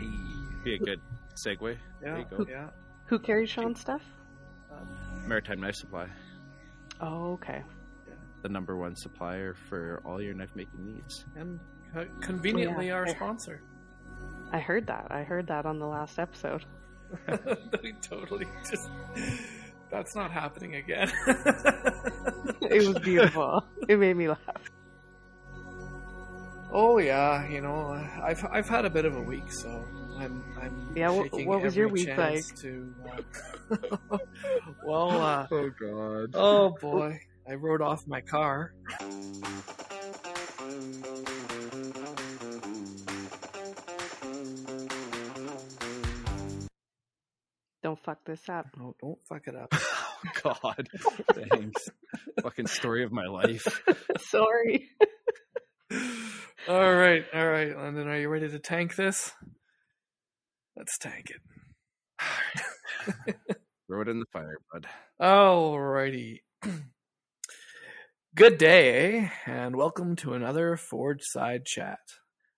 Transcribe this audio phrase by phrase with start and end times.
[0.00, 1.00] Be a good
[1.34, 1.76] segue.
[2.02, 2.46] Yeah, you go.
[2.48, 2.68] yeah.
[3.06, 4.02] Who carries Sean's stuff?
[4.72, 4.88] Um,
[5.28, 6.08] Maritime Knife Supply,
[7.00, 7.62] Oh, okay.
[8.42, 11.24] the number one supplier for all your knife making needs.
[11.36, 11.60] And
[11.92, 12.94] co- conveniently Yeah.
[12.94, 13.62] our sponsor.
[14.52, 15.06] I heard that.
[15.10, 16.64] I heard that on the last episode.
[17.82, 18.88] we totally just.
[19.90, 21.12] That's not happening again.
[22.62, 23.64] It was beautiful.
[23.88, 24.40] it made me laugh.
[26.74, 27.88] Oh yeah, you know,
[28.22, 29.68] I've I've had a bit of a week, so
[30.18, 32.60] I'm I'm Yeah, wh- taking what was your every week chance like?
[32.60, 32.94] To,
[34.12, 34.18] uh,
[34.84, 36.30] well, uh, Oh God.
[36.34, 37.18] oh boy,
[37.48, 38.72] I rode off my car.
[47.82, 48.66] Don't fuck this up.
[48.78, 49.72] No, don't fuck it up.
[50.26, 50.88] Oh God.
[51.34, 51.90] Thanks.
[52.42, 53.82] Fucking story of my life.
[54.30, 54.88] Sorry.
[56.68, 59.32] All right, all right, London, are you ready to tank this?
[60.76, 61.40] Let's tank it.
[63.86, 64.86] Throw it in the fire, bud.
[65.20, 66.42] All righty.
[68.34, 71.98] Good day, and welcome to another Forge Side Chat,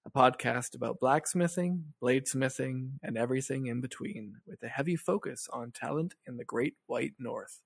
[0.07, 6.15] a podcast about blacksmithing, bladesmithing, and everything in between, with a heavy focus on talent
[6.27, 7.61] in the Great White North.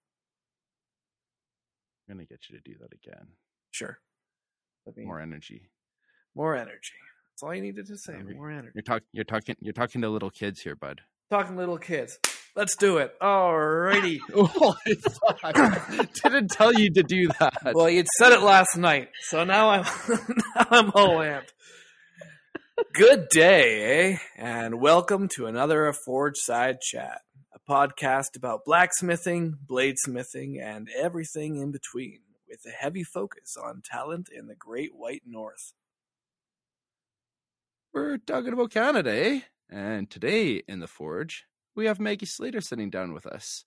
[2.08, 3.26] I'm gonna get you to do that again.
[3.70, 3.98] Sure.
[4.86, 5.68] Let me, More energy.
[6.34, 6.92] More energy.
[7.32, 8.14] That's all you needed to say.
[8.34, 8.72] More energy.
[8.74, 9.06] You're talking.
[9.12, 9.56] You're talking.
[9.60, 11.00] You're talking to little kids here, bud.
[11.30, 12.18] Talking little kids.
[12.56, 13.12] Let's do it.
[13.20, 14.18] Alrighty.
[14.34, 16.12] Holy fuck!
[16.22, 17.72] Didn't tell you to do that.
[17.74, 21.50] well, you'd said it last night, so now I'm now I'm all amped.
[22.94, 24.18] Good day, eh?
[24.36, 27.20] And welcome to another Forge Side Chat,
[27.54, 34.28] a podcast about blacksmithing, bladesmithing, and everything in between, with a heavy focus on talent
[34.36, 35.72] in the Great White North.
[37.92, 39.40] We're talking about Canada, eh?
[39.68, 43.64] And today in the Forge, we have Maggie Slater sitting down with us.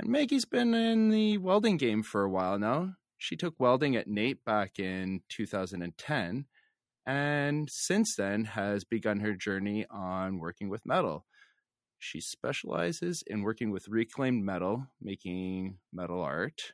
[0.00, 2.94] And Maggie's been in the welding game for a while now.
[3.18, 6.46] She took welding at NAIT back in 2010,
[7.04, 11.26] and since then has begun her journey on working with metal.
[11.98, 16.72] She specializes in working with reclaimed metal, making metal art,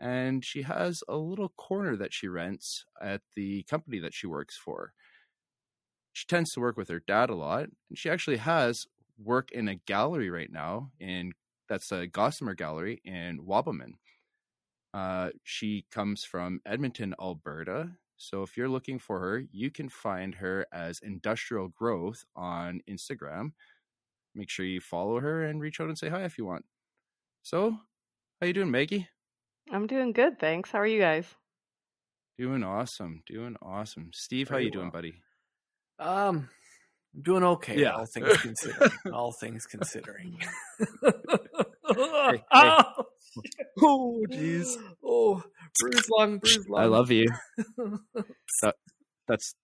[0.00, 4.56] and she has a little corner that she rents at the company that she works
[4.56, 4.92] for
[6.18, 8.86] she tends to work with her dad a lot and she actually has
[9.22, 11.32] work in a gallery right now in
[11.68, 13.92] that's a gossamer gallery in wabamun
[14.94, 20.34] uh, she comes from edmonton alberta so if you're looking for her you can find
[20.34, 23.52] her as industrial growth on instagram
[24.34, 26.64] make sure you follow her and reach out and say hi if you want
[27.44, 27.76] so
[28.40, 29.08] how you doing maggie
[29.70, 30.70] I'm doing good, thanks.
[30.70, 31.26] How are you guys?
[32.38, 34.92] doing awesome doing awesome steve how you doing well.
[34.92, 35.20] buddy
[35.98, 36.48] Um,
[37.14, 37.80] I'm doing okay.
[37.80, 37.92] Yeah.
[37.92, 38.90] All things considering.
[39.12, 40.38] all things considering.
[41.02, 42.42] hey.
[42.52, 42.82] Oh,
[43.82, 45.42] oh jeez oh,
[45.80, 46.82] bruise lung, bruise lung.
[46.82, 47.26] i love you
[48.62, 48.74] that,
[49.26, 49.54] that's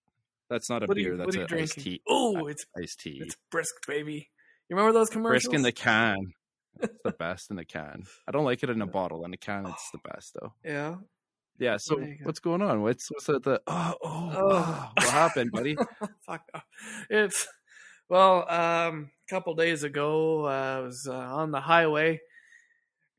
[0.49, 1.11] that's not a What beer.
[1.11, 1.63] you, that's what a drinking?
[1.63, 2.01] iced tea.
[2.07, 3.19] Oh, it's Iced tea.
[3.21, 4.29] it's brisk, baby.
[4.69, 5.43] You remember those commercials?
[5.45, 6.17] Brisk in the can.
[6.81, 8.03] It's the best in the can.
[8.27, 9.23] I don't like it in a bottle.
[9.25, 10.53] In a can, it's the best though.
[10.63, 10.95] yeah.
[11.59, 11.77] Yeah.
[11.77, 12.07] So go.
[12.23, 12.81] what's going on?
[12.81, 13.61] What's what's at the?
[13.67, 14.89] Oh, oh, Oh.
[14.97, 15.77] what happened, buddy?
[16.25, 16.41] Fuck.
[17.09, 17.47] It's
[18.09, 22.19] well, um, a couple days ago, uh, I was uh, on the highway,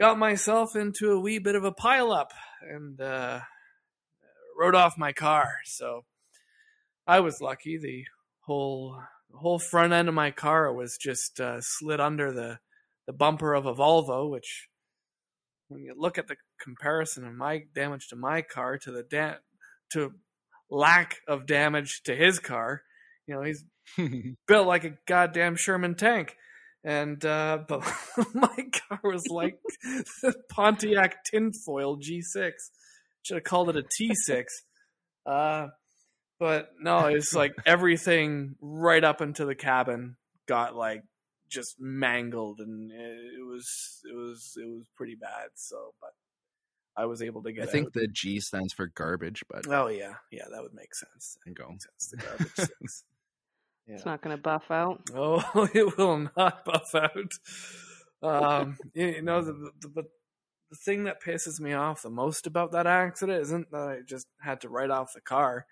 [0.00, 2.28] got myself into a wee bit of a pileup,
[2.62, 3.40] and uh,
[4.58, 5.48] rode off my car.
[5.64, 6.04] So
[7.06, 7.78] I was lucky.
[7.78, 8.04] The
[8.40, 12.58] whole the whole front end of my car was just uh, slid under the
[13.06, 14.68] the bumper of a Volvo, which
[15.68, 19.38] when you look at the comparison of my damage to my car to the da-
[19.92, 20.12] to
[20.70, 22.82] lack of damage to his car,
[23.26, 23.64] you know, he's
[24.48, 26.36] built like a goddamn Sherman tank.
[26.84, 27.82] And uh but
[28.34, 29.58] my car was like
[30.22, 32.52] the Pontiac tinfoil G6.
[33.22, 34.44] Should have called it a T6.
[35.24, 35.68] Uh
[36.38, 40.16] but no, it's like everything right up into the cabin
[40.46, 41.02] got like
[41.48, 46.10] just mangled and it was it was it was pretty bad so but
[46.96, 47.68] I was able to get.
[47.68, 47.92] I think out.
[47.92, 51.36] the G stands for garbage, but Oh yeah, yeah, that would make sense.
[51.44, 51.68] and go.
[51.68, 52.10] Makes sense.
[52.10, 53.04] The garbage six.
[53.86, 53.94] Yeah.
[53.94, 55.02] It's not going to buff out.
[55.14, 57.32] Oh, it will not buff out.
[58.22, 60.02] Um, you you know, the, the, the,
[60.70, 64.26] the thing that pisses me off the most about that accident isn't that I just
[64.40, 65.66] had to write off the car,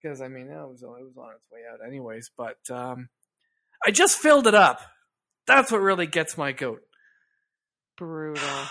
[0.00, 3.10] because I mean, it was, it was on its way out anyways, but um,
[3.84, 4.80] I just filled it up.
[5.46, 6.82] That's what really gets my goat.
[7.96, 8.42] Brutal.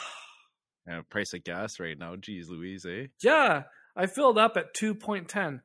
[0.86, 2.18] Yeah, price of gas right now.
[2.18, 3.06] Geez, Louise, eh?
[3.22, 3.64] Yeah,
[3.96, 5.62] I filled up at 2.10.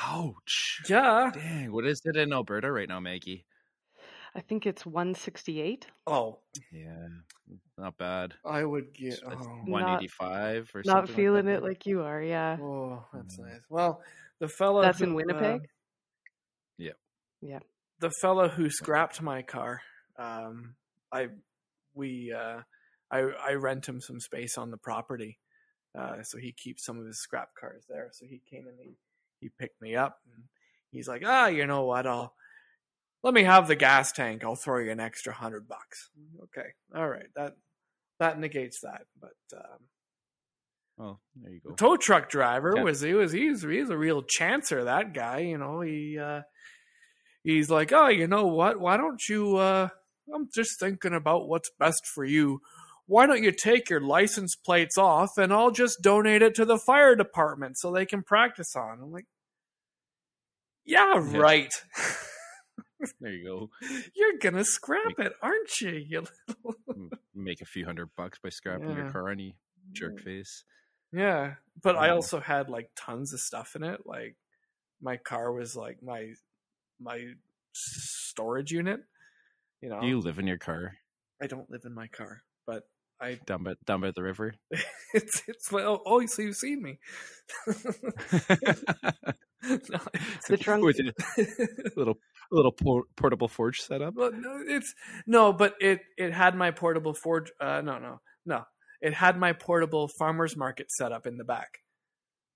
[0.00, 0.80] Ouch.
[0.88, 1.30] Yeah.
[1.32, 3.44] Dang, what is it in Alberta right now, Maggie?
[4.34, 5.86] I think it's 168.
[6.06, 6.38] Oh,
[6.72, 7.06] Yeah,
[7.76, 8.32] not bad.
[8.46, 9.12] I would get.
[9.12, 11.02] It's Oh, One eighty five or something.
[11.02, 12.56] Not feeling like it like you are, yeah.
[12.60, 13.44] oh that's Mm.
[13.46, 13.60] nice.
[13.68, 14.02] Well,
[14.40, 15.42] the fellow That's who, in Winnipeg?
[15.42, 15.58] uh,
[16.78, 17.62] Winnipeg?
[18.04, 19.80] The fellow who scrapped my car,
[20.18, 20.74] um,
[21.10, 21.28] I
[21.94, 22.60] we uh,
[23.10, 25.38] I I rent him some space on the property,
[25.98, 28.10] uh, so he keeps some of his scrap cars there.
[28.12, 28.96] So he came and he
[29.40, 30.44] he picked me up, and
[30.90, 32.06] he's like, ah, you know what?
[32.06, 32.34] I'll
[33.22, 34.44] let me have the gas tank.
[34.44, 36.10] I'll throw you an extra hundred bucks.
[36.42, 37.56] Okay, all right, that
[38.18, 39.56] that negates that, but.
[39.56, 39.78] Um,
[40.96, 41.74] Oh, there you the go.
[41.74, 42.84] tow truck driver Yeah.
[42.84, 46.42] was he was he's he's a real chancer that guy you know he uh
[47.44, 49.88] he's like oh you know what why don't you uh
[50.34, 52.60] i'm just thinking about what's best for you
[53.06, 56.78] why don't you take your license plates off and i'll just donate it to the
[56.78, 59.26] fire department so they can practice on i'm like
[60.84, 61.72] yeah right
[63.20, 63.70] There you go.
[64.14, 66.24] you're gonna scrap it aren't you you
[66.64, 67.10] little...
[67.34, 69.12] Make a few hundred bucks by scrapping your Yeah.
[69.12, 69.56] car, any
[69.92, 70.64] jerk face.
[71.12, 72.14] Yeah, but I Oh.
[72.16, 74.06] also had like tons of stuff in it.
[74.06, 74.36] Like
[75.02, 76.32] my car was like my
[77.00, 77.32] my
[77.72, 79.00] storage unit.
[79.80, 80.94] You know, Do you live in your car
[81.42, 82.84] I don't live in my car, but
[83.20, 84.54] I down by down by the river?
[85.14, 86.00] it's it's well.
[86.06, 86.98] Oh, so you've seen me.
[87.66, 87.74] no,
[90.48, 90.84] The trunk.
[90.84, 91.12] with a
[91.96, 92.18] little
[92.50, 94.14] little por- portable forge setup.
[94.14, 94.94] Well, no, it's
[95.26, 97.50] no, but it it had my portable forge.
[97.60, 98.64] Uh, no, no, no.
[99.00, 101.80] It had my portable farmers market set up in the back.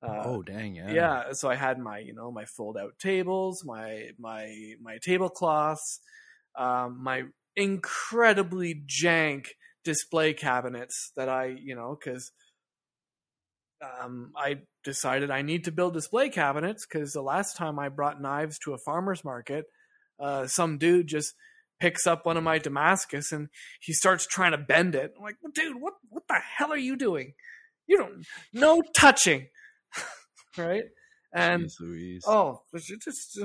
[0.00, 0.92] Uh, oh dang, yeah.
[0.92, 5.98] yeah so i had my you know my fold out tables my my my tablecloths
[6.56, 7.24] um my
[7.56, 9.46] incredibly jank
[9.84, 12.30] display cabinets that i you know because
[13.82, 18.22] um i decided i need to build display cabinets because the last time i brought
[18.22, 19.64] knives to a farmer's market
[20.20, 21.34] uh some dude just
[21.80, 23.48] picks up one of my damascus and
[23.80, 25.12] he starts trying to bend it.
[25.16, 27.34] I'm like dude what what the hell are you doing?
[27.86, 29.48] You don't no touching
[30.56, 30.84] right?
[31.34, 33.38] And Jeez oh just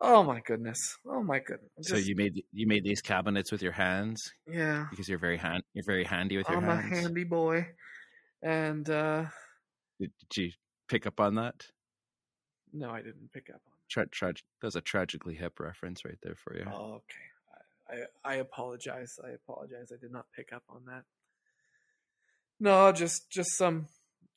[0.00, 0.96] oh my goodness.
[1.06, 1.70] Oh my goodness.
[1.82, 4.32] So you made you made these cabinets with your hands?
[4.46, 4.86] Yeah.
[4.90, 6.84] Because you're very hand you're very handy with your hands.
[6.86, 7.66] i'm a handy boy.
[8.42, 9.24] And uh
[10.00, 10.50] Did, did you
[10.88, 11.54] pick up on that?
[12.76, 16.34] no i didn't pick up on Tra- tra- that's a tragically hip reference right there
[16.34, 16.64] for you.
[16.72, 18.06] oh, okay.
[18.24, 19.18] I i apologize.
[19.22, 19.92] I apologize.
[19.92, 21.04] I did not pick up on that.
[22.58, 23.86] No just just some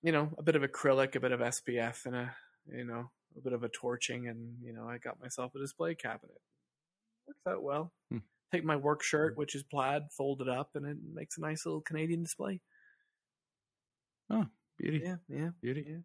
[0.07, 2.35] you know a bit of acrylic a bit of spf and a
[2.71, 5.95] you know a bit of a torching and you know i got myself a display
[5.95, 6.37] cabinet
[7.27, 8.19] works out well Hmm.
[8.53, 11.65] take my work shirt which is plaid fold it up and it makes a nice
[11.65, 12.61] little canadian display
[14.29, 15.83] Oh, Beauty, yeah yeah beauty.
[15.87, 15.99] yeah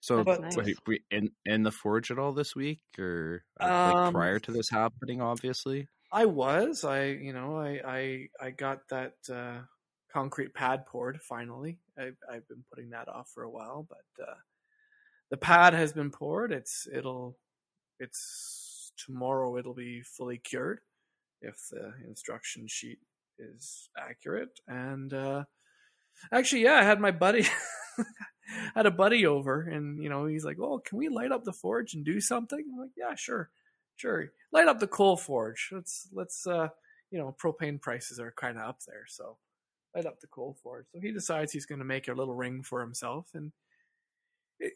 [0.00, 0.56] So, That's nice.
[0.56, 4.38] wait, we in in the forge at all this week, or uh, Um, like prior
[4.40, 5.20] to this happening?
[5.20, 6.84] Obviously, I was.
[6.84, 9.62] I you know I I I got that uh,
[10.12, 11.78] concrete pad poured finally.
[11.98, 14.34] I, I've been putting that off for a while, but uh,
[15.30, 16.52] the pad has been poured.
[16.52, 17.36] It's it'll
[17.98, 19.56] it's tomorrow.
[19.56, 20.80] It'll be fully cured
[21.40, 22.98] if the instruction sheet
[23.38, 24.60] is accurate.
[24.66, 25.44] And uh,
[26.32, 27.46] actually, yeah, I had my buddy.
[28.74, 31.52] had a buddy over and you know he's like oh can we light up the
[31.52, 33.48] forge and do something i'm like yeah sure
[33.94, 36.68] sure light up the coal forge let's let's uh
[37.10, 39.36] you know propane prices are kind of up there so
[39.94, 42.62] light up the coal forge so he decides he's going to make a little ring
[42.62, 43.52] for himself and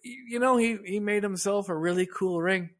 [0.02, 2.70] you know he he made himself a really cool ring.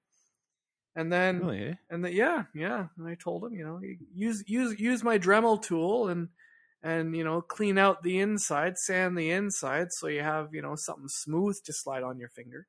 [0.97, 1.75] And then really, eh?
[1.91, 3.81] and the, yeah yeah and i told him you know
[4.15, 6.29] use use use my dremel tool and
[6.85, 10.77] and you know clean out the inside sand the inside so you have you know
[10.77, 12.67] something smooth to slide on your finger.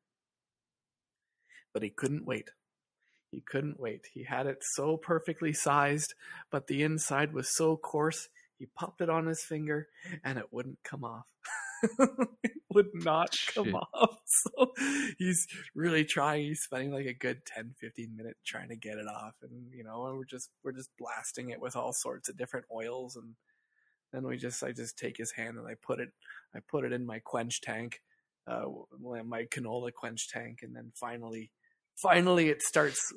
[1.72, 2.50] But he couldn't wait.
[3.32, 4.08] He couldn't wait.
[4.14, 6.16] He had it so perfectly sized
[6.50, 8.28] but the inside was so coarse
[8.58, 9.88] he popped it on his finger
[10.24, 11.26] and it wouldn't come off
[12.44, 13.76] it would not come Shit.
[13.76, 14.72] off so
[15.18, 19.08] he's really trying he's spending like a good 10 15 minutes trying to get it
[19.08, 22.38] off and you know and we're just we're just blasting it with all sorts of
[22.38, 23.36] different oils and
[24.14, 26.10] then we just i just take his hand and i put it
[26.56, 28.02] i put it in my quench tank
[28.48, 28.66] uh
[29.00, 31.52] my canola quench tank and then finally
[31.96, 33.12] finally it starts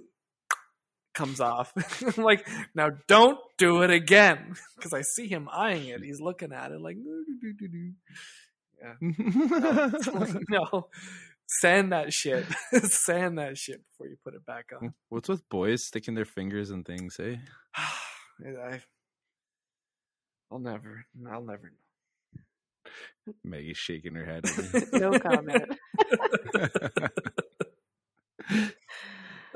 [1.18, 1.72] comes off
[2.16, 2.46] i'm like
[2.76, 6.80] now don't do it again because i see him eyeing it he's looking at it
[6.80, 7.92] like "Doo-doo-doo-doo-doo."
[10.48, 10.86] no
[11.48, 12.46] sand that shit
[12.84, 16.70] sand that shit before you put it back on What's with boys sticking their fingers
[16.70, 17.36] in things, eh?
[17.76, 18.80] I,
[20.52, 21.88] i'll never i'll never know
[23.44, 24.44] Maggie's shaking her head.
[24.92, 25.64] No comment.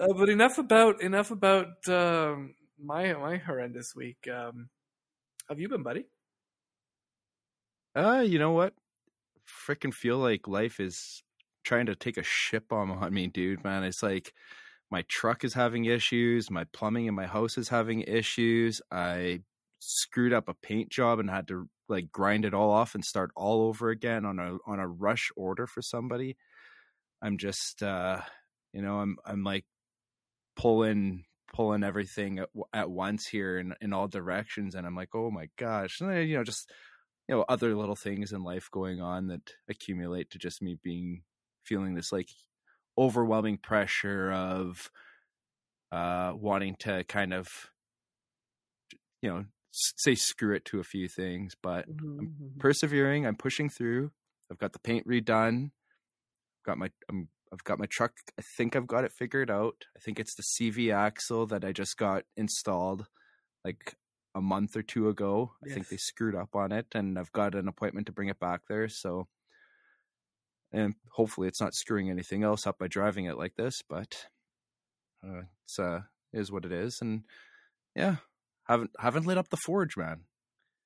[0.09, 4.29] But enough about enough about um, my my horrendous week.
[4.33, 4.69] Um,
[5.49, 6.07] have you been, buddy?
[7.95, 8.75] Uh, you know what?
[9.47, 11.23] Freaking feel like life is
[11.65, 13.85] trying to take a ship bomb on me, dude, man.
[13.85, 14.33] It's like
[14.91, 18.81] my truck is having issues, my plumbing in my house is having issues.
[18.91, 19.41] I
[19.79, 23.31] screwed up a paint job and had to like grind it all off and start
[23.37, 26.37] all over again on a on a rush order for somebody.
[27.23, 28.21] I'm just uh
[28.73, 29.65] you know, I'm I'm like
[30.57, 35.31] pulling pulling everything at, at once here in in all directions and I'm like, "Oh
[35.31, 36.71] my gosh." And then, you know, just
[37.29, 41.23] you know, other little things in life going on that accumulate to just me being
[41.65, 42.29] feeling this like
[42.99, 44.91] overwhelming pressure of
[45.93, 47.49] uh wanting to kind of
[49.23, 52.59] you know say screw it to a few things but mm-hmm, i'm mm-hmm, mm-hmm.
[52.59, 54.11] persevering i'm pushing through.
[54.53, 55.71] I've got the paint redone.
[56.65, 59.85] Got my I'm, i've got my truck i think i've got it figured out.
[59.97, 63.07] I think it's the cv axle that i just got installed
[63.65, 63.95] like
[64.35, 65.53] a month or two ago.
[65.63, 68.41] I think they screwed up on it and i've got an appointment to bring it
[68.41, 69.29] back there so
[70.73, 74.27] and hopefully it's not screwing anything else up by driving it like this but
[75.25, 76.01] uh, it's uh
[76.33, 77.25] is what it is and
[77.95, 78.17] yeah
[78.69, 80.23] haven't haven't lit up the forge man.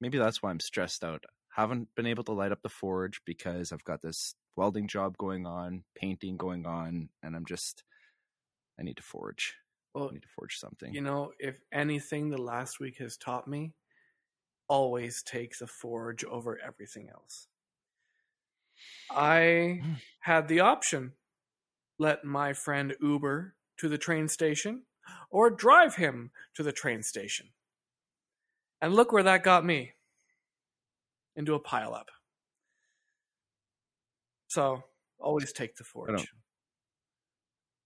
[0.01, 1.25] Maybe that's why i'm stressed out.
[1.55, 5.47] Haven't been able to light up the forge because i've got this welding job going
[5.47, 7.85] on painting going on and i'm just
[8.79, 9.55] i need to forge
[9.97, 13.49] i Well, need to forge something you know, if anything the last week has taught
[13.49, 13.75] me,
[14.69, 17.49] always take the forge over everything else.
[19.11, 20.01] I Mm.
[20.21, 21.15] had the option
[21.99, 24.87] let my friend Uber to the train station
[25.31, 27.55] or drive him to the train station.
[28.81, 29.93] And look where that got me
[31.37, 32.09] into a pileup.
[34.49, 34.83] So,
[35.19, 36.27] always take the forge.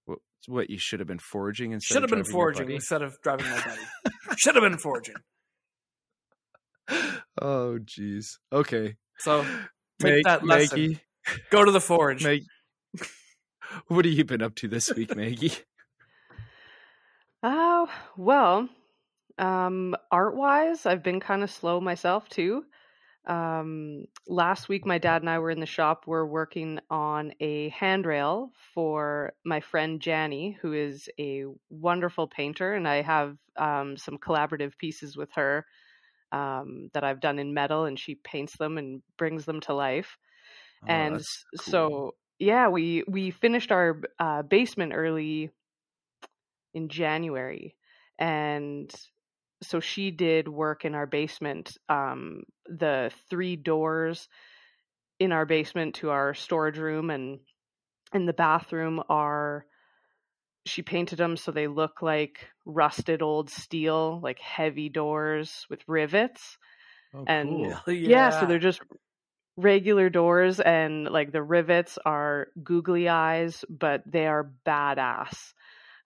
[0.04, 3.02] what, what you should have been forging instead Should of have been driving forging instead
[3.02, 3.80] of driving my buddy.
[4.38, 5.14] Should have been forging.
[7.40, 9.42] oh jeez okay So
[10.00, 10.80] take Mag- that lesson.
[10.80, 11.00] maggie
[11.50, 12.24] Go to the forge.
[12.24, 12.42] Meg,
[13.88, 15.52] what have you been up to this week, Maggie?
[17.42, 18.68] Oh, well,
[19.38, 22.64] um, art wise, I've been kind of slow myself too.
[23.26, 26.04] Um, last week, my dad and I were in the shop.
[26.06, 32.88] We're working on a handrail for my friend Janny, who is a wonderful painter, and
[32.88, 35.66] I have um, some collaborative pieces with her
[36.32, 40.16] um, that I've done in metal, and she paints them and brings them to life
[40.86, 41.90] and Oh, s- cool.
[41.94, 45.50] so yeah we we finished our uh, basement early
[46.74, 47.74] in january
[48.18, 48.92] and
[49.62, 54.28] so she did work in our basement um the three doors
[55.18, 57.40] in our basement to our storage room and
[58.14, 59.64] in the bathroom are
[60.66, 66.56] she painted them so they look like rusted old steel like heavy doors with rivets
[67.14, 67.74] Oh, and- cool.
[67.74, 68.30] Hell yeah.
[68.40, 68.80] so they're just
[69.56, 75.52] regular doors and like the rivets are googly eyes, but they are badass.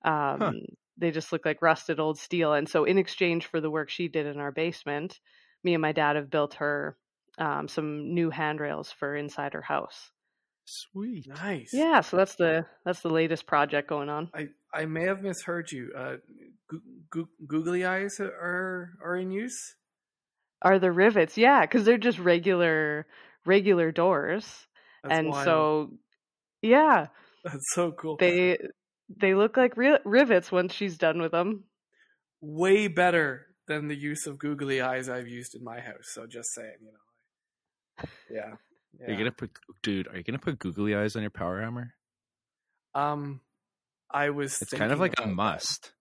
[0.05, 0.61] Um
[0.99, 2.53] they just look like rusted old steel.
[2.55, 5.19] And so in exchange for the work she did in our basement,
[5.63, 6.97] me and my dad have built her
[7.39, 10.11] um, some new handrails for inside her house.
[10.67, 11.27] Sweet.
[11.29, 11.71] nice.
[11.75, 14.31] Yeah, so that's the that's the latest project going on.
[14.35, 15.93] I, I may have misheard you.
[15.97, 16.17] Uh,
[16.69, 19.77] goo- goo- googly eyes are are in use.
[20.63, 21.37] Are the rivets?
[21.37, 23.07] Yeah, because they're just regular
[23.45, 24.67] regular doors,
[25.03, 25.45] That's and wild.
[25.45, 25.91] so
[26.63, 27.09] yeah,
[27.45, 28.17] that's so cool.
[28.19, 28.57] they
[29.21, 31.64] they look like ri- rivets once she's done with them.
[32.40, 36.11] Way better than the use of googly eyes I've used in my house.
[36.12, 38.09] So just saying, you know.
[38.30, 38.52] Yeah.
[39.06, 39.18] Are you yeah.
[39.18, 39.50] gonna put,
[39.83, 40.09] dude?
[40.09, 41.94] Are you gonna put googly eyes on your power hammer?
[42.94, 43.40] Um,
[44.11, 44.61] I was.
[44.62, 45.92] It's kind of like a must.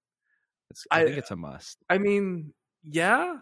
[0.69, 1.77] It's, I, I- think it's a must.
[1.89, 2.53] I mean,
[2.83, 3.37] yeah.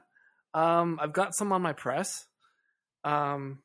[0.53, 2.25] Um, I've got some on my press.
[3.03, 3.59] Um,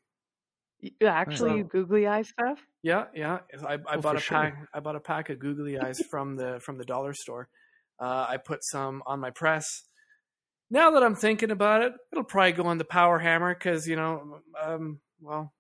[0.83, 2.59] Y- Actually, So- googly eye stuff.
[2.87, 3.41] Yeah, yeah.
[3.67, 4.39] I, I Oh, bought a sure.
[4.39, 4.69] pack.
[4.73, 7.49] I bought a pack of googly eyes from the from the dollar store.
[7.99, 9.67] Uh, I put some on my press.
[10.71, 13.97] Now that I'm thinking about it, it'll probably go on the power hammer because you
[13.97, 15.53] know, um, well,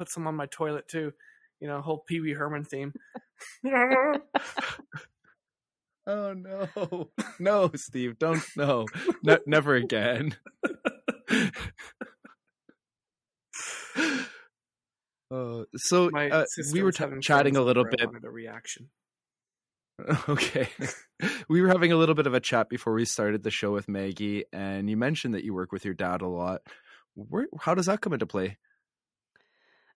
[0.00, 1.12] put some on my toilet too.
[1.60, 2.92] You know, whole Pee Wee Herman theme.
[6.06, 8.84] Oh no, no, Steve, don't no,
[9.22, 10.36] ne- never again.
[15.30, 18.04] Uh, so my uh, we were t- chatting a little bit.
[18.04, 18.90] wanted a reaction.
[20.28, 20.68] Okay,
[21.48, 23.88] we were having a little bit of a chat before we started the show with
[23.88, 26.62] Maggie, and you mentioned that you work with your dad a lot.
[27.14, 28.58] Where, how does that come into play?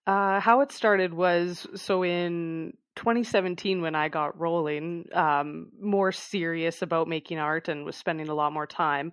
[0.07, 6.81] Uh, how it started was so in 2017 when I got rolling, um, more serious
[6.81, 9.11] about making art and was spending a lot more time.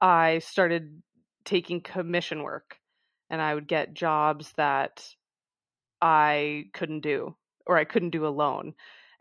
[0.00, 1.02] I started
[1.44, 2.78] taking commission work,
[3.28, 5.04] and I would get jobs that
[6.02, 7.34] I couldn't do
[7.66, 8.74] or I couldn't do alone,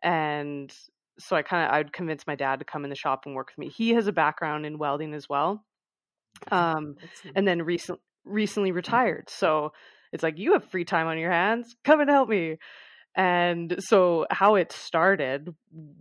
[0.03, 0.73] and
[1.19, 3.49] so I kind of I'd convince my dad to come in the shop and work
[3.49, 3.69] with me.
[3.69, 5.63] He has a background in welding as well,
[6.51, 6.95] um,
[7.35, 9.29] and then recent recently retired.
[9.29, 9.73] So
[10.11, 11.75] it's like you have free time on your hands.
[11.83, 12.57] Come and help me.
[13.15, 15.53] And so how it started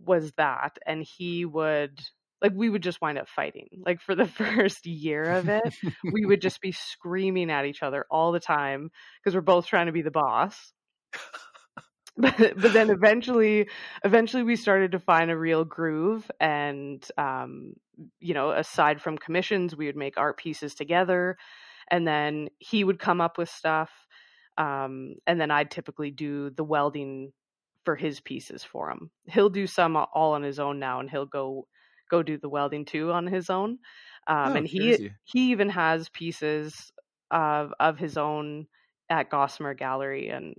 [0.05, 1.99] was that, and he would
[2.43, 3.69] like we would just wind up fighting.
[3.85, 8.07] Like for the first year of it, we would just be screaming at each other
[8.11, 8.91] all the time
[9.23, 10.73] because we're both trying to be the boss.
[12.17, 13.69] but, but then eventually
[14.05, 17.73] eventually we started to find a real groove and um
[18.21, 21.37] you know aside from commissions we would make art pieces together
[21.91, 23.91] and then he would come up with stuff
[24.61, 27.33] um, and then I'd typically do the welding
[27.85, 29.11] for his pieces for him.
[29.27, 31.67] He'll do some all on his own now, and he'll go
[32.11, 33.79] go do the welding too on his own.
[34.27, 35.15] Um, Oh, and he crazy.
[35.25, 36.91] he even has pieces
[37.31, 38.67] of of his own
[39.09, 40.55] at Gossamer Gallery, and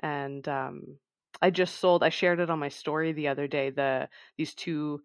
[0.00, 0.98] and um,
[1.42, 2.02] I just sold.
[2.04, 3.70] I shared it on my story the other day.
[3.70, 4.08] The
[4.38, 5.02] these two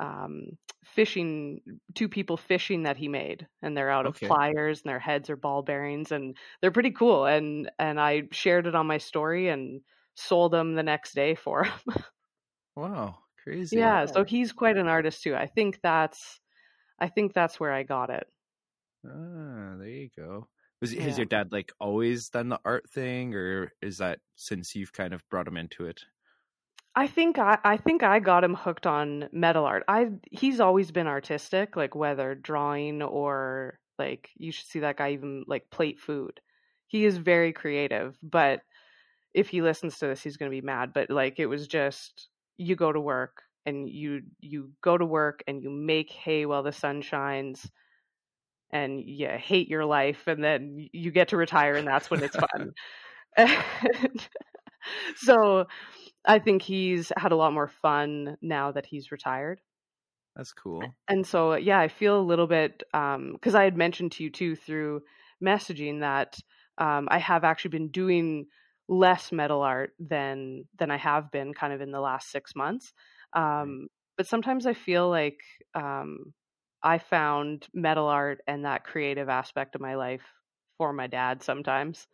[0.00, 1.60] um, fishing
[1.94, 4.06] two people fishing that he made and they're out Okay.
[4.06, 8.24] of pliers and their heads are ball bearings and they're pretty cool and and I
[8.32, 9.82] shared it on my story and
[10.16, 11.80] sold them the next day for him.
[12.76, 13.96] Wow, crazy.
[13.96, 15.34] yeah, so he's quite an artist too.
[15.34, 16.40] I think that's
[17.00, 18.28] I think that's where I got it.
[19.04, 20.48] Ah, there you go.
[20.80, 20.94] Was Yeah.
[20.94, 25.14] has your dad like always done the art thing, or is that since you've kind
[25.14, 26.04] of brought him into it?
[26.94, 29.84] I think I, I think I got him hooked on metal art.
[29.88, 35.12] I he's always been artistic, like whether drawing or like you should see that guy
[35.12, 36.40] even like plate food.
[36.86, 38.62] He is very creative, but
[39.34, 40.92] if he listens to this, he's going to be mad.
[40.94, 42.30] But like it was just
[42.62, 46.62] you go to work and you you go to work and you make hay while
[46.62, 47.70] the sun shines
[48.70, 52.36] and you hate your life and then you get to retire and that's when it's
[52.36, 52.72] fun.
[53.36, 54.28] And
[55.16, 55.66] so
[56.24, 59.60] I think he's had a lot more fun now that he's retired.
[60.36, 60.82] That's cool.
[61.08, 64.56] And so, yeah, I feel a little bit because I had mentioned to you too
[64.56, 65.02] through
[65.44, 66.38] messaging that
[66.78, 68.46] um, I have actually been doing
[68.92, 72.92] less metal art than than I have been kind of in the last six months.
[73.34, 75.40] Um, but sometimes I feel like
[75.74, 76.34] um,
[76.82, 80.24] I found metal art and that creative aspect of my life
[80.78, 82.06] for my dad sometimes.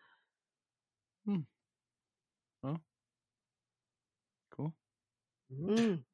[4.50, 4.74] Cool.
[5.50, 6.04] Mm.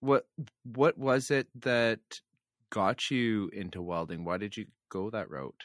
[0.00, 0.28] What
[0.64, 2.20] what was it that
[2.70, 4.24] got you into welding?
[4.24, 5.64] Why did you go that route?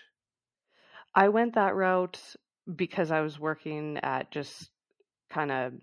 [1.16, 2.36] I went that route
[2.74, 4.72] because I was working at just
[5.30, 5.74] kind of,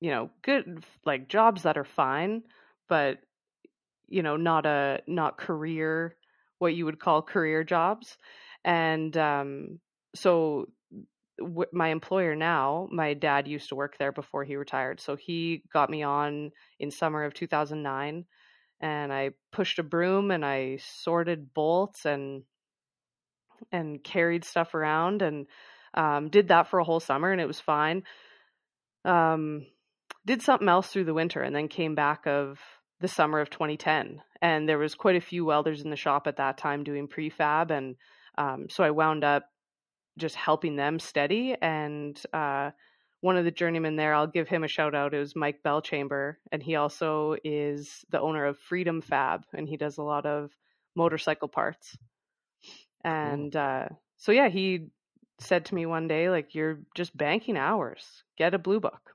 [0.00, 2.44] you know, good like jobs that are fine,
[2.88, 3.18] but
[4.08, 6.16] you know, not a not career
[6.58, 8.18] what you would call career jobs.
[8.64, 9.80] And um
[10.14, 10.66] so
[11.38, 15.00] w- my employer now, my dad used to work there before he retired.
[15.00, 18.26] So he got me on in summer of 2009
[18.80, 22.44] and I pushed a broom and I sorted bolts and
[23.70, 25.46] and carried stuff around and
[25.94, 28.02] um, did that for a whole summer and it was fine.
[29.04, 29.66] Um,
[30.24, 32.58] did something else through the winter and then came back of
[33.00, 36.36] the summer of 2010 and there was quite a few welders in the shop at
[36.36, 37.96] that time doing prefab and
[38.38, 39.44] um, so I wound up
[40.18, 41.54] just helping them steady.
[41.60, 42.70] And uh,
[43.20, 46.34] one of the journeymen there i'll give him a shout out it was mike bellchamber
[46.50, 50.50] and he also is the owner of freedom fab and he does a lot of
[50.94, 51.96] motorcycle parts.
[53.04, 54.88] And uh, so yeah he
[55.38, 59.14] said to me one day like you're just banking hours get a blue book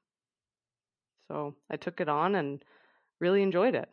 [1.30, 2.64] so i took it on and
[3.20, 3.90] really enjoyed it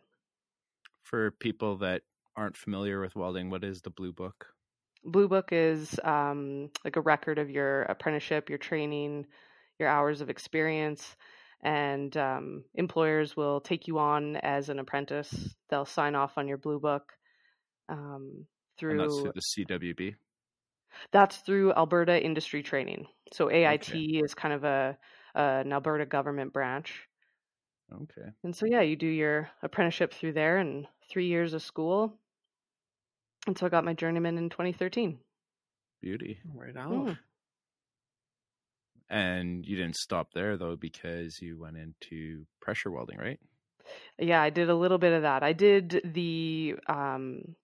[1.03, 2.01] For people that
[2.35, 4.47] aren't familiar with welding, what is the blue book?
[5.03, 9.27] Blue Book is um, like a record of your apprenticeship, your training,
[9.79, 11.15] your hours of experience,
[11.61, 15.55] and um, employers will take you on as an apprentice.
[15.69, 17.03] They'll sign off on your Blue Book
[17.87, 18.45] um,
[18.79, 20.15] through through the CWB.
[21.11, 23.07] That's through Alberta Industry Training.
[23.33, 23.99] So AIT Okay.
[23.99, 24.97] is kind of a
[25.33, 27.07] an Alberta government branch,
[27.91, 28.29] Okay.
[28.43, 32.17] and so yeah, you do your apprenticeship through there and three years of school.
[33.47, 35.19] And so I got my journeyman in 2013.
[36.01, 36.39] Beauty.
[36.53, 36.91] Right on.
[36.91, 37.17] Mm.
[39.09, 43.39] And you didn't stop there though because you went into pressure welding, right?
[44.17, 45.43] Yeah, I did a little bit of that.
[45.43, 47.55] I did the um,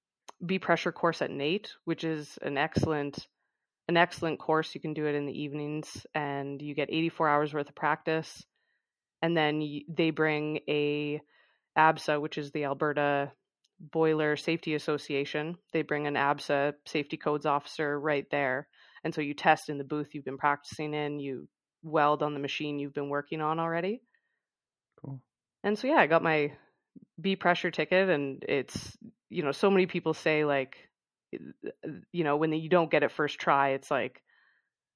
[0.45, 3.27] B pressure course at NAIT, which is an excellent
[3.88, 4.73] an excellent course.
[4.73, 8.43] You can do it in the evenings, and you get 84 hours worth of practice.
[9.21, 11.21] And then they bring a
[11.77, 13.32] ABSA, which is the Alberta
[13.80, 15.58] Boiler Safety Association.
[15.73, 18.67] They bring an ABSA safety codes officer right there,
[19.04, 21.19] and so you test in the booth you've been practicing in.
[21.19, 21.47] You
[21.84, 24.01] weld on the machine you've been working on already.
[25.04, 25.19] Cool.
[25.63, 26.54] And so yeah, I got my
[27.22, 28.98] B pressure ticket, and it's
[29.30, 30.78] you know so many people say like
[32.12, 34.22] you know when you don't get it first try, it's like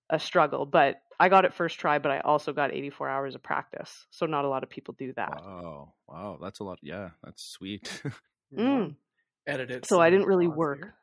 [0.10, 0.66] a struggle.
[0.66, 4.26] But I got it first try, but I also got 84 hours of practice, so
[4.26, 5.42] not a lot of people do that.
[5.42, 6.80] Wow, wow, that's a lot.
[6.82, 8.02] Yeah, that's sweet.
[8.56, 8.96] Mm.
[9.48, 9.86] Edit it.
[9.86, 10.78] So I didn't really work.
[10.78, 10.96] here.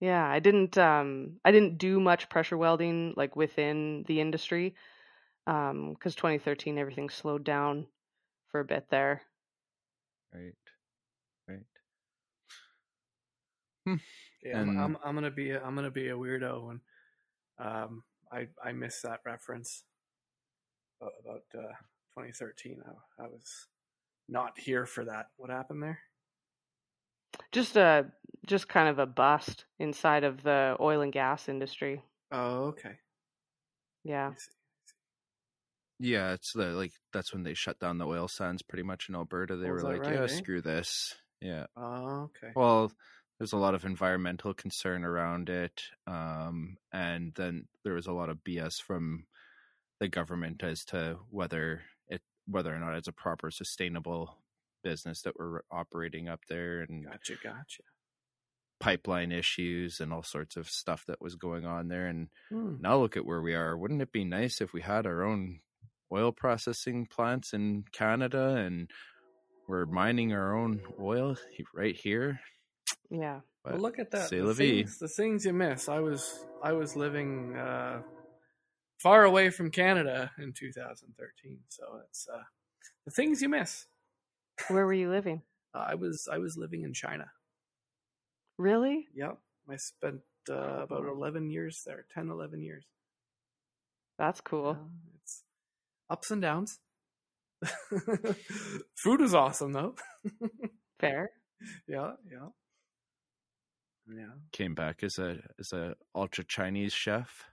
[0.00, 4.74] Yeah, I didn't um I didn't do much pressure welding like within the industry.
[5.46, 7.86] Um cuz 2013 everything slowed down
[8.50, 9.22] for a bit there.
[10.32, 10.54] Right,
[11.48, 11.66] right.
[14.42, 16.80] Yeah, I'm, I'm I'm gonna be a, I'm gonna be a weirdo and
[17.58, 19.84] um I I missed that reference
[21.00, 21.72] about, about uh,
[22.14, 22.82] 2013.
[22.86, 23.66] I, I was
[24.28, 25.30] not here for that.
[25.36, 26.00] What happened there?
[27.52, 28.12] Just a
[28.46, 32.02] just kind of a bust inside of the oil and gas industry.
[32.30, 32.98] Oh, okay.
[34.04, 34.32] Yeah.
[36.00, 39.14] Yeah, it's the like that's when they shut down the oil sands pretty much in
[39.16, 39.56] Alberta.
[39.56, 40.36] They Oh, were like, right, yeah, eh?
[40.36, 41.14] screw this.
[41.40, 41.66] Yeah.
[41.76, 42.52] Oh, okay.
[42.54, 42.92] Well,
[43.38, 48.30] there's a lot of environmental concern around it, um, and then there was a lot
[48.30, 49.26] of BS from
[50.00, 54.38] the government as to whether it whether or not it's a proper sustainable
[54.84, 57.82] business that we're operating up there, and Gotcha, gotcha.
[58.80, 62.06] pipeline issues and all sorts of stuff that was going on there.
[62.06, 62.76] And Hmm.
[62.78, 63.76] now look at where we are.
[63.76, 65.60] Wouldn't it be nice if we had our own
[66.12, 68.90] oil processing plants in Canada and
[69.68, 71.36] we're mining our own oil
[71.74, 72.40] right here?
[73.10, 73.40] Yeah.
[73.64, 74.28] But Well, look at that.
[74.28, 74.82] c'est The la vie.
[74.82, 75.88] things, the things you miss.
[75.88, 78.02] I was I was living uh,
[78.98, 82.42] far away from Canada in 2013, so it's uh,
[83.04, 83.86] the things you miss.
[84.68, 85.42] Where were you living?
[85.74, 87.30] I was I was living in China.
[88.58, 89.06] Really?
[89.14, 89.38] Yep,
[89.70, 92.84] I spent uh, about 11 years there, 10, 11 years.
[94.18, 94.76] That's cool.
[96.08, 96.80] Yeah, it's ups and downs.
[98.96, 99.94] Food is awesome though.
[101.00, 101.30] Fair.
[101.88, 102.48] yeah, yeah,
[104.08, 104.30] yeah.
[104.52, 107.44] came back as a as a ultra Chinese chef.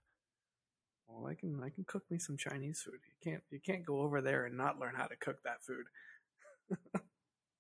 [1.08, 3.00] Well, I can I can cook me some Chinese food.
[3.08, 5.86] You can't you can't go over there and not learn how to cook that food.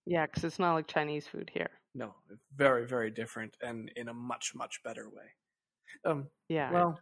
[0.07, 1.69] Yeah, cuz it's not like Chinese food here.
[1.95, 2.13] No,
[2.55, 5.33] very very different and in a much much better way.
[6.05, 6.71] Um, Yeah.
[6.71, 6.99] well,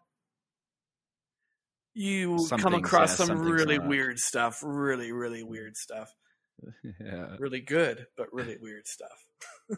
[1.94, 3.88] you Some come across yeah, some some really not.
[3.88, 6.10] weird stuff, really really weird stuff,
[7.00, 7.36] yeah.
[7.40, 9.26] really good but really weird stuff.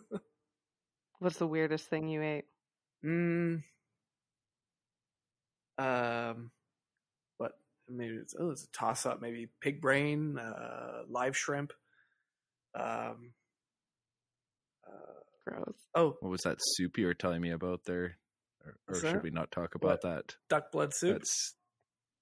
[1.19, 2.45] What's the weirdest thing you ate?
[3.05, 3.63] Mm.
[5.77, 6.51] Um,
[7.37, 7.51] but
[7.89, 9.21] maybe it's oh, it's a toss up.
[9.21, 11.71] Maybe pig brain, uh, live shrimp.
[12.77, 13.33] Um.
[14.87, 15.73] Uh, Gross.
[15.95, 18.17] oh, What was that soup you were telling me about there?
[18.65, 19.23] Or, or should that?
[19.23, 20.35] we not talk about that?
[20.49, 21.13] duck blood soup.
[21.19, 21.55] That's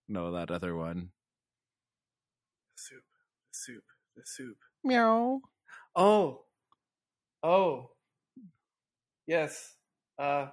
[0.08, 1.10] no that other one.
[2.76, 3.04] soup.
[3.52, 3.84] The soup.
[4.16, 4.58] The soup.
[4.84, 5.42] Meow.
[5.96, 6.42] Oh.
[7.42, 7.92] Oh.
[9.28, 9.76] Yes.
[10.18, 10.48] Uh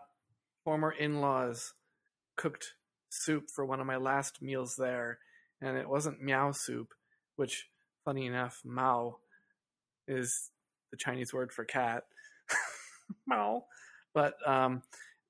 [0.65, 1.73] former in-laws
[2.37, 2.75] cooked
[3.09, 5.19] soup for one of my last meals there
[5.61, 6.89] and it wasn't meow soup,
[7.37, 7.69] which
[8.05, 9.17] funny enough, mao
[10.09, 10.51] is
[10.91, 12.05] the Chinese word for cat.
[13.27, 13.65] mao.
[14.15, 14.83] But um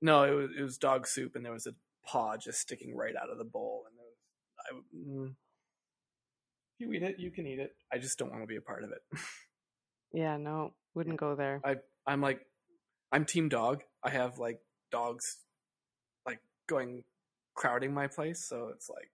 [0.02, 1.74] no, it was it was dog soup and there was a
[2.06, 3.99] paw just sticking right out of the bowl and it was I
[4.94, 7.72] mm, if you eat it, you can eat it.
[7.92, 9.20] I just don't want to be a part of it.
[10.12, 11.60] Yeah, no, wouldn't go there.
[11.64, 12.40] I I'm like
[13.12, 13.82] I'm team dog.
[14.02, 14.58] I have like
[14.90, 15.24] dogs
[16.26, 17.04] like going
[17.54, 19.10] crowding my place, so it's like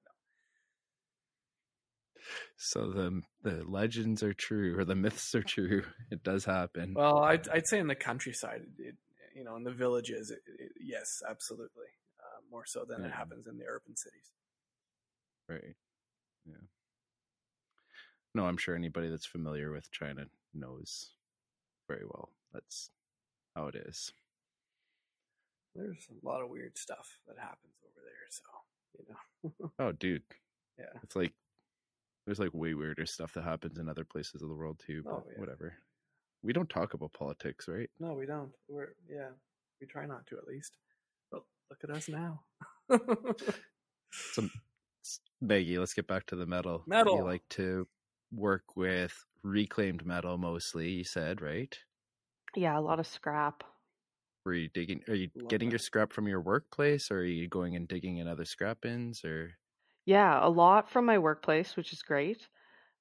[2.56, 5.82] So the the legends are true or the myths are true.
[6.10, 6.94] It does happen.
[6.94, 8.94] well, I'd I'd say in the countryside, it,
[9.34, 11.90] you know, in the villages, it, it, yes, absolutely,
[12.20, 14.30] uh, more so than it happens in the urban cities.
[15.48, 15.74] Right.
[16.46, 16.54] Yeah.
[18.34, 21.10] No, I'm sure anybody that's familiar with China knows
[21.88, 22.30] very well.
[22.52, 22.90] That's
[23.54, 24.12] how it is.
[25.74, 28.42] There's a lot of weird stuff that happens over there, so
[28.98, 29.04] you
[29.68, 30.22] know, Oh, dude.
[30.78, 30.98] yeah.
[31.02, 31.32] It's like
[32.26, 35.02] there's like way weirder stuff that happens in other places of the world too.
[35.04, 35.38] But Oh, yeah.
[35.40, 35.74] whatever.
[36.42, 37.90] We don't talk about politics, right?
[38.00, 38.50] No, we don't.
[38.68, 39.28] We're yeah,
[39.80, 40.76] we try not to at least.
[41.30, 42.40] But look at us now.
[44.12, 44.50] Some
[45.40, 46.86] Maggie, let's get back to the metal.
[46.86, 47.12] Metal.
[47.12, 47.88] You like to
[48.30, 51.78] work with reclaimed metal mostly, you said, right?
[52.56, 53.62] Yeah, a lot of scrap.
[54.46, 55.04] Were you digging?
[55.08, 55.70] Are you Love getting that.
[55.70, 59.24] your scrap from your workplace, or are you going and digging in other scrap bins?
[59.26, 59.58] Or
[60.04, 62.48] Yeah, a lot from my workplace, which is great.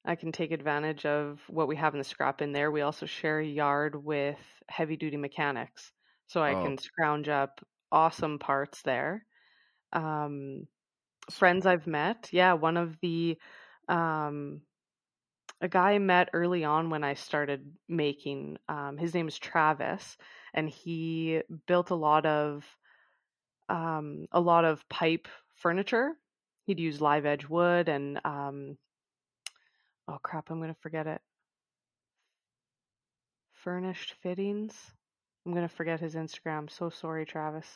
[0.05, 2.71] I can take advantage of what we have in the scrap in there.
[2.71, 4.39] We also share a yard with
[4.69, 5.91] heavy duty mechanics,
[6.27, 6.55] so I Oh.
[6.55, 9.25] can scrounge up awesome parts there.
[9.93, 10.67] Um,
[11.31, 13.37] friends I've met, yeah, one of the
[13.87, 14.61] um,
[15.61, 18.57] a guy I met early on when I started making.
[18.67, 20.17] Um, his name is Travis,
[20.53, 22.65] and he built a lot of
[23.69, 26.11] um, a lot of pipe furniture.
[26.65, 28.77] He'd use live edge wood and um,
[30.07, 31.21] oh crap, I'm gonna forget it.
[33.53, 34.73] Furnished fittings.
[35.45, 36.69] I'm gonna forget his Instagram.
[36.69, 37.67] So sorry, Travis.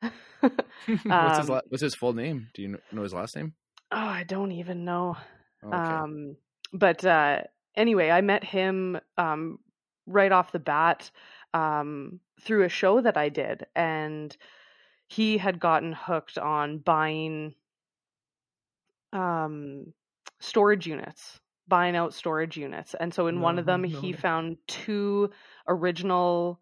[0.02, 2.48] what's his Um, la- what's his full name?
[2.54, 3.54] Do you know his last name?
[3.90, 5.16] Oh, I don't even know.
[5.62, 5.94] Oh, Okay.
[5.94, 6.36] Um,
[6.72, 7.42] but uh,
[7.76, 9.58] anyway, I met him um,
[10.06, 11.10] right off the bat
[11.54, 14.36] um, through a show that I did, and
[15.08, 17.54] he had gotten hooked on buying
[19.12, 19.92] um,
[20.40, 24.58] storage units, buying out storage units, and so in one of them, no he found
[24.66, 25.30] two
[25.66, 26.60] original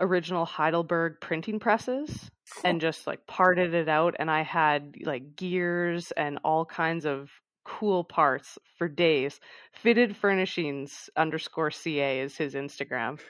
[0.00, 2.30] original Heidelberg printing presses
[2.64, 7.30] and just like parted it out and I had like gears and all kinds of
[7.64, 9.40] cool parts for days.
[9.72, 13.20] Fitted furnishings underscore CA is his Instagram.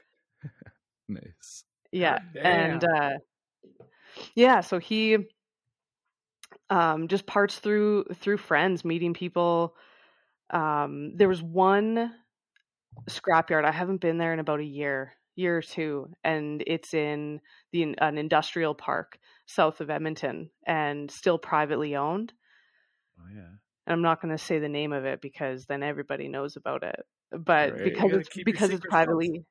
[1.09, 1.65] nice.
[1.93, 2.19] Yeah.
[2.35, 3.11] God And uh
[4.35, 5.19] yeah, so he
[6.71, 9.75] um just parts through through friends, meeting people.
[10.51, 12.15] Um there was one
[13.09, 13.65] scrapyard.
[13.65, 17.41] I haven't been there in about a year, year or two, and it's in
[17.73, 22.33] the an industrial park south of Edmonton and still privately owned.
[23.19, 23.49] Oh yeah.
[23.87, 26.83] And I'm not going to say the name of it because then everybody knows about
[26.85, 27.05] it.
[27.33, 27.85] But Right.
[27.85, 29.45] Because it's because it's privately,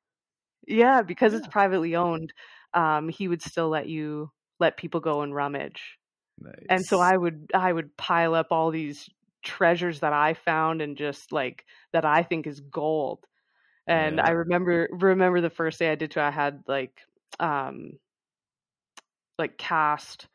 [0.66, 2.32] yeah, because it's privately owned,
[2.74, 5.98] um, he would still let you let people go and rummage
[6.38, 6.66] Nice.
[6.68, 9.08] and so i would i would pile up all these
[9.42, 13.24] treasures that i found and just like that i think is gold
[13.90, 14.24] and Yeah.
[14.24, 17.02] i remember remember the first day i did too i had like
[17.40, 17.94] um
[19.38, 20.28] like cast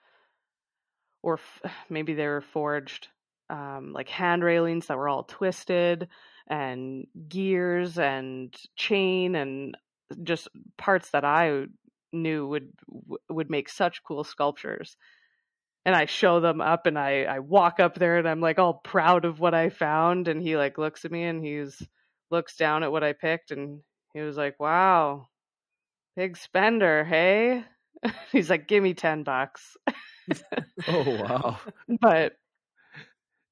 [1.23, 3.07] or f- maybe they were forged
[3.49, 6.07] um like hand railings that were all twisted
[6.47, 9.77] and gears and chain and
[10.23, 11.65] just parts that i
[12.13, 12.71] knew would
[13.29, 14.97] would make such cool sculptures
[15.85, 18.75] and I show them up and I, I walk up there and I'm like all
[18.83, 21.81] proud of what I found and he like looks at me and he's
[22.31, 23.81] looks down at what I picked and
[24.13, 25.27] he was like, Wow,
[26.15, 27.65] big spender, hey?
[28.31, 29.77] he's like, Give me ten bucks.
[30.87, 31.59] oh wow.
[32.01, 32.33] but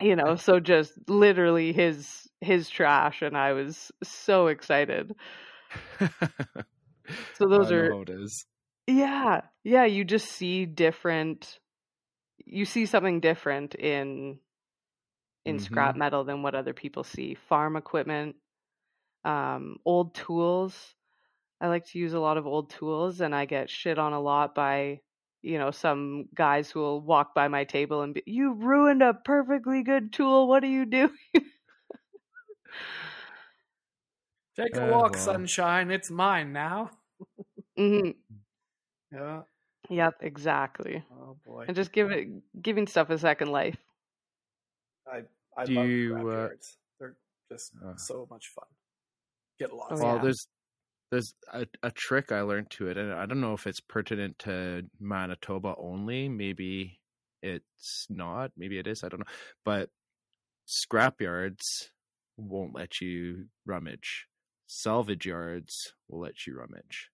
[0.01, 5.15] you know, so just literally his his trash and I was so excited.
[7.33, 8.45] So those I are how it is.
[8.87, 11.59] Yeah, yeah, you just see different
[12.45, 14.39] you see something different in
[15.45, 15.97] in scrap Mhm.
[15.97, 17.35] metal than what other people see.
[17.35, 18.35] Farm equipment,
[19.25, 20.95] um, old tools.
[21.61, 24.19] I like to use a lot of old tools and I get shit on a
[24.21, 25.01] lot by,
[25.41, 29.13] you know, some guys who will walk by my table and be, "You ruined a
[29.13, 30.47] perfectly good tool.
[30.47, 31.17] What are you doing?"
[34.55, 35.23] Take a Uh, walk, well.
[35.25, 35.91] sunshine.
[35.91, 36.91] It's mine now.
[37.77, 38.11] hmm
[39.11, 39.43] Yeah.
[39.89, 41.03] Yep, exactly.
[41.11, 41.67] Oh boy.
[41.67, 43.77] And just give it giving stuff a second life.
[45.07, 45.23] I
[45.57, 46.49] I Do love you, uh.
[46.99, 47.17] They're
[47.49, 47.93] just Uh.
[47.97, 48.65] so much fun.
[49.63, 49.93] Get lost.
[49.93, 50.21] Oh, well, yeah.
[50.23, 50.47] there's
[51.11, 54.39] there's a, a trick I learned to it, and I don't know if it's pertinent
[54.39, 56.27] to Manitoba only.
[56.27, 56.99] Maybe
[57.41, 58.51] it's not.
[58.57, 59.03] Maybe it is.
[59.03, 59.33] I don't know.
[59.63, 59.89] But
[60.67, 61.89] scrapyards
[62.37, 64.25] won't let you rummage.
[64.65, 67.09] Salvage yards will let you rummage.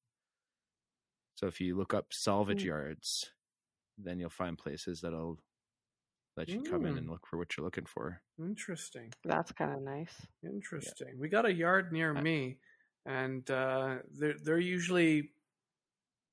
[1.36, 2.68] So if you look up salvage Mm.
[2.68, 3.32] yards,
[3.98, 5.40] then you'll find places that'll
[6.40, 6.98] let you come in Mm.
[7.00, 8.22] and look for what you're looking for.
[8.40, 9.12] Interesting.
[9.24, 10.16] That's kind of nice.
[10.44, 11.20] Interesting.
[11.20, 12.58] We got a yard near I- me,
[13.06, 15.32] and uh, they're they're usually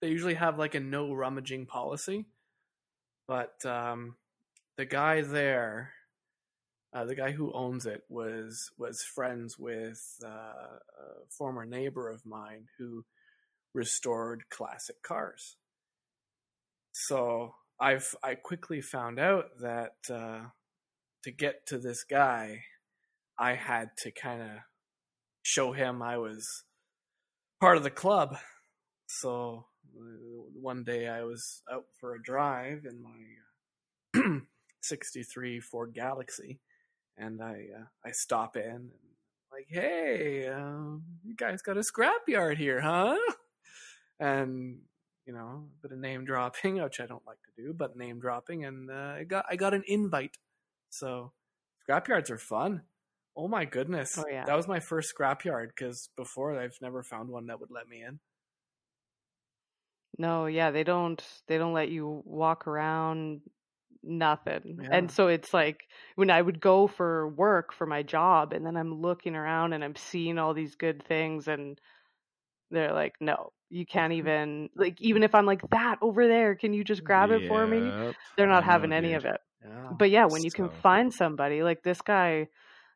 [0.01, 2.27] they usually have like a no rummaging policy,
[3.27, 4.17] but um,
[4.77, 5.93] the guy there,
[6.93, 12.25] uh, the guy who owns it, was was friends with uh, a former neighbor of
[12.27, 13.05] mine who
[13.75, 15.57] restored classic cars.
[16.93, 20.41] So I've I quickly found out that uh,
[21.25, 22.63] to get to this guy,
[23.39, 24.49] I had to kind of
[25.43, 26.65] show him I was
[27.61, 28.37] part of the club.
[29.07, 29.67] So
[30.55, 34.41] one day I was out for a drive in my uh,
[34.83, 36.61] 63 Ford Galaxie,
[37.17, 38.91] and I uh, I stop in and
[39.53, 43.17] like, hey, uh, you guys got a scrapyard here, huh?
[44.19, 44.79] And
[45.27, 48.21] you know, a bit of name dropping, which I don't like to do, but name
[48.21, 50.37] dropping, and uh, I got I got an invite.
[50.91, 51.33] So
[51.89, 52.83] scrapyards are fun.
[53.37, 54.17] Oh my goodness!
[54.19, 54.45] Oh, yeah.
[54.47, 58.03] That was my first scrapyard because before I've never found one that would let me
[58.03, 58.21] in.
[60.19, 63.43] No, yeah, they don't they don't let you walk around
[64.03, 64.79] nothing.
[64.81, 64.89] Yeah.
[64.93, 65.81] And so it's like
[66.15, 69.85] when I would go for work for my job and then I'm looking around and
[69.85, 71.79] I'm seeing all these good things and
[72.71, 76.73] they're like, "No, you can't even like even if I'm like that over there, can
[76.73, 77.81] you just grab it for me?"
[78.37, 79.19] They're not I know, having any dude.
[79.19, 79.41] of it.
[79.65, 79.93] Yeah.
[79.99, 82.49] But yeah, when you can find somebody like this guy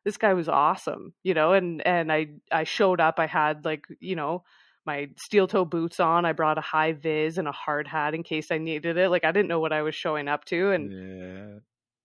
[0.03, 3.85] this guy was awesome, you know, and and I I showed up, I had like,
[3.99, 4.43] you know,
[4.85, 6.25] my steel toe boots on.
[6.25, 9.09] I brought a high vis and a hard hat in case I needed it.
[9.09, 11.59] Like I didn't know what I was showing up to and yeah.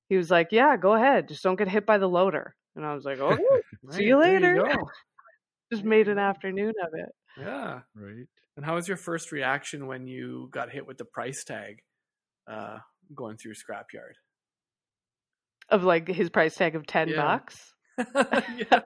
[0.09, 1.29] he was like, "Yeah, go ahead.
[1.29, 3.39] Just don't get hit by the loader." And I was like, "Oh,
[3.91, 4.89] see you later." go.
[5.73, 7.15] just made an afternoon of it.
[7.39, 7.81] yeah.
[7.95, 8.27] Right.
[8.57, 11.83] And how was your first reaction when you got hit with the price tag
[12.49, 12.79] uh,
[13.15, 14.15] going through scrapyard?
[15.69, 17.15] Of like his price tag of 10 Yeah.
[17.15, 17.75] bucks.
[18.49, 18.81] yeah,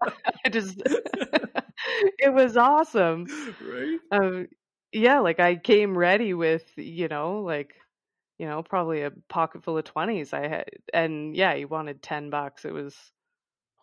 [0.44, 0.80] I just
[2.18, 3.28] it was awesome.
[3.60, 4.00] right.
[4.10, 4.48] Um
[4.92, 7.76] yeah, like I came ready with, you know, like
[8.38, 12.30] you know, probably a pocket full of 20s I had and yeah, he wanted 10
[12.30, 12.64] bucks.
[12.64, 12.96] It was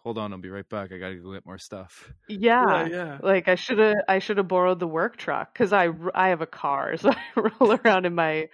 [0.07, 0.93] Hold on, I'll be right back.
[0.93, 2.13] I gotta go get more stuff.
[2.29, 2.87] yeah.
[2.87, 3.17] Yeah, yeah.
[3.21, 6.39] Like I should have I should have borrowed the work truck cuz I, I have
[6.39, 8.47] a car so I roll around in my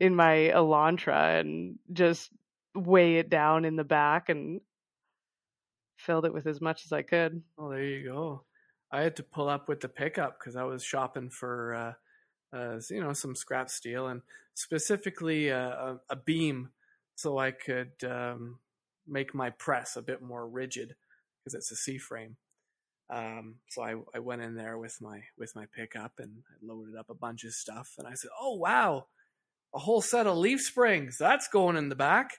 [0.00, 2.30] in my Elantra and just
[2.74, 4.60] weigh it down in the back and
[5.96, 7.42] filled it with as much as I could.
[7.56, 8.42] Oh, there you go.
[8.92, 11.74] I had to pull up with the pickup because I was shopping for,
[12.52, 14.20] uh, uh, you know, some scrap steel and
[14.52, 16.68] specifically uh, a, a beam
[17.14, 18.58] so I could um,
[19.10, 20.94] make my press a bit more rigid
[21.38, 22.36] because it's a C frame.
[23.10, 26.94] Um, so I, I went in there with my with my pickup and I loaded
[26.96, 29.06] up a bunch of stuff and I said, "Oh wow,
[29.74, 32.30] a whole set of leaf springs that's going in the back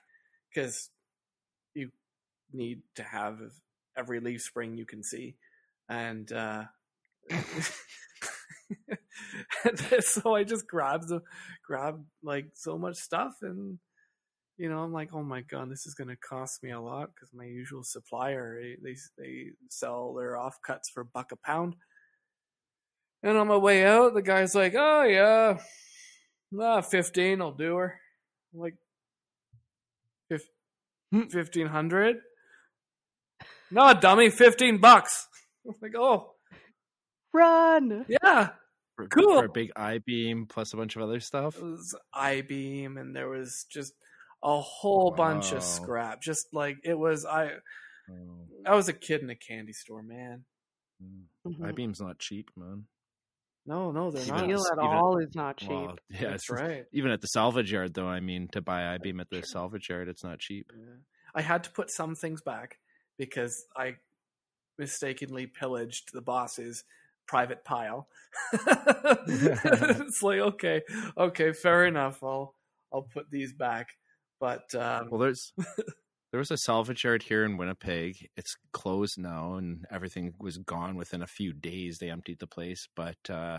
[0.48, 0.88] because
[1.74, 1.90] you
[2.52, 3.38] need to have
[3.96, 5.36] every leaf spring you can see."
[5.88, 6.64] and uh
[10.00, 11.12] so I just grabbed
[11.66, 13.78] grabbed like so much stuff and
[14.56, 17.30] you know I'm like oh my god this is gonna cost me a lot because
[17.34, 21.74] my usual supplier eh, they they sell their offcuts for a buck a pound
[23.22, 25.58] and on my way out the guy's like oh yeah
[26.50, 28.00] nah, 15 I'll do her
[28.54, 28.74] I'm like
[31.12, 31.24] Hmm.
[31.30, 32.16] 1500
[33.70, 35.28] no dummy 15 bucks
[35.68, 36.32] I'm like oh
[37.34, 38.06] Run!
[38.08, 38.50] yeah
[38.96, 39.40] For, Cool.
[39.40, 41.56] For a big I beam plus a bunch of other stuff.
[41.56, 43.94] It was I beam, and there was just
[44.42, 46.20] a whole bunch of scrap.
[46.22, 47.52] Just like it was, I
[48.66, 50.44] I was a kid in a candy store, man.
[51.02, 51.64] mm.
[51.64, 52.84] I beam's not cheap, man.
[53.64, 54.44] No, no, they're Even not.
[54.44, 55.70] Steel at even- all is not cheap.
[55.70, 56.84] Well, yeah, That's it's- right.
[56.92, 59.88] Even at the salvage yard, though, I mean, to buy I beam at the salvage
[59.88, 60.72] yard, it's not cheap.
[60.76, 60.96] Yeah.
[61.34, 62.78] I had to put some things back
[63.18, 63.96] because I
[64.78, 66.82] mistakenly pillaged the boss's
[67.28, 68.08] private pile.
[68.52, 70.82] it's like okay,
[71.16, 72.22] okay, fair enough.
[72.22, 72.54] I'll
[72.92, 73.88] I'll put these back,
[74.42, 75.52] but um, Well, there's
[76.32, 78.28] there was a salvage yard here in Winnipeg.
[78.36, 81.98] It's closed now, and everything was gone within a few days.
[81.98, 83.58] They emptied the place, but uh,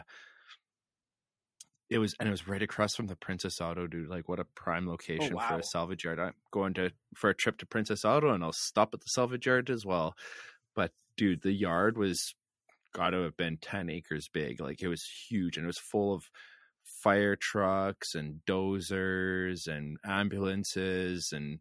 [1.90, 4.10] it was and it was right across from the Princess Auto, dude.
[4.10, 5.58] Like, what a prime location for wow.
[5.60, 6.20] a salvage yard.
[6.20, 9.46] I'm going to for a trip to Princess Auto, and I'll stop at the salvage
[9.46, 10.16] yard as well.
[10.76, 12.36] But dude, the yard was
[12.94, 14.60] got to have been ten acres big.
[14.60, 16.30] Like, it was huge, and it was full of
[16.86, 21.60] fire trucks and dozers and ambulances and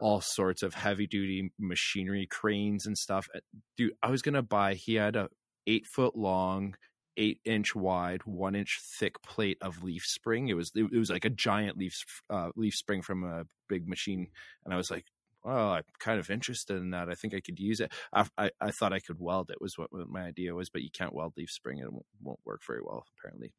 [0.00, 3.40] all sorts of heavy duty machinery cranes and stuff Uh,
[3.76, 5.28] dude i was gonna buy he had a
[5.66, 6.74] eight foot long
[7.16, 10.48] eight inch wide one inch thick plate of leaf spring.
[10.48, 14.26] It was it was like a giant leaf uh, leaf spring from a big machine
[14.64, 15.04] and i was like
[15.44, 17.08] well i'm kind of interested in that.
[17.08, 17.92] I think i could use it.
[18.12, 20.82] I i, I thought i could weld it was what, what my idea was but
[20.82, 23.52] you can't weld leaf spring it won't, won't work very well apparently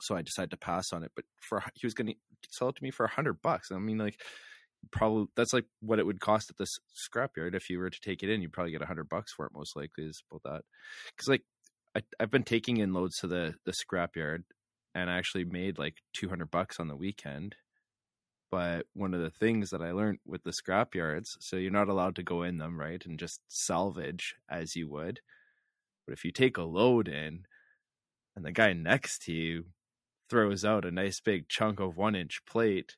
[0.00, 1.12] so I decided to pass on it.
[1.14, 2.14] But for he was going to
[2.50, 3.70] sell it to me for a hundred bucks.
[3.72, 4.20] I mean, like
[4.90, 8.22] probably that's like what it would cost at this scrapyard if you were to take
[8.22, 8.42] it in.
[8.42, 10.04] You'd probably get a hundred bucks for it, most likely.
[10.04, 10.62] Is about that
[11.16, 11.42] because like
[11.96, 14.44] I, I've been taking in loads to the the scrapyard,
[14.94, 17.56] and I actually made like two hundred bucks on the weekend.
[18.50, 22.14] But one of the things that I learned with the scrapyards, so you're not allowed
[22.16, 25.20] to go in them, right, and just salvage as you would.
[26.06, 27.46] But if you take a load in,
[28.36, 29.64] and the guy next to you
[30.28, 32.96] throws out a nice big chunk of one inch plate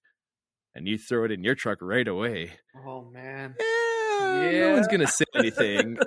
[0.75, 2.53] and you throw it in your truck right away.
[2.87, 5.99] oh man, Yeah, no one's gonna say anything.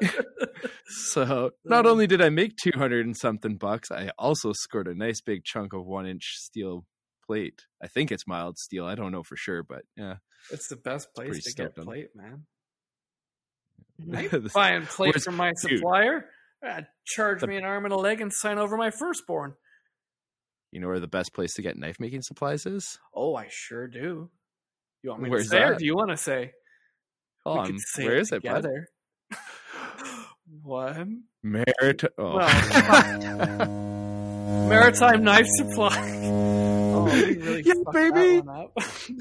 [0.88, 4.96] so not only did I make two hundred and something bucks, I also scored a
[4.96, 6.86] nice big chunk of one inch steel
[7.26, 7.62] plate.
[7.82, 8.86] I think it's mild steel.
[8.86, 10.16] I don't know for sure, but yeah.
[10.52, 12.46] It's the best place to get plate, man.
[14.14, 16.26] I ain't The- buying plate from my supplier.
[16.66, 19.54] Uh, charge me an arm and a leg and sign over my firstborn.
[20.72, 22.98] You know where the best place to get knife making supplies is?
[23.14, 24.30] Oh, I sure do.
[25.04, 26.54] You want me Where's to say, or do you want to say?
[27.44, 27.68] Hold we on.
[27.68, 28.56] could say Where it is it, bud?
[28.56, 28.88] together.
[30.62, 31.08] what?
[31.44, 32.04] Merit.
[32.18, 32.36] Oh.
[32.38, 33.68] Well,
[34.70, 36.28] Maritime Knife Supply.
[36.94, 38.42] Oh, really Yeah, baby.
[38.42, 38.68] One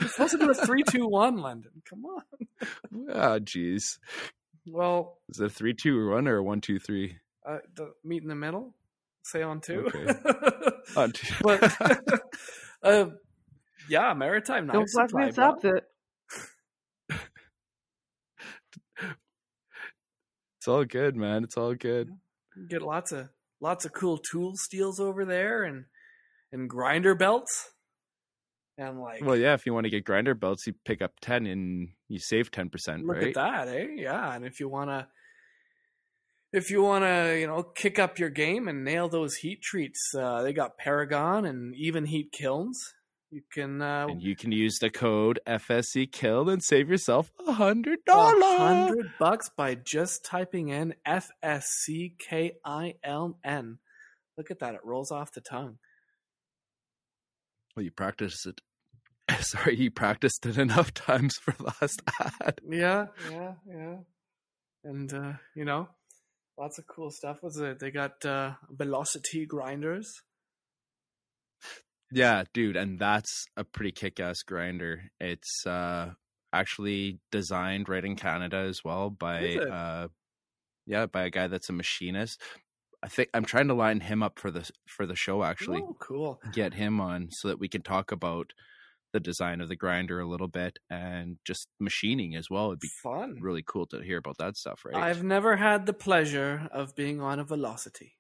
[0.09, 1.71] supposed to do a three, two, one, Lyndon.
[1.89, 2.23] Come on.
[3.15, 3.99] Ah, jeez.
[4.67, 7.17] Well, Is it a three, two, or one, or a one, two, three?
[7.47, 8.75] uh, the, meet in the middle.
[9.31, 9.87] Say on two.
[9.87, 10.07] Okay.
[10.97, 11.35] Uh, two.
[11.43, 11.73] but
[12.83, 13.07] uh,
[13.89, 15.27] yeah, Maritime Knife Don't fuck Supply.
[15.27, 15.45] this bro.
[15.45, 15.61] up.
[15.61, 15.85] That
[20.59, 21.45] it's all good, man.
[21.45, 22.11] It's all good.
[22.69, 23.29] Get lots of
[23.61, 25.85] lots of cool tool steels over there, and
[26.51, 27.71] and grinder belts,
[28.77, 29.55] and like Well, yeah.
[29.55, 32.69] If you want to get grinder belts, you pick up ten and you save ten
[32.69, 33.29] percent, Look right?
[33.29, 33.87] at that, eh?
[33.95, 35.07] Yeah, and if you wanna,
[36.53, 40.43] if you wanna, you know, kick up your game and nail those heat treats, uh,
[40.43, 42.95] they got Paragon and Evenheat kilns.
[43.31, 47.53] You can uh, And you can use the code FSC Kiln and save yourself a
[47.53, 53.79] hundred dollars, hundred bucks by just typing in F S C K I L N.
[54.37, 55.79] Look at that; it rolls off the tongue.
[57.77, 58.61] Well, you practiced it.
[59.43, 62.61] Sorry, you practiced it enough times for last ad.
[62.69, 63.97] Yeah, yeah, yeah.
[64.83, 65.89] And uh, you know,
[66.61, 67.39] lots of cool stuff.
[67.43, 67.81] Was it?
[67.81, 70.23] They got uh, velocity grinders.
[72.13, 75.11] Yeah, dude, and that's a pretty kick-ass grinder.
[75.21, 76.11] It's uh
[76.53, 80.09] actually designed right in Canada as well by uh
[80.87, 82.41] yeah, by a guy that's a machinist.
[83.03, 85.83] I think I'm trying to line him up for the for the show actually.
[85.83, 86.41] Oh, cool.
[86.53, 88.53] Get him on so that we can talk about
[89.13, 92.69] the design of the grinder a little bit and just machining as well.
[92.69, 93.39] It'd be Fun.
[93.41, 94.95] really cool to hear about that stuff, right?
[94.95, 98.15] I've never had the pleasure of being on a velocity.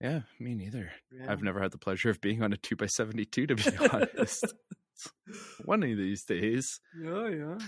[0.00, 0.92] Yeah, me neither.
[1.10, 1.30] Yeah.
[1.30, 3.64] I've never had the pleasure of being on a two x seventy two to be
[3.92, 4.44] honest.
[5.64, 6.80] One of these days.
[7.02, 7.58] yeah, yeah.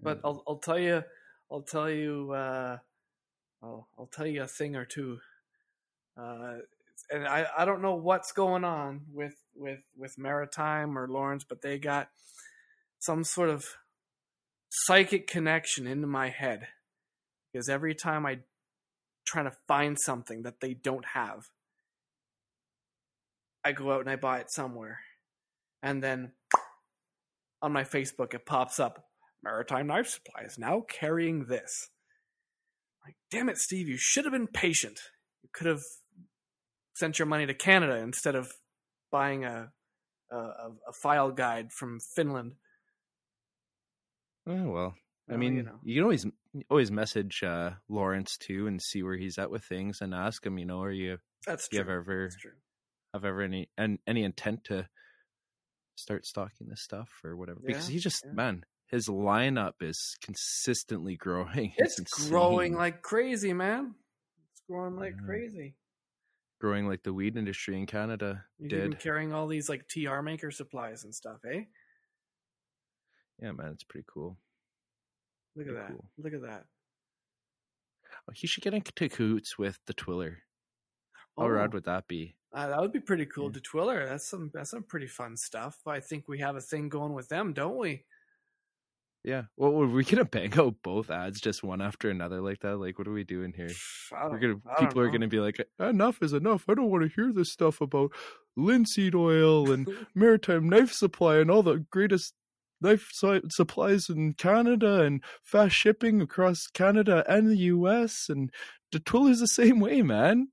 [0.00, 1.02] But I'll I'll tell you
[1.50, 2.78] I'll tell you uh
[3.62, 5.18] I'll I'll tell you a thing or two.
[6.16, 6.58] Uh
[7.10, 11.62] and I, I don't know what's going on with, with with Maritime or Lawrence, but
[11.62, 12.08] they got
[12.98, 13.64] some sort of
[14.68, 16.68] psychic connection into my head.
[17.52, 18.40] Because every time I
[19.26, 21.46] try to find something that they don't have,
[23.64, 25.00] I go out and I buy it somewhere.
[25.82, 26.32] And then
[27.62, 29.04] on my Facebook it pops up
[29.42, 31.88] Maritime Knife Supply is now carrying this.
[33.04, 34.98] Like, damn it, Steve, you should have been patient.
[35.42, 35.82] You could have
[36.98, 38.52] sent your money to Canada instead of
[39.10, 39.70] buying a
[40.30, 40.36] a,
[40.88, 42.54] a file guide from Finland.
[44.46, 44.94] Oh well.
[45.30, 45.78] I mean, you you, know.
[45.94, 46.26] can always
[46.70, 50.58] always message uh, Lawrence too and see where he's at with things and ask him.
[50.58, 51.86] You know, are you That's you true.
[51.92, 52.52] have ever That's true.
[53.14, 54.88] have ever any and any intent to
[55.96, 57.60] start stocking this stuff or whatever?
[57.64, 58.32] Because he just yeah.
[58.32, 61.72] man, his lineup is consistently growing.
[61.78, 62.30] It's insane.
[62.30, 63.94] growing like crazy, man.
[64.52, 65.26] It's growing like Yeah.
[65.26, 65.74] crazy.
[66.60, 68.98] Growing like the weed industry in Canada even did.
[69.00, 71.62] carrying all these like TR maker supplies and stuff, eh?
[73.40, 74.36] Yeah, man, it's pretty cool.
[75.56, 75.88] Look at that.
[75.88, 76.04] cool.
[76.18, 76.64] Look at that.
[78.28, 80.38] Oh, he should get into cahoots with the Twiller.
[81.36, 82.36] How Oh, rad would that be?
[82.52, 83.46] uh, that would be pretty cool.
[83.46, 83.52] Yeah.
[83.54, 85.76] To Twiller, that's some that's some pretty fun stuff.
[85.86, 88.04] I think we have a thing going with them, don't we?
[89.28, 89.42] Yeah.
[89.58, 92.78] Well, were we gonna bang out both ads just one after another like that?
[92.78, 93.68] Like, what are we doing here?
[94.10, 96.64] We're gonna people are gonna be like, enough is enough.
[96.66, 98.12] I don't want to hear this stuff about
[98.56, 102.32] linseed oil and maritime knife supply and all the greatest
[102.80, 103.10] knife
[103.50, 108.30] supplies in Canada and fast shipping across Canada and the U.S.
[108.30, 108.50] and
[108.92, 110.48] the tool is the same way, man.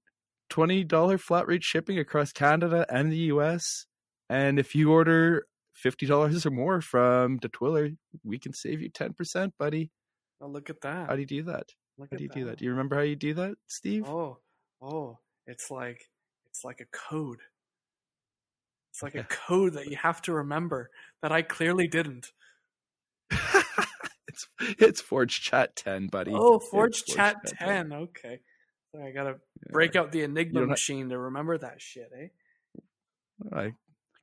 [0.49, 3.85] Twenty dollar flat rate shipping across Canada and the U.S.
[4.29, 5.45] And if you order
[5.85, 7.89] fifty dollars or more from the Twiller,
[8.23, 9.91] we can save you ten percent, buddy.
[10.41, 11.07] Oh, look at that.
[11.07, 11.71] How do you do that?
[11.99, 12.57] look How do you do that?
[12.57, 14.03] Do you remember how you do that, Steve?
[14.07, 14.39] Oh,
[14.81, 16.01] oh, it's like
[16.47, 17.37] it's like a code.
[18.91, 20.89] It's like a code that you have to remember
[21.21, 22.31] that I clearly didn't.
[24.27, 26.31] it's it's Forge Chat 10, buddy.
[26.33, 27.93] Oh, It's Forge Chat 10.
[27.93, 28.39] Okay.
[28.99, 29.35] I gotta
[29.67, 29.71] Yeah.
[29.71, 32.27] break out the Enigma machine to remember that shit, eh?
[33.53, 33.73] I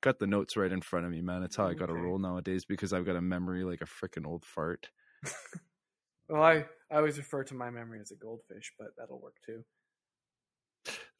[0.03, 1.43] got the notes right in front of me, man.
[1.43, 1.97] It's how I got to Okay.
[1.97, 4.91] roll nowadays because I've got a memory like a freaking old fart.
[6.29, 9.65] well, I, I always refer to my memory as a goldfish, but that'll work too.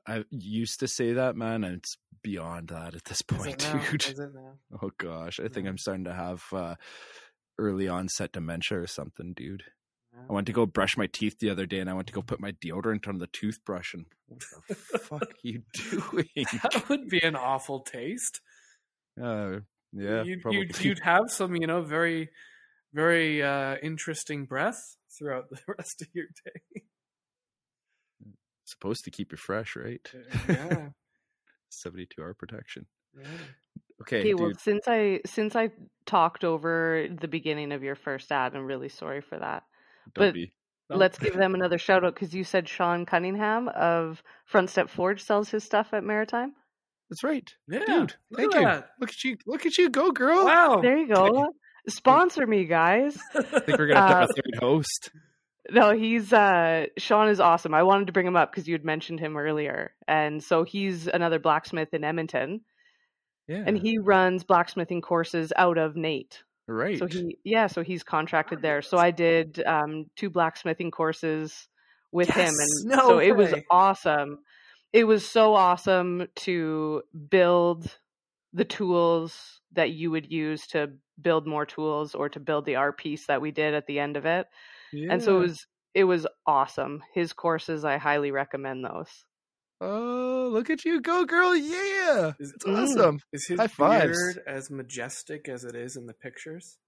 [0.07, 4.07] I used to say that, man, and it's beyond that at this Is point, dude.
[4.07, 4.59] Is it now?
[4.83, 6.77] Oh gosh, I think I'm starting to have uh,
[7.59, 9.65] early onset dementia or something, dude.
[10.31, 12.23] I went to go brush my teeth the other day, and I went to go
[12.23, 16.27] put my deodorant on the toothbrush, and what the fuck are you doing?
[16.63, 18.41] That would be an awful taste.
[19.21, 19.61] Uh,
[19.93, 20.61] yeah, you'd, probably.
[20.61, 22.31] you'd, you'd have some, you know, very,
[22.95, 26.83] very uh, interesting breath throughout the rest of your day.
[28.65, 30.11] supposed to keep you fresh, right?
[30.49, 30.89] yeah.
[31.71, 32.87] 72 hour protection.
[33.19, 33.27] yeah.
[34.03, 34.41] Okay, Okay, dude.
[34.41, 35.71] well, since I since I
[36.07, 39.63] talked over the beginning of your first ad, I'm really sorry for that.
[40.15, 40.53] don't but- be.
[40.95, 45.23] Let's give them another shout out because you said Sean Cunningham of Front Step Forge
[45.23, 46.53] sells his stuff at Maritime.
[47.13, 47.81] That's right, Yeah.
[47.81, 48.15] dude.
[48.31, 48.67] look Thank at you.
[48.67, 48.89] that.
[48.99, 49.37] Look at you.
[49.47, 50.47] Look at you go, girl.
[50.47, 50.81] Wow.
[50.81, 51.53] There you go.
[51.89, 53.19] Sponsor me, guys.
[53.35, 55.11] I think we're gonna have to have Uh, a third host.
[55.71, 57.75] No, he's uh Sean is awesome.
[57.75, 59.93] I wanted to bring him up because you had mentioned him earlier.
[60.09, 62.63] And so he's another blacksmith in Edmonton.
[63.47, 66.43] Yeah, And he runs blacksmithing courses out of NAIT.
[66.67, 66.99] right.
[66.99, 68.81] So he yeah, so he's contracted there.
[68.81, 71.69] So I did um two blacksmithing courses
[72.11, 74.39] with him and No so it was awesome.
[74.93, 77.99] It was so awesome to build
[78.53, 82.99] the tools that you would use to build more tools or to build the art
[82.99, 84.47] piece that we did at the end of it.
[84.93, 87.03] And so it was it was awesome.
[87.15, 89.25] His courses I highly recommend those.
[89.81, 91.57] oh, look at you go, girl.
[91.57, 92.85] Yeah, Is, it's Mm.
[92.85, 93.19] awesome.
[93.33, 94.19] is his High fives.
[94.19, 96.79] beard as majestic as it is in the pictures?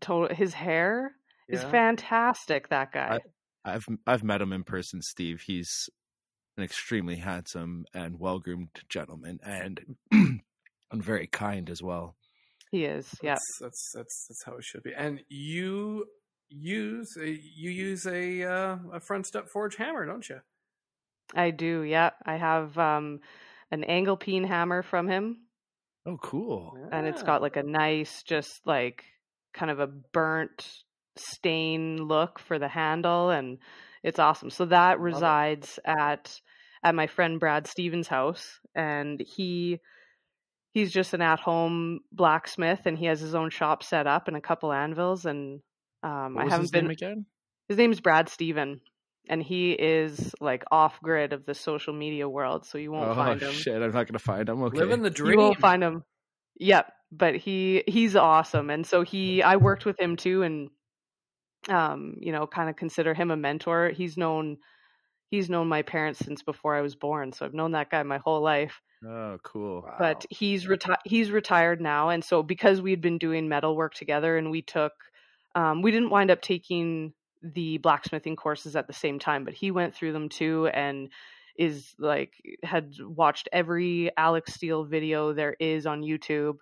[0.00, 1.16] Total his hair
[1.48, 3.20] is fantastic that guy.
[3.64, 5.42] I've I've met him in person, Steve.
[5.46, 5.88] He's
[6.56, 10.42] an extremely handsome and well groomed gentleman, and and
[10.92, 12.14] very kind as well.
[12.70, 13.08] he is.
[13.22, 13.32] Yeah.
[13.32, 14.92] That's, that's that's that's how it should be.
[14.94, 16.06] And you
[16.48, 20.40] use a, you use a uh, a front step forge hammer, don't you?
[21.34, 21.82] I do.
[21.82, 22.10] Yeah.
[22.24, 23.20] I have um
[23.70, 25.38] an angle peen hammer from him
[26.06, 26.76] Oh, cool.
[26.92, 29.04] and it's got like a nice just like
[29.54, 30.68] kind of a burnt
[31.16, 33.58] stain look for the handle and
[34.04, 36.40] it's awesome so that resides at
[36.84, 39.80] at my friend brad stevens house and he
[40.72, 44.40] he's just an at-home blacksmith and he has his own shop set up and a
[44.40, 45.60] couple anvils and
[46.04, 47.26] um What i haven't his been name again?
[47.68, 48.80] his name's brad steven
[49.28, 53.14] and he is like off grid of the social media world so you won't Oh
[53.14, 53.80] find him shit!
[53.80, 54.62] I'm not gonna find him.
[54.64, 55.32] Okay, living the dream.
[55.32, 56.04] You won't find him.
[56.60, 60.68] Yep, but he he's awesome, and so he I worked with him too, and
[61.68, 63.90] um, you know, kind of consider him a mentor.
[63.90, 64.58] He's known
[65.30, 68.18] he's known my parents since before I was born, so I've known that guy my
[68.18, 68.80] whole life.
[69.06, 69.88] oh, cool.
[69.98, 73.94] But he's reti- he's retired now, and so because we had been doing metal work
[73.94, 74.92] together, and we took
[75.54, 77.12] um, we didn't wind up taking
[77.42, 81.10] the blacksmithing courses at the same time, but he went through them too, and
[81.56, 86.56] is like had watched every Alec Steele video there is on YouTube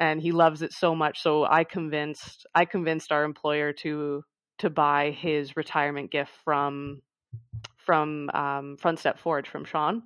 [0.00, 4.24] and he loves it so much so I convinced I convinced our employer to
[4.58, 7.02] to buy his retirement gift from
[7.76, 10.02] from um, Front Step Forge from Sean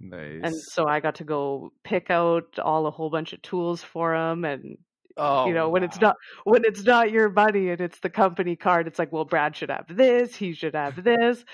[0.00, 0.40] Nice.
[0.44, 4.14] and so I got to go pick out all a whole bunch of tools for
[4.14, 4.78] him and
[5.18, 8.56] oh, you know when it's not when it's not your money and it's the company
[8.56, 11.44] card it's like well brad should have this he should have this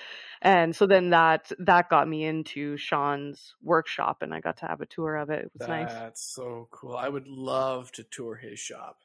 [0.42, 4.80] and so then that that got me into sean's workshop and i got to have
[4.80, 6.96] a tour of it it was nice That's so cool.
[6.96, 8.98] I would love to tour his shop.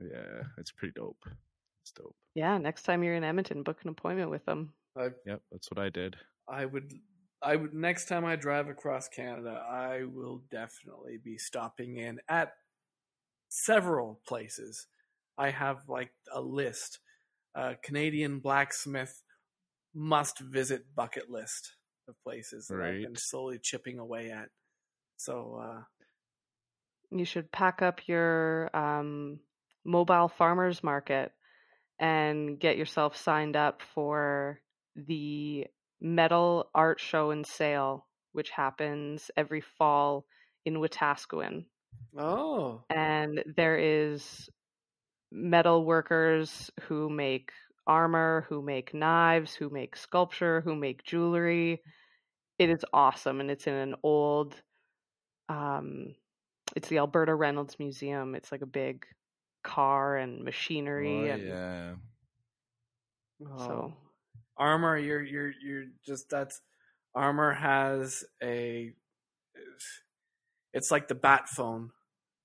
[0.00, 1.24] yeah, it's pretty dope.
[1.82, 2.14] It's dope.
[2.34, 5.78] yeah next time you're in edmonton book an appointment with them I Yep, that's what
[5.78, 6.16] I did.
[6.48, 6.92] I would
[7.42, 12.52] I would next time I drive across Canada, I will definitely be stopping in at
[13.48, 14.86] several places.
[15.38, 16.98] I have like a list.
[17.54, 19.22] Uh, Canadian blacksmith
[19.94, 21.72] must visit bucket list
[22.08, 23.02] of places that I've Right.
[23.02, 24.48] been slowly chipping away at.
[25.16, 25.82] So uh,
[27.10, 29.40] you should pack up your um,
[29.84, 31.32] mobile farmers market
[31.98, 34.60] and get yourself signed up for
[34.94, 35.66] the
[36.00, 40.26] metal art show and sale which happens every fall
[40.66, 41.64] in Wetaskiwin.
[42.18, 44.48] Oh, and there is
[45.32, 47.52] metal workers who make
[47.86, 51.82] armor, who make knives, who make sculpture, who make jewelry.
[52.58, 54.54] It is awesome, and it's in an old.
[55.48, 56.14] Um,
[56.74, 58.34] it's the Alberta Reynolds Museum.
[58.34, 59.06] It's like a big
[59.62, 61.94] car and machinery, Oh, and yeah.
[63.58, 63.94] so Oh.
[64.58, 66.60] armor you're you're you're just that's
[67.14, 68.94] armor has a
[70.76, 71.90] it's like the bat phone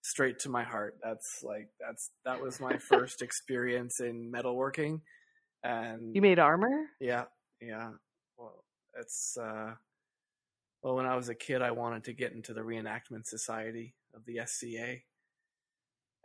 [0.03, 0.97] straight to my heart.
[1.03, 5.01] That's like that's that was my first experience in metalworking,
[5.63, 6.87] and You made armor?
[6.99, 7.25] yeah,
[7.61, 7.91] yeah.
[8.37, 8.63] Well,
[8.97, 9.73] it's uh,
[10.81, 14.25] well, when I was a kid, I wanted to get into the reenactment society of
[14.25, 14.99] the SCA,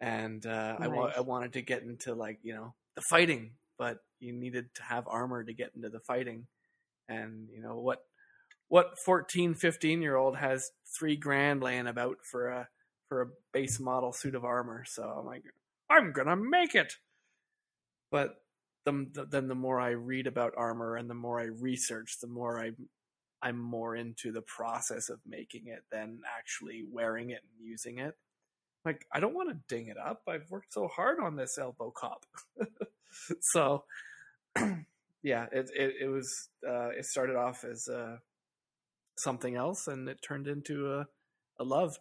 [0.01, 3.99] and uh, I wa- I wanted to get into like you know the fighting, but
[4.21, 6.47] you needed to have armor to get into the fighting,
[7.09, 8.05] and you know what
[8.69, 12.69] what 14 15 year old has three grand laying about for a
[13.09, 14.85] for a base model suit of armor.
[14.87, 15.45] So i'm like
[15.91, 16.95] i'm gonna make it.
[18.11, 18.37] But
[18.85, 22.29] the, the, then the more i read about armor and the more i research the
[22.29, 22.71] more i
[23.43, 28.15] i'm more into the process of making it than actually wearing it and using it.
[28.85, 30.23] Like i don't want to ding it up.
[30.29, 32.27] I've worked so hard on this elbow cop.
[33.41, 33.85] So
[35.23, 38.17] yeah it, it, it was uh, it started off as uh,
[39.17, 41.07] something else and it turned into a,
[41.59, 41.99] a love.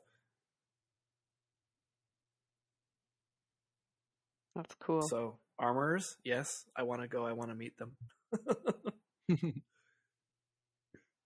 [4.56, 5.02] That's cool.
[5.02, 6.18] so armors?
[6.24, 6.66] Yes.
[6.78, 7.26] I want to go.
[7.26, 7.98] I want to meet them.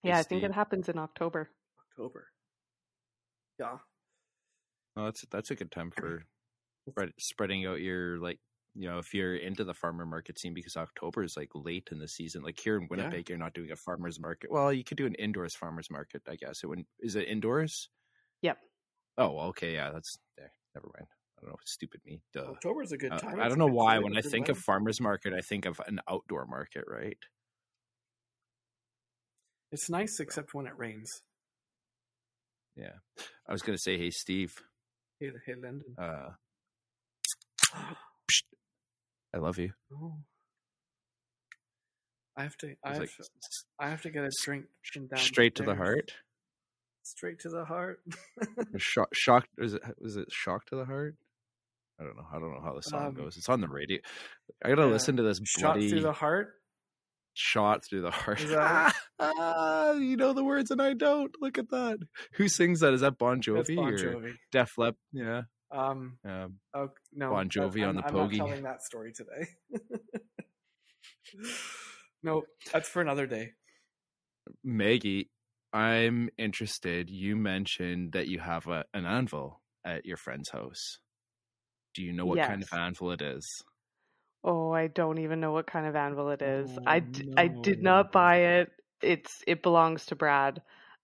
[0.04, 1.50] Yeah, I think it happens in October.
[1.92, 2.28] october.
[3.60, 3.78] Yeah.
[4.96, 6.24] Well, that's that's a good time for
[6.90, 8.40] spread, spreading out your like
[8.80, 12.00] you know if you're into the farmer market scene because October is like late in
[12.00, 12.44] the season.
[12.44, 14.50] Like here in Winnipeg, you're not doing a farmers market.
[14.50, 16.64] Well, you could do an indoors farmers market, I guess.
[16.64, 16.88] It wouldn't.
[17.02, 17.90] Is it indoors?
[18.42, 18.58] Yep.
[19.18, 20.54] Oh, okay, yeah, that's there.
[20.74, 21.08] Never mind.
[21.38, 21.58] I don't know.
[21.66, 22.22] Stupid me.
[22.34, 22.46] Duh.
[22.52, 24.00] october's a good Uh, time I don't know why.
[24.00, 27.18] When I good think of farmers market, I think of an outdoor market, right?
[29.72, 31.22] it's nice except when it rains
[32.76, 32.96] Yeah.
[33.48, 34.56] I was gonna say, hey, Steve.
[35.20, 36.30] hey, hey Lyndon Uh,
[39.34, 39.72] I love you.
[39.94, 40.16] oh.
[42.38, 43.24] i have to I have, like to-
[43.80, 44.66] I have to get a drink
[45.18, 46.12] straight to the heart.
[47.04, 48.00] straight to the heart
[48.78, 49.50] Shock, shocked.
[49.58, 49.82] Was it?
[50.00, 51.16] Was it shock to the heart?
[52.00, 52.26] I don't know.
[52.32, 53.36] I don't know how the song Um, goes.
[53.36, 54.00] It's on the radio.
[54.64, 56.54] I gotta listen to this shot bloody through the heart
[57.34, 58.42] shot through the heart.
[58.42, 61.34] Is that ah, you know the words and I don't.
[61.42, 62.00] Look at that.
[62.34, 62.94] Who sings that?
[62.94, 64.96] Is that Bon Jovi, Bon or Def Lep?
[65.12, 65.44] Yeah.
[65.72, 68.38] Um, Um, oh, no, Bon Jovi on I'm- the I'm not Pogie.
[68.38, 69.48] telling that story today.
[72.24, 73.54] no, that's for another day.
[74.64, 75.30] Maggie,
[75.74, 77.10] I'm interested.
[77.10, 80.98] You mentioned that you have a, an anvil at your friend's house.
[81.94, 83.48] Do you know what kind of anvil it is?
[84.44, 86.70] Oh, I don't even know what kind of anvil it is.
[86.88, 88.72] I, Oh, d- I did not buy it.
[89.02, 90.62] It's it belongs to Brad.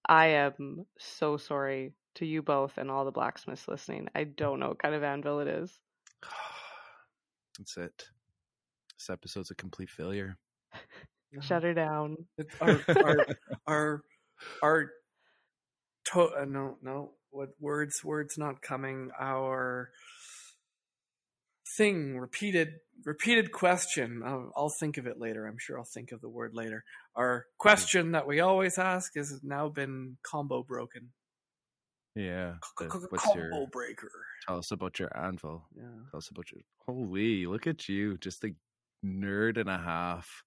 [0.07, 4.07] I am so sorry to you both and all the blacksmiths listening.
[4.16, 5.78] I don't know what kind of anvil it is.
[7.57, 8.05] That's it.
[8.97, 10.38] This episode's a complete failure.
[11.41, 12.16] Shut her down.
[12.61, 13.26] Our our
[13.68, 14.01] our,
[14.61, 14.89] our
[16.13, 19.89] to- uh, no no what words words not coming our
[21.78, 22.70] thing repeated
[23.03, 26.51] repeated question I'll, I'll think of it later i'm sure i'll think of the word
[26.53, 26.84] later
[27.16, 31.09] our question that we always ask has now been combo broken
[32.16, 32.53] Yeah.
[32.80, 33.68] but What's combo your?
[33.68, 34.09] breaker
[34.47, 35.66] Tell us about your anvil.
[35.76, 36.61] yeah Tell us about your.
[36.86, 38.51] Holy, look at you, just a
[39.05, 40.43] nerd and a half.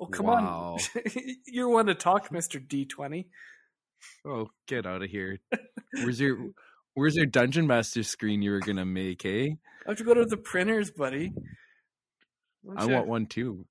[0.00, 0.76] oh come Wow.
[0.96, 1.02] on
[1.46, 3.26] you're one to talk mr d20
[4.26, 5.38] Oh, get out of here.
[5.94, 6.36] Where's your
[6.94, 9.50] Where's your Dungeon Master screen you were gonna make, eh?
[9.86, 11.32] i have to go to the printers buddy
[12.62, 13.66] Why don't I you- want one too.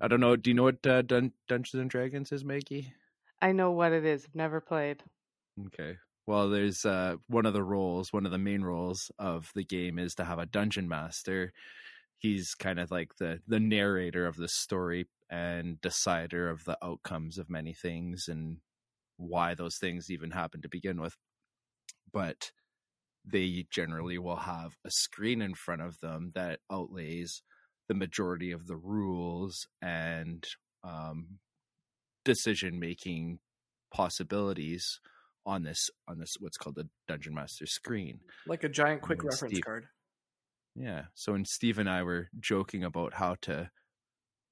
[0.00, 0.34] I don't know.
[0.36, 2.92] Do you know what uh, Dun- Dungeons and Dragons is, Maggie?
[3.40, 4.24] I know what it is.
[4.24, 5.02] I've never played.
[5.66, 5.96] Okay.
[6.26, 9.98] Well, there's uh, one of the roles, one of the main roles of the game
[9.98, 11.52] is to have a dungeon master.
[12.18, 17.38] He's kind of like the the narrator of the story and decider of the outcomes
[17.38, 18.58] of many things and
[19.18, 21.16] why those things even happen to begin with.
[22.12, 22.52] But
[23.24, 27.42] they generally will have a screen in front of them that outlays
[27.88, 30.46] the majority of the rules and
[30.84, 31.38] um,
[32.24, 33.40] decision making
[33.92, 35.00] possibilities
[35.46, 38.20] on this on this what's called the dungeon master screen.
[38.46, 39.64] Like a giant quick Mm, reference Steve.
[39.64, 39.86] card.
[40.74, 41.04] Yeah.
[41.14, 43.70] So when steve and i were joking about how to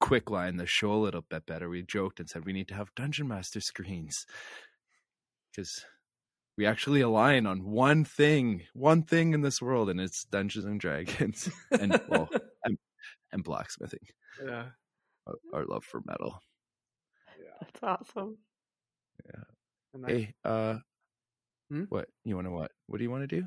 [0.01, 2.74] quick line the show a little bit better we joked and said we need to
[2.74, 4.26] have dungeon master screens.
[5.51, 5.84] Because
[6.59, 10.78] we actually align on one thing one thing in this world and it's dungeons and
[10.80, 12.28] dragons and well
[12.64, 12.76] and,
[13.32, 14.07] and blacksmithing.
[14.45, 14.66] Yeah.
[15.26, 16.40] Our, our love for metal.
[17.61, 18.38] That's awesome.
[19.95, 20.78] And I- hey uh
[21.70, 21.84] Hmm?
[21.88, 23.47] what you want to what what do you want to do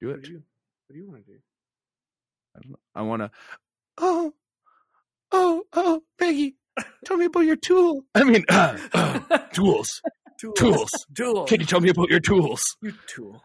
[0.00, 0.42] do what it do you
[0.86, 1.38] what do you want to do
[2.54, 2.78] I don't know.
[2.94, 3.30] I want to.
[3.96, 4.32] Oh,
[5.32, 6.56] oh, oh, Peggy,
[7.06, 8.04] tell me about your tool.
[8.14, 9.20] I mean, uh, uh,
[9.54, 10.02] tools.
[10.38, 10.90] tools Tools.
[11.16, 12.62] tools Can you tell me about your tools?
[12.82, 13.42] you tool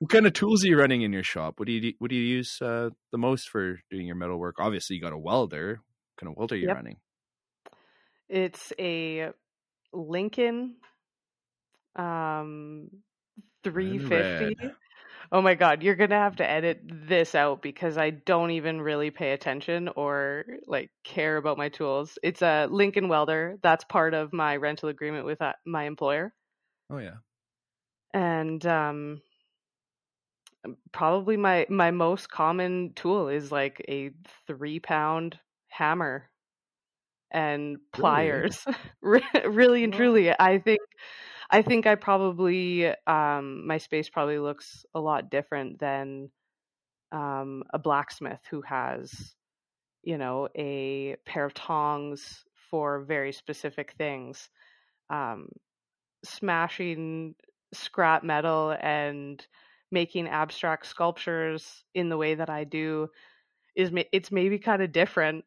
[0.00, 1.58] what kind of tools are you running in your shop?
[1.60, 4.56] What do you what do you use uh, the most for doing your metal work?
[4.58, 5.80] Obviously, you got a welder.
[5.80, 6.76] What kind of welder are you Yep.
[6.76, 6.96] running?
[8.28, 9.30] It's a
[9.92, 10.76] Lincoln
[11.96, 12.88] um
[13.64, 14.56] 350.
[14.58, 14.76] red.
[15.32, 18.80] Oh my god, you're going to have to edit this out because I don't even
[18.82, 22.18] really pay attention or like care about my tools.
[22.22, 23.58] It's a Lincoln welder.
[23.62, 26.34] That's part of my rental agreement with uh, my employer.
[26.90, 27.18] Oh yeah.
[28.14, 29.22] And um
[30.92, 34.10] probably my my most common tool is like a
[34.46, 35.38] 3 pound
[35.68, 36.30] hammer
[37.32, 38.64] and pliers.
[39.02, 40.80] Re- really and truly, I think
[41.50, 46.30] I think I probably um my space probably looks a lot different than
[47.12, 49.34] um a blacksmith who has
[50.02, 54.50] you know a pair of tongs for very specific things.
[55.10, 55.48] Um
[56.24, 57.34] smashing
[57.74, 59.46] scrap metal and
[59.90, 63.08] making abstract sculptures in the way that I do
[63.76, 65.44] is it's maybe kind of different.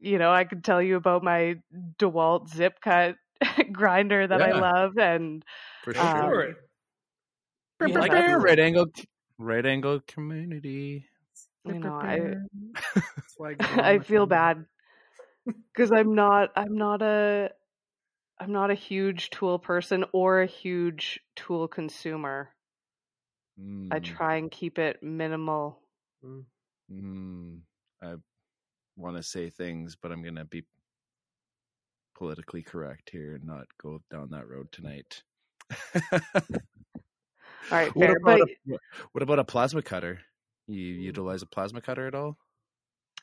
[0.00, 1.58] You know, I could tell you about my
[1.98, 3.16] DeWalt zip cut
[3.72, 5.44] grinder that I love and
[5.82, 6.56] For Go Um, for it.
[7.78, 8.86] Brr, You brr, like right angle,
[9.38, 11.06] right angle community.
[11.64, 12.34] you know, I
[13.60, 14.66] I, I feel bad
[15.76, 17.50] cuz I'm not I'm not a
[18.38, 22.50] I'm not a huge tool person or a huge tool consumer.
[23.90, 25.80] I Mm, try and keep it minimal.
[26.24, 26.44] Mm.
[26.90, 27.60] mm,
[28.02, 28.16] I
[29.00, 30.64] want to say things, but I'm gonna be
[32.14, 35.24] politically correct here and not go down that road tonight.
[37.70, 38.46] All right, what about But a,
[39.12, 40.20] what about a plasma cutter?
[40.66, 41.04] You Mm.
[41.06, 42.38] utilize a plasma cutter at all?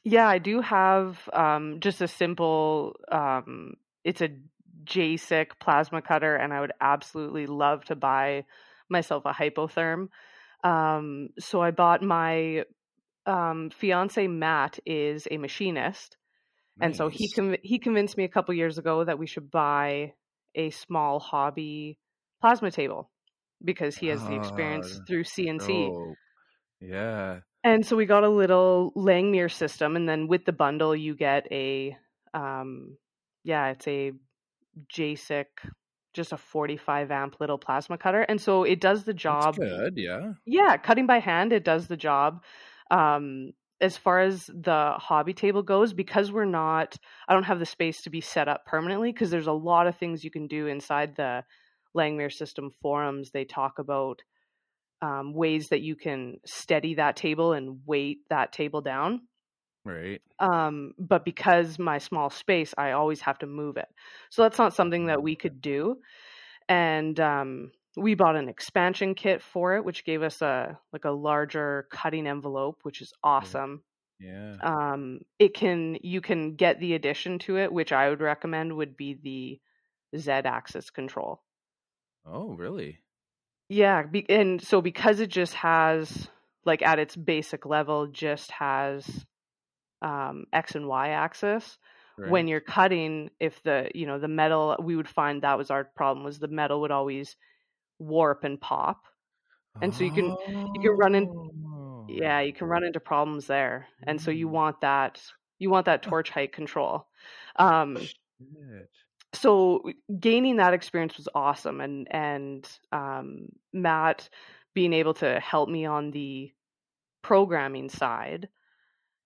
[0.03, 2.95] Yeah, I do have um, just a simple.
[3.11, 3.73] Um,
[4.03, 4.29] it's a
[4.85, 8.45] JSIC plasma cutter, and I would absolutely love to buy
[8.89, 10.09] myself a Hypertherm.
[10.63, 12.65] Um, so I bought my
[13.27, 16.17] um, fiance Matt is a machinist,
[16.81, 17.33] and so he Nice.
[17.33, 20.13] conv- he convinced me a couple years ago that we should buy
[20.55, 21.99] a small hobby
[22.41, 23.11] plasma table
[23.63, 25.95] because he has the experience Ah, through CNC.
[25.97, 26.15] Oh,
[26.81, 27.41] yeah.
[27.63, 31.47] And so we got a little Langmuir system, and then with the bundle, you get
[31.51, 31.97] a,
[32.33, 32.97] um,
[33.43, 34.13] yeah, it's a
[34.87, 35.45] JSIC,
[36.13, 39.55] just a 45 amp little plasma cutter, and so it does the job.
[39.55, 39.97] That's good.
[39.97, 40.33] Yeah.
[40.45, 42.43] Yeah, cutting by hand, it does the job.
[42.91, 46.95] Um, as far as the hobby table goes, because we're not,
[47.27, 49.97] I don't have the space to be set up permanently because there's a lot of
[49.97, 51.43] things you can do inside the
[51.95, 53.29] Langmuir system forums.
[53.31, 54.21] They talk about
[55.01, 59.21] um, ways that you can steady that table and weight that table down.
[59.85, 60.21] Right.
[60.39, 63.87] Um, but because my small space, I always have to move it.
[64.29, 65.97] So that's not something that we could do.
[66.67, 71.11] And um, we bought an expansion kit for it, which gave us a like a
[71.11, 73.83] larger cutting envelope, which is awesome.
[74.19, 74.57] Yeah.
[74.61, 78.95] Um, it can you can get the addition to it, which I would recommend would
[78.95, 81.41] be the Z axis control.
[82.25, 82.99] Oh, really?
[83.69, 86.29] Yeah, be, and so because it just has
[86.65, 89.25] like at its basic level just has
[90.01, 91.77] um, X and Y axis.
[92.17, 92.31] Right.
[92.31, 95.83] When you're cutting, if the you know the metal, we would find that was our
[95.83, 97.35] problem was the metal would always
[97.99, 99.03] warp and pop.
[99.81, 100.35] and so you can-
[100.73, 102.05] you can run in- Oh.
[102.09, 104.51] Yeah, you can run into problems there, and so you Mm.
[104.51, 105.21] want that
[105.59, 107.07] you want that torch height control.
[107.57, 108.89] Um, Shit.
[109.33, 109.83] so
[110.19, 114.29] gaining that experience was awesome and and um, matt
[114.73, 116.51] being able to help me on the
[117.21, 118.49] programming side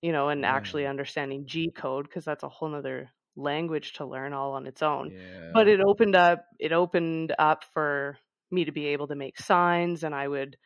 [0.02, 4.34] you know and actually understanding g code because that's a whole nother language to learn
[4.34, 5.52] all on its own Yeah.
[5.54, 8.18] but it opened up it opened up for
[8.52, 10.58] me to be able to make signs and i would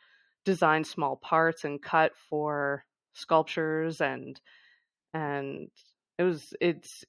[0.46, 4.40] design small parts and cut for sculptures and
[5.14, 5.70] and
[6.18, 7.04] it was it's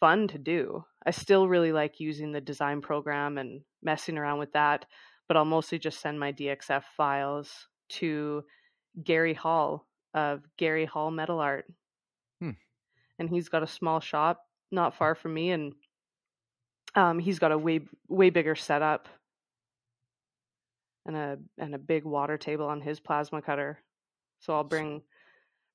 [0.00, 4.52] fun to do i still really like using the design program and messing around with
[4.52, 4.86] that
[5.28, 8.42] but i'll mostly just send my dxf files to
[9.02, 11.66] gary hall of gary hall metal art
[12.40, 12.50] Hmm.
[13.18, 15.74] and he's got a small shop not far from me and
[16.94, 19.08] um, he's got a way way bigger setup
[21.06, 23.80] and a and a big water table on his plasma cutter.
[24.40, 25.02] So I'll bring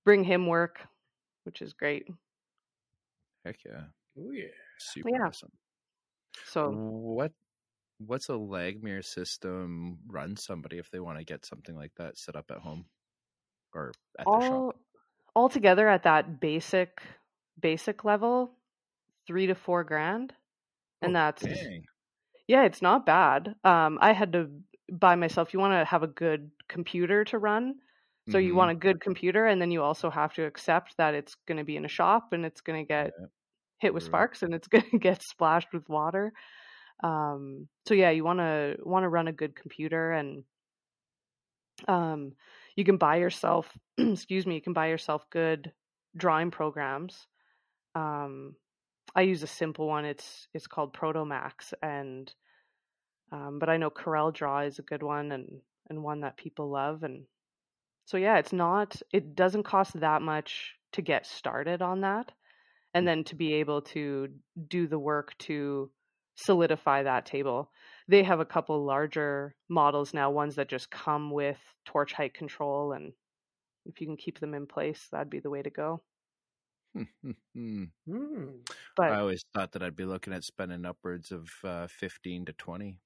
[0.05, 0.87] bring him work,
[1.45, 2.07] which is great.
[3.45, 3.87] Heck yeah.
[4.17, 4.47] Oh yeah.
[4.77, 5.29] Super Yeah.
[5.29, 5.51] awesome.
[6.43, 6.81] So
[7.15, 7.33] What
[7.99, 12.35] what's a Langmuir system run somebody if they want to get something like that set
[12.35, 12.87] up at home
[13.73, 14.77] or at the all shop?
[15.35, 17.01] all together at that basic
[17.59, 18.55] basic level,
[19.27, 20.33] three to four grand,
[21.01, 21.83] and Oh, that's dang.
[22.47, 23.55] yeah, it's not bad.
[23.63, 24.51] Um, I had to
[24.91, 25.53] by myself.
[25.53, 27.75] You want to have a good computer to run.
[28.29, 28.55] So you Mhm.
[28.55, 31.63] want a good computer, and then you also have to accept that it's going to
[31.63, 33.27] be in a shop and it's going to get Yeah.
[33.79, 34.03] hit with True.
[34.03, 36.33] sparks and it's going to get splashed with water.
[37.03, 40.43] Um, so yeah, you want to want to run a good computer, and
[41.87, 42.33] um,
[42.75, 43.77] you can buy yourself.
[43.97, 44.55] excuse me.
[44.55, 45.71] You can buy yourself good
[46.17, 47.27] drawing programs.
[47.95, 48.55] Um,
[49.15, 50.05] I use a simple one.
[50.05, 52.33] It's it's called Protomax, and
[53.31, 56.69] um, but I know Corel Draw is a good one and and one that people
[56.69, 57.03] love.
[57.03, 57.25] And
[58.05, 59.01] so yeah, it's not.
[59.11, 62.31] It doesn't cost that much to get started on that,
[62.93, 64.29] and then to be able to
[64.67, 65.91] do the work to
[66.35, 67.71] solidify that table.
[68.07, 72.93] They have a couple larger models now, ones that just come with torch height control,
[72.93, 73.13] and
[73.85, 76.01] if you can keep them in place, that'd be the way to go.
[77.55, 77.83] Hmm.
[78.95, 82.53] But I always thought that I'd be looking at spending upwards of uh, fifteen to
[82.53, 82.97] twenty.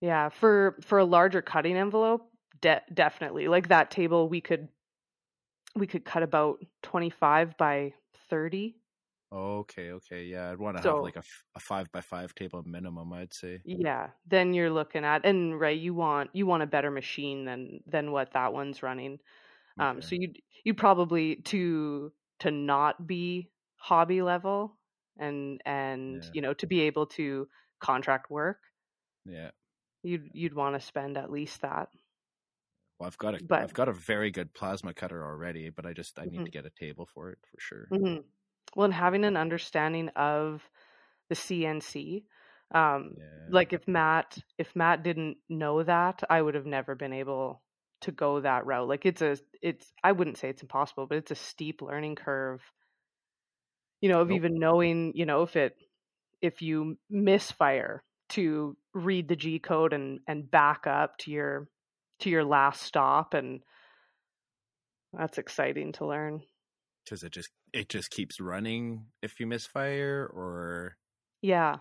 [0.00, 2.30] Yeah, for for a larger cutting envelope,
[2.60, 3.48] de- definitely.
[3.48, 4.68] Like that table, we could
[5.74, 7.94] we could cut about twenty five by
[8.28, 8.76] thirty.
[9.32, 10.50] Okay, okay, yeah.
[10.52, 11.22] I'd want to So- have like a,
[11.56, 13.12] a five by five table minimum.
[13.12, 13.60] I'd say.
[13.64, 17.80] Yeah, then you're looking at and right, you want you want a better machine than
[17.86, 19.18] than what that one's running.
[19.78, 24.78] Um, so you'd you'd probably to to not be hobby level
[25.18, 26.30] and and Yeah.
[26.34, 27.48] you know to be able to
[27.80, 28.60] contract work,
[29.24, 29.50] yeah.
[30.06, 31.90] You'd you'd want to spend at least that.
[32.98, 35.94] Well, I've got a But- have got a very good plasma cutter already, but I
[35.94, 36.46] just I need Mhm.
[36.46, 37.92] to get a table for it for sure.
[37.92, 38.16] hmm
[38.74, 40.68] Well, and having an understanding of
[41.28, 42.26] the CNC,
[42.74, 43.48] um, Yeah.
[43.48, 47.62] like if Matt if Matt didn't know that, I would have never been able
[48.02, 48.88] to go that route.
[48.88, 52.62] Like it's a it's I wouldn't say it's impossible, but it's a steep learning curve.
[54.00, 54.30] You know, of Nope.
[54.30, 55.76] even knowing, you know, if it
[56.42, 61.68] if you misfire to read the G code and and back up to your
[62.20, 63.62] to your last stop and
[65.12, 66.44] that's exciting to learn.
[67.06, 70.98] Does it just it just keeps running if you misfire or
[71.42, 71.80] Yeah.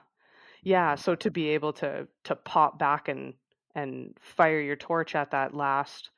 [0.63, 3.35] Yeah, so to be able to to pop back and
[3.75, 6.11] and fire your torch at that last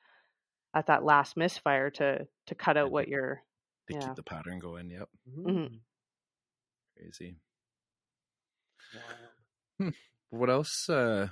[0.73, 3.43] at that last misfire to to cut out Yeah, what you're
[3.87, 3.95] they Yeah.
[3.95, 4.89] keep the pattern going?
[4.91, 5.09] Yep,
[5.45, 5.85] Mhm.
[6.95, 7.39] crazy.
[8.91, 9.31] Wild.
[10.29, 10.89] What else?
[10.89, 11.27] Uh,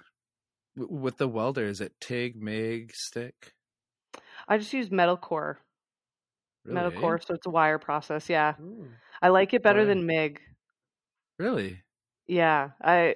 [0.76, 3.54] with the welder, is it TIG, MIG, stick?
[4.48, 5.60] I just use metal core.
[6.66, 8.30] metal core, so it's a wire process.
[8.30, 8.54] Yeah.
[8.54, 8.86] Hmm.
[9.22, 10.41] I like it better than MIG.
[11.39, 11.82] Really?
[12.28, 12.72] Yeah.
[12.82, 13.16] I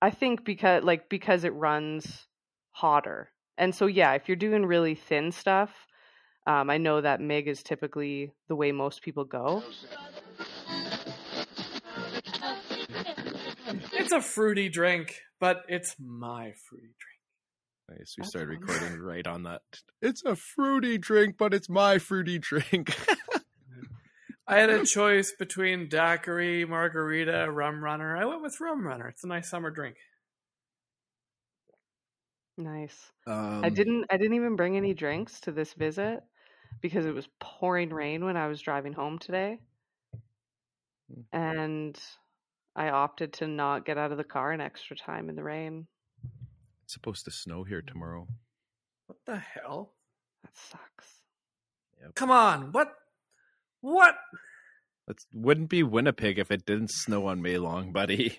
[0.00, 2.26] I think because like because it runs
[2.72, 3.30] hotter.
[3.58, 5.86] And so yeah, if you're doing really thin stuff,
[6.46, 9.62] um, I know that MIG is typically the way most people go.
[13.92, 17.98] It's a fruity drink, but it's my fruity drink.
[17.98, 18.14] Nice.
[18.16, 18.68] We That's started fun.
[18.68, 19.62] recording right on that.
[20.00, 22.94] It's a fruity drink, but it's my fruity drink.
[24.46, 28.16] I had a choice between daiquiri, margarita, rum runner.
[28.16, 29.08] I went with rum runner.
[29.08, 29.96] It's a nice summer drink.
[32.58, 33.12] Nice.
[33.26, 36.22] um, I didn't I didn't even bring any drinks to this visit
[36.80, 39.58] because it was pouring rain when I was driving home today.
[41.10, 41.24] Mm.
[41.32, 42.00] And
[42.74, 45.86] I opted to not get out of the car an extra time in the rain.
[46.84, 48.26] It's supposed to snow here tomorrow.
[49.06, 49.92] What the hell?
[50.42, 51.08] That sucks.
[52.14, 52.72] Come on.
[52.72, 52.92] What?
[53.80, 54.16] What?
[55.08, 58.38] It wouldn't be Winnipeg if it didn't snow on May long, buddy.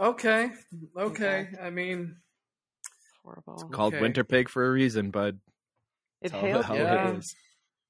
[0.00, 0.50] Okay.
[0.50, 0.52] Okay.
[0.96, 1.48] Okay.
[1.60, 2.16] I mean,
[2.84, 3.56] It's horrible.
[3.72, 4.00] Called Okay.
[4.00, 5.40] Winter Pig for a reason, bud.
[6.22, 6.78] It That's all the hailed.
[6.78, 7.08] Yeah.
[7.10, 7.34] it is.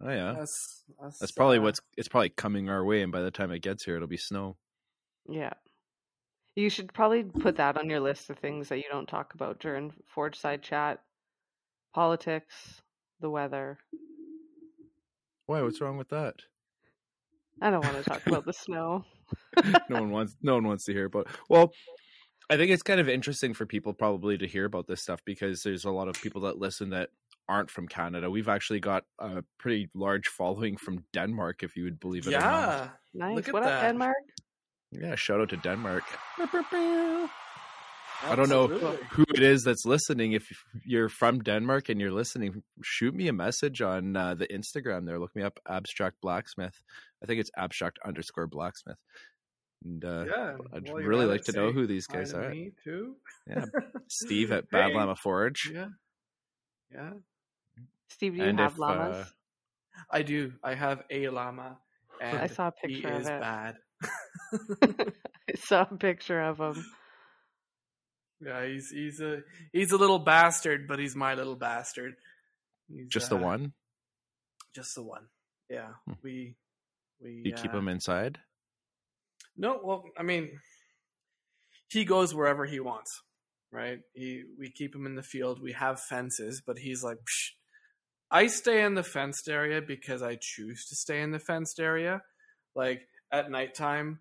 [0.00, 1.80] Oh yeah, that's that's, that's probably uh, what's.
[1.96, 4.56] It's probably coming our way, and by the time it gets here, it'll be snow.
[5.28, 5.52] Yeah.
[6.54, 9.60] You should probably put that on your list of things that you don't talk about
[9.60, 11.00] during Forge Side Chat.
[11.94, 12.82] Politics,
[13.20, 13.78] the weather.
[15.46, 15.62] Why?
[15.62, 16.34] What's wrong with that?
[17.60, 19.04] I don't want to talk about the snow.
[19.88, 20.36] no one wants.
[20.42, 21.28] No one wants to hear about.
[21.48, 21.72] Well,
[22.50, 25.62] I think it's kind of interesting for people probably to hear about this stuff because
[25.62, 27.10] there's a lot of people that listen that
[27.48, 28.30] aren't from Canada.
[28.30, 32.40] We've actually got a pretty large following from Denmark, if you would believe it or
[32.40, 32.42] not.
[32.42, 32.88] Yeah.
[33.14, 33.36] Nice.
[33.36, 33.82] Look at what up, that.
[33.82, 34.16] Denmark?
[34.92, 36.04] Yeah, shout out to Denmark.
[38.20, 40.32] I don't know who it is that's listening.
[40.32, 40.44] If
[40.84, 45.18] you're from Denmark and you're listening, shoot me a message on uh, the Instagram there.
[45.20, 46.74] Look me up, Abstract Blacksmith.
[47.22, 48.96] I think it's abstract underscore blacksmith.
[49.84, 50.56] And uh, Yeah.
[50.74, 52.50] I'd well, really like to know who these guys are.
[52.50, 53.14] Me too.
[53.46, 53.66] Yeah,
[54.08, 54.78] Steve at Hey.
[54.78, 55.70] Bad Llama Forge.
[55.72, 55.88] Yeah.
[56.92, 57.10] Yeah.
[58.10, 59.16] Steve, do you And have if, llamas?
[59.16, 59.24] uh,
[60.10, 60.52] I do.
[60.64, 61.78] I have a llama.
[62.20, 63.40] And I saw a he picture of is it.
[63.40, 63.76] bad.
[64.82, 66.84] I saw a picture of him.
[68.40, 69.40] Yeah, he's he's a
[69.72, 72.14] he's a little bastard, but he's my little bastard.
[72.88, 73.72] He's, Just the uh, one?
[74.74, 75.26] Just the one.
[75.68, 76.14] Yeah, Hmm.
[76.22, 76.54] we
[77.20, 78.38] we You keep uh, him inside?
[79.56, 80.50] No, well, I mean,
[81.90, 83.10] he goes wherever he wants,
[83.72, 83.98] right?
[84.14, 85.60] He we keep him in the field.
[85.60, 87.50] We have fences, but he's like, Psh.
[88.30, 92.20] I stay in the fenced area because I choose to stay in the fenced area.
[92.76, 94.20] Like at nighttime,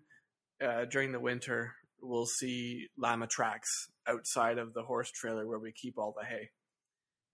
[0.62, 5.72] uh, during the winter, we'll see llama tracks outside of the horse trailer where we
[5.72, 6.50] keep all the hay,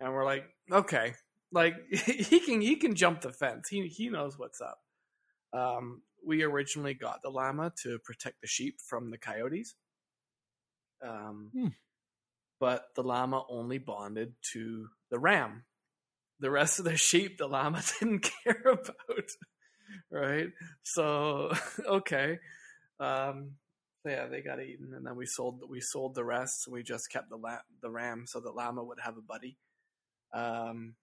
[0.00, 1.14] and we're like, okay,
[1.52, 3.68] like he can he can jump the fence.
[3.68, 4.78] He he knows what's up.
[5.52, 9.74] Um, we originally got the llama to protect the sheep from the coyotes.
[11.02, 11.68] Um, Hmm.
[12.60, 15.64] But the llama only bonded to the ram.
[16.40, 19.28] The rest of the sheep, the llama didn't care about.
[20.10, 20.48] Right?
[20.82, 21.52] So,
[21.86, 22.38] okay.
[23.00, 23.52] Um,
[24.02, 26.62] so yeah, they got eaten, and then we sold we sold the rest.
[26.64, 29.56] So we just kept the la- the ram, so the llama would have a buddy.
[30.32, 30.94] Um,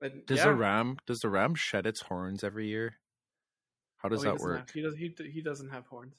[0.00, 0.44] and Does yeah.
[0.46, 2.94] the ram does the ram shed its horns every year?
[3.98, 4.58] How does Oh, that work?
[4.60, 4.94] have- he does.
[4.96, 6.14] He he doesn't have horns.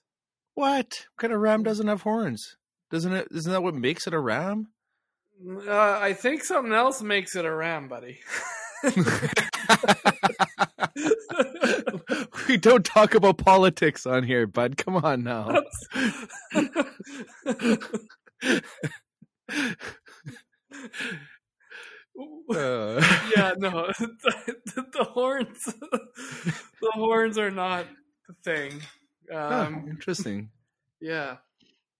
[0.54, 0.76] What?
[0.76, 2.58] What kind of ram doesn't have horns?
[2.92, 3.28] Doesn't it?
[3.32, 4.68] Isn't that what makes it a ram?
[5.66, 8.20] Uh, I think something else makes it a ram, buddy.
[12.48, 14.78] we don't talk about politics on here, bud.
[14.78, 15.62] Come on now.
[22.54, 23.02] Uh,
[23.36, 24.52] yeah, no, the,
[24.94, 27.86] the horns, the horns are not
[28.28, 28.82] the thing.
[29.32, 30.50] Um, interesting.
[31.00, 31.38] yeah.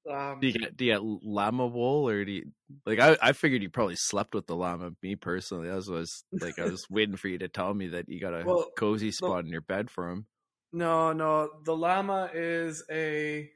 [0.10, 2.52] Um, Do you get do you get llama wool or do you
[2.86, 3.00] like?
[3.00, 4.92] I I figured you probably slept with the llama.
[5.04, 8.10] Me personally, I was, was like I was waiting for you to tell me that
[8.10, 10.26] you got a Well, cozy spot in your bed for him.
[10.74, 11.50] No, no.
[11.64, 13.52] The llama is a.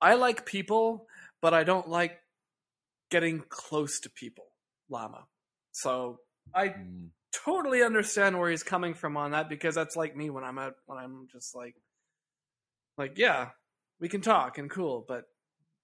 [0.00, 1.06] I like people,
[1.40, 2.18] but I don't like
[3.10, 4.44] getting close to people.
[4.88, 5.26] Llama.
[5.72, 6.20] So
[6.54, 7.10] I Mm.
[7.32, 10.74] totally understand where he's coming from on that because that's like me when I'm out
[10.86, 11.74] when I'm just like,
[12.96, 13.50] like yeah,
[14.00, 15.24] we can talk and cool, but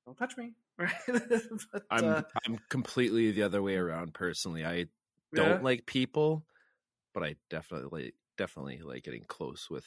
[0.07, 0.53] don't touch me.
[0.79, 0.93] Right?
[1.73, 4.65] but, I'm uh, I'm completely the other way around personally.
[4.65, 4.87] I
[5.35, 5.59] don't yeah.
[5.63, 6.45] like people,
[7.13, 9.87] but I definitely definitely like getting close with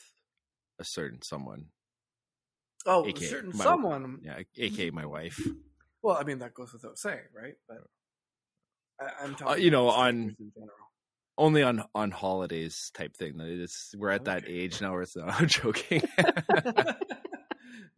[0.79, 1.67] a certain someone.
[2.85, 4.19] Oh, a certain my- someone.
[4.23, 5.39] Yeah, aka my wife.
[6.01, 7.55] Well, I mean that goes without saying, right?
[7.67, 7.79] But
[9.01, 9.53] I, I'm talking.
[9.53, 10.73] Uh, you know, on- in general.
[11.39, 13.39] Only on on holidays type thing.
[13.39, 16.01] It's, we're at that age now where it's not I'm joking.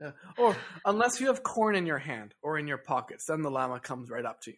[0.02, 0.12] Yeah.
[0.38, 3.80] Or unless you have corn in your hand or in your pockets, then the llama
[3.80, 4.58] comes right up to you.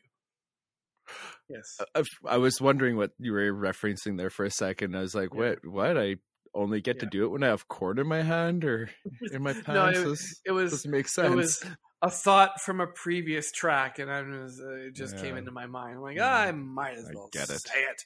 [1.50, 1.78] Yes.
[1.96, 4.96] I, I was wondering what you were referencing there for a second.
[4.96, 5.40] I was like, Yeah.
[5.40, 5.66] what?
[5.66, 5.98] What?
[5.98, 6.16] I
[6.54, 8.90] only get to do it when I have corn in my hand or
[9.32, 9.68] in my pants.
[9.68, 11.64] No, it- this It was doesn't make it was
[12.02, 15.68] a thought from a previous track, and I was uh, it just came into my
[15.68, 15.98] mind.
[15.98, 16.28] I'm like, Yeah.
[16.28, 17.62] ah, I might as I well get it.
[17.62, 18.02] say it.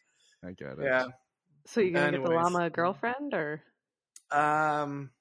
[0.47, 0.83] I get it.
[0.83, 1.05] Yeah.
[1.67, 3.61] So you gonna get the llama a girlfriend or?
[4.31, 5.11] Um,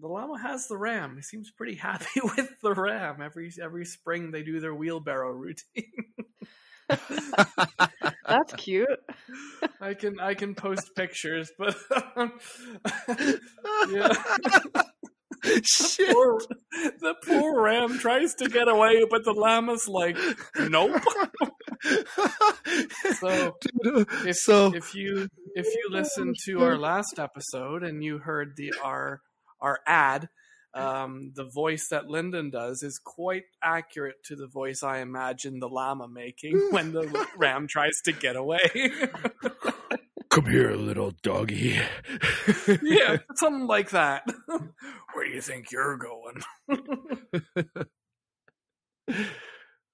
[0.00, 1.16] the llama has the ram.
[1.16, 3.20] He seems pretty happy with the ram.
[3.22, 5.92] Every every spring they do their wheelbarrow routine.
[8.26, 8.88] That's cute.
[9.80, 11.76] I can I can post pictures, but
[12.16, 12.32] um,
[13.90, 14.12] yeah.
[15.62, 16.12] Shit.
[16.12, 16.40] poor,
[16.72, 20.18] the poor ram tries to get away, but the llama's like,
[20.58, 21.00] nope.
[23.20, 23.56] So
[24.26, 28.72] if so if you if you listen to our last episode and you heard the
[28.82, 29.20] our
[29.60, 30.28] our ad,
[30.74, 35.68] um, the voice that Lyndon does is quite accurate to the voice I imagine the
[35.68, 38.60] llama making when the ram tries to get away.
[40.30, 41.78] come here, little doggy.
[42.82, 44.24] yeah, something like that.
[45.14, 46.42] Where do you think you're going?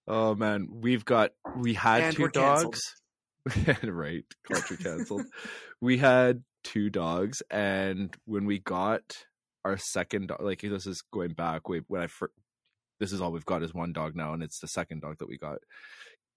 [0.09, 2.81] oh man, we've got we had And 2 we're dogs.
[3.83, 5.23] right, culture canceled.
[5.81, 9.25] we had two dogs, and when we got
[9.65, 12.33] our second dog, like this is going back way when I first.
[13.01, 15.29] This is all we've got is one dog now, and it's the second dog that
[15.29, 15.59] we got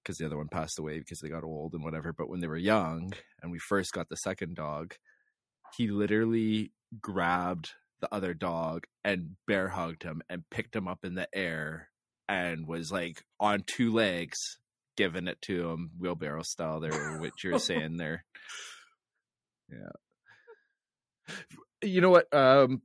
[0.04, 2.14] because the other one passed away because they got old and whatever.
[2.14, 4.96] But when they were young, and we first got the second dog,
[5.76, 6.72] he literally
[7.02, 11.90] grabbed the other dog and bear hugged him and picked him up in the air
[12.30, 14.60] and was like on two legs
[14.96, 18.24] giving it to him wheelbarrow style there what you're saying there
[19.70, 21.36] yeah
[21.84, 22.82] you know what um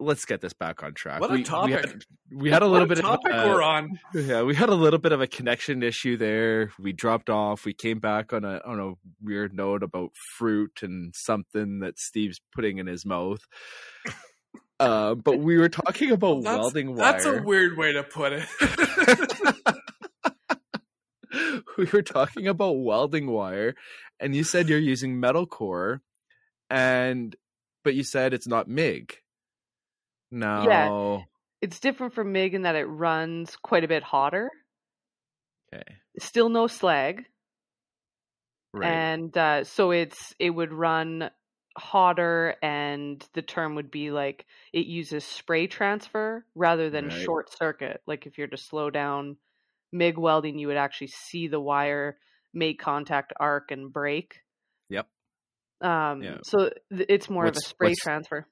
[0.00, 1.68] let's get this back on track What a we, topic.
[1.68, 3.98] we had, we had a little What bit topic of uh, we're on.
[4.14, 6.72] yeah, we had a little bit of a connection issue there.
[6.78, 7.64] We dropped off.
[7.64, 8.92] We came back on a on a
[9.22, 13.40] weird note about fruit and something that Steve's putting in his mouth.
[14.80, 17.12] Uh, but we were talking about That's, welding wire.
[17.12, 18.48] that's a weird way to put it.
[21.76, 23.74] we were talking about welding wire,
[24.18, 26.00] and you said you're using metal core,
[26.70, 27.36] and
[27.84, 29.18] but you said it's not MIG.
[30.30, 30.64] No.
[30.66, 31.24] Yeah.
[31.62, 34.50] It's different from MIG in that it runs quite a bit hotter.
[35.74, 35.82] Okay.
[36.18, 37.24] Still no slag,
[38.72, 38.88] Right.
[38.90, 41.30] and uh, so it's it would run
[41.76, 47.22] hotter, and the term would be like it uses spray transfer rather than Right.
[47.22, 48.00] short circuit.
[48.06, 49.36] Like if you're to slow down
[49.92, 52.18] MIG welding, you would actually see the wire
[52.52, 54.40] make contact, arc, and break.
[54.88, 55.06] Yep.
[55.82, 56.38] Um, Yeah.
[56.42, 58.46] So th- it's more of a spray transfer.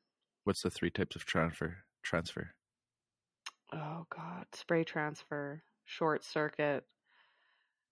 [0.48, 1.76] What's the three types of transfer?
[2.02, 2.54] Transfer.
[3.70, 6.84] Oh God, spray transfer, short circuit,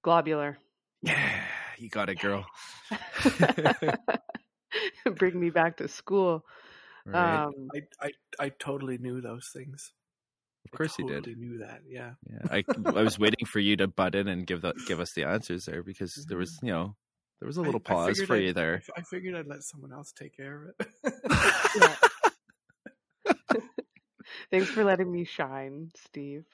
[0.02, 0.56] globular.
[1.02, 1.42] Yeah,
[1.76, 2.46] you got it, girl.
[5.16, 6.46] Bring me back to school.
[7.04, 7.44] Right.
[7.44, 9.92] Um, I, I I totally knew those things.
[10.64, 11.38] of course I you totally did.
[11.38, 11.82] knew that.
[11.86, 12.12] Yeah.
[12.26, 15.12] Yeah, I I was waiting for you to butt in and give the give us
[15.12, 16.96] the answers there because there was you know
[17.38, 18.82] there was a little I- I pause figured for I'd- you there.
[18.96, 22.05] I figured I'd let someone else take care of it.
[24.50, 26.44] Thanks for letting me shine, Steve.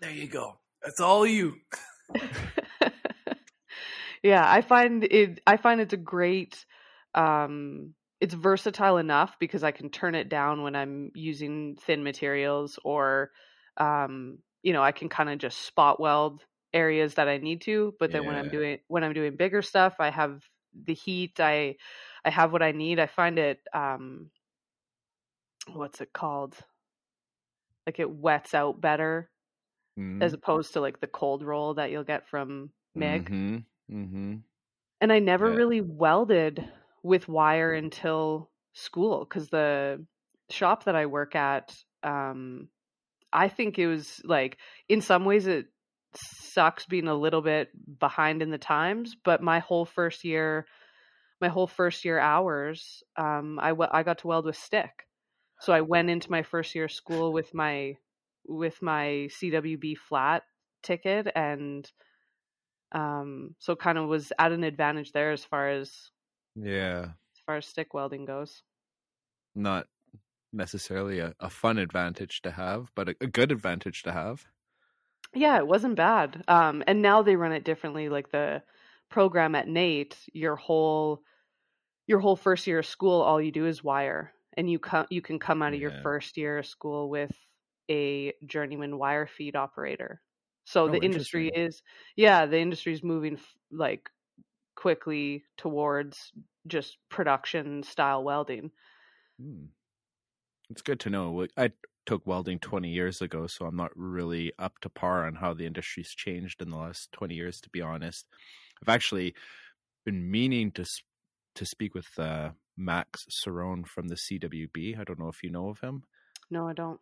[0.00, 0.58] there you go.
[0.82, 1.56] That's all you.
[4.22, 5.40] yeah, I find it.
[5.46, 6.64] I find it's a great.
[7.14, 12.78] Um, it's versatile enough because I can turn it down when I'm using thin materials,
[12.84, 13.30] or,
[13.78, 17.94] um, you know, I can kind of just spot weld areas that I need to.
[17.98, 20.42] But then when I'm doing when I'm doing bigger stuff, I have
[20.84, 21.40] the heat.
[21.40, 21.76] I
[22.24, 22.98] I have what I need.
[23.00, 23.60] I find it.
[23.72, 24.30] Um,
[25.72, 26.56] what's it called?
[27.86, 29.30] Like it wets out better
[29.98, 30.22] Mm-hmm.
[30.22, 33.32] as opposed to like the cold roll that you'll get from MIG.
[33.32, 33.56] Mm-hmm.
[33.90, 34.36] Mm-hmm.
[35.00, 35.54] And I never Yeah.
[35.54, 36.68] really welded
[37.02, 40.06] with wire until school because the
[40.50, 42.68] shop that I work at, um,
[43.32, 44.58] I think it was like
[44.88, 45.68] in some ways it
[46.14, 47.70] sucks being a little bit
[48.00, 50.66] behind in the times, but my whole first year,
[51.40, 55.06] my whole first year hours, um, I I got to weld with stick.
[55.60, 57.96] So I went into my first year of school with my
[58.46, 60.44] with my CWB flat
[60.82, 61.90] ticket and
[62.92, 66.10] um so kind of was at an advantage there as far as
[66.54, 68.62] Yeah, as far as stick welding goes.
[69.54, 69.86] not
[70.52, 74.46] necessarily a, a fun advantage to have, but a, a good advantage to have.
[75.34, 76.44] Yeah, it wasn't bad.
[76.48, 78.62] Um and now they run it differently like the
[79.08, 81.22] program at NAIT, your whole
[82.06, 85.22] your whole first year of school all you do is wire and you come you
[85.22, 87.32] can come out of your first year of school with
[87.90, 90.22] a journeyman wire feed operator.
[90.64, 91.82] So Oh, the industry is
[92.16, 94.08] yeah, the industry is moving f- like
[94.76, 96.32] quickly towards
[96.68, 98.72] just production style welding.
[99.38, 99.72] Hmm.
[100.68, 101.46] It's good to know.
[101.56, 101.72] I
[102.06, 105.66] took welding 20 years ago, so I'm not really up to par on how the
[105.66, 108.26] industry's changed in the last 20 years, to be honest.
[108.82, 109.34] I've actually
[110.04, 110.86] been meaning to
[111.56, 114.98] to speak with uh, Max Cerrone from the CWB.
[114.98, 116.04] I don't know if you know of him.
[116.50, 117.00] No, I don't.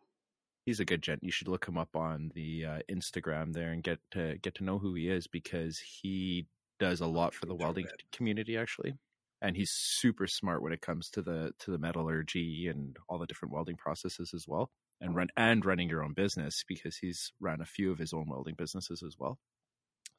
[0.66, 1.22] He's a good gent.
[1.22, 4.64] You should look him up on the uh, Instagram there and get to get to
[4.64, 6.46] know who he is because he
[6.78, 8.94] does a lot for the welding community actually
[9.42, 13.26] and he's super smart when it comes to the to the metallurgy and all the
[13.26, 14.70] different welding processes as well
[15.00, 18.26] and run and running your own business because he's ran a few of his own
[18.28, 19.38] welding businesses as well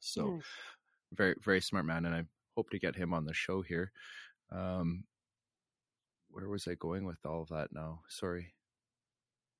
[0.00, 0.42] so Nice.
[1.14, 2.24] very very smart man and i
[2.56, 3.92] hope to get him on the show here
[4.52, 5.04] um
[6.30, 7.72] where was i going with all of that?
[7.72, 8.54] Now sorry.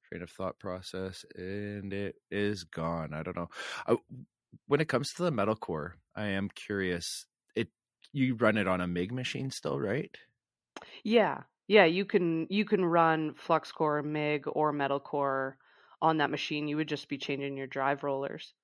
[0.08, 3.48] Train of thought process and it is gone i don't know.
[3.86, 3.96] I,
[4.66, 7.68] when it comes to the metal core i am curious it
[8.12, 10.18] you run it on a mig machine still right?
[11.04, 15.58] Yeah, yeah, you can you can run flux core, MIG, or metal core
[16.00, 16.68] on that machine.
[16.68, 18.54] You would just be changing your drive rollers.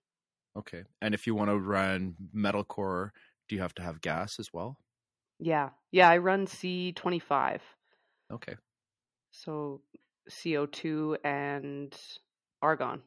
[0.56, 3.12] okay and if you want to run metal core
[3.48, 4.76] do you have to have gas as well?
[5.39, 7.62] Yeah, yeah, I run C twenty five,
[8.32, 8.55] okay
[9.31, 9.81] so
[10.43, 11.94] CO two and
[12.62, 13.03] argon.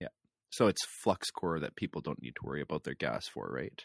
[0.00, 0.08] Yeah.
[0.50, 3.84] So it's flux core that people don't need to worry about their gas for right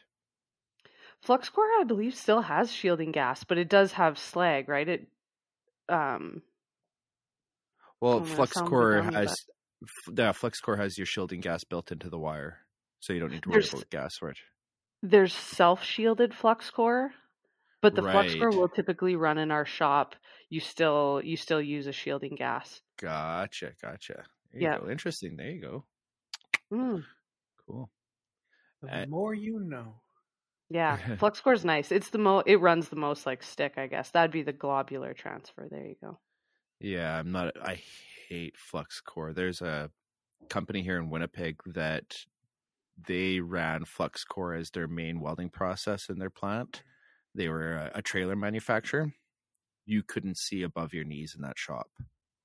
[1.22, 4.88] Flux core, I believe, still has shielding gas, but it does have slag, right?
[4.88, 5.08] It,
[5.90, 6.42] um,
[8.00, 9.36] Well, flux core dumb, has
[9.84, 12.60] f- yeah, flux core has your shielding gas built into the wire,
[13.02, 14.38] so you don't need to worry There's- about gas for it.
[15.04, 17.12] there's self shielded flux core,
[17.82, 20.16] but the flux core will typically run in our shop.
[20.50, 22.82] You still you still use a shielding gas.
[22.98, 24.26] Gotcha, gotcha.
[24.52, 24.78] There you Yeah.
[24.80, 24.90] go.
[24.90, 25.36] Interesting.
[25.38, 25.86] There you go.
[26.72, 27.04] Mm,
[27.66, 27.90] Cool.
[28.82, 30.02] The Uh, more you know.
[30.70, 31.92] yeah, flux core is nice.
[31.92, 34.12] It's the mo it runs the most like stick, I guess.
[34.12, 35.68] That'd be the globular transfer.
[35.70, 36.20] There you go.
[36.80, 37.54] Yeah, I'm not.
[37.62, 37.82] I
[38.28, 39.34] hate flux core.
[39.34, 39.92] There's a
[40.50, 42.26] company here in Winnipeg that
[43.08, 46.84] they ran flux core as their main welding process in their plant.
[47.36, 49.14] They were a, a trailer manufacturer.
[49.86, 51.90] You couldn't see above your knees in that shop.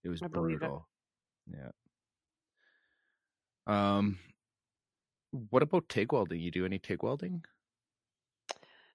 [0.03, 0.73] It was I believe it.
[0.73, 0.89] brutal.
[1.47, 1.71] Yeah.
[3.67, 4.19] Um,
[5.51, 6.41] what about TIG welding?
[6.41, 7.45] You do any TIG welding?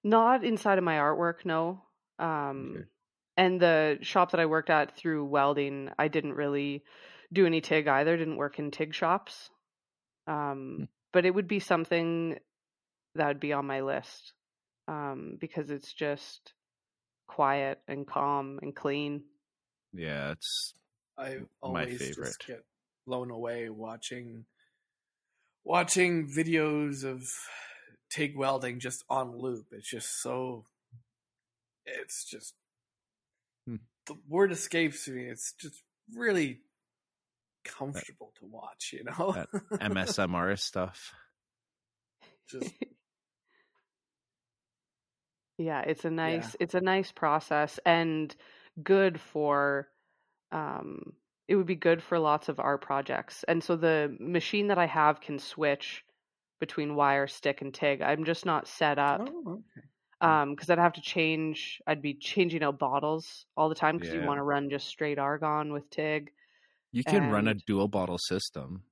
[0.02, 1.82] Not inside of my artwork, no.
[2.18, 2.88] Um, Okay.
[3.36, 6.84] and the shop that I worked at through welding, I didn't really
[7.32, 8.16] do any TIG either.
[8.16, 9.50] Didn't work in TIG shops.
[10.26, 10.84] Um, Hmm.
[11.12, 12.38] but it would be something
[13.14, 14.34] that would be on my list
[14.90, 16.52] um, because it's just
[17.28, 19.22] quiet and calm and clean.
[19.92, 20.74] Yeah, it's
[21.16, 22.26] I my always favorite.
[22.26, 22.64] just get
[23.06, 24.44] blown away watching
[25.64, 27.22] watching videos of
[28.10, 29.66] TIG welding just on loop.
[29.72, 30.66] It's just so
[31.86, 32.54] it's just
[33.66, 33.76] Hmm.
[34.06, 35.24] the word escapes me.
[35.26, 35.82] It's just
[36.14, 36.60] really
[37.64, 39.44] comfortable to watch, you know?
[39.72, 41.12] MSMR stuff.
[42.48, 42.72] just
[45.60, 48.34] Yeah, it's a nice it's a nice process and
[48.82, 49.88] good for
[50.52, 51.12] um
[51.48, 53.44] it would be good for lots of art projects.
[53.46, 56.02] And so the machine that I have can switch
[56.60, 58.00] between wire, stick and TIG.
[58.00, 59.86] I'm just not set up oh, okay.
[60.22, 64.14] um because I'd have to change I'd be changing out bottles all the time because
[64.14, 66.30] you want to run just straight argon with TIG.
[66.90, 68.84] You can run a dual bottle system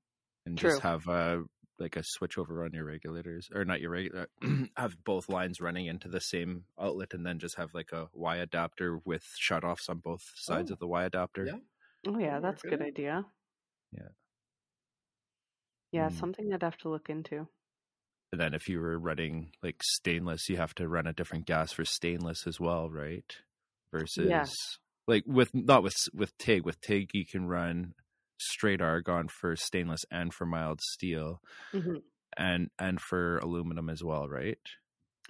[0.45, 0.73] and True.
[0.73, 1.45] just have a
[1.79, 4.29] like a switch over on your regulators or not your regular
[4.77, 8.37] have both lines running into the same outlet and then just have like a Y
[8.37, 11.47] adapter with shutoffs on both sides Oh, of the Y adapter.
[11.47, 11.59] yeah.
[12.07, 12.77] Oh yeah, Oh, that's a okay.
[12.77, 13.27] good idea.
[13.93, 14.09] Yeah.
[15.93, 16.19] Yeah, Mm.
[16.19, 17.47] something I'd have to look into.
[18.33, 21.73] And then if you were running like stainless, you have to run a different gas
[21.73, 23.25] for stainless as well, right?
[23.93, 24.51] Versus
[25.07, 26.65] like with not with with TIG.
[26.65, 27.95] With TIG, you can run
[28.39, 31.41] straight argon for stainless and for mild steel,
[31.73, 31.97] hmm
[32.37, 34.59] and and for aluminum as well, right?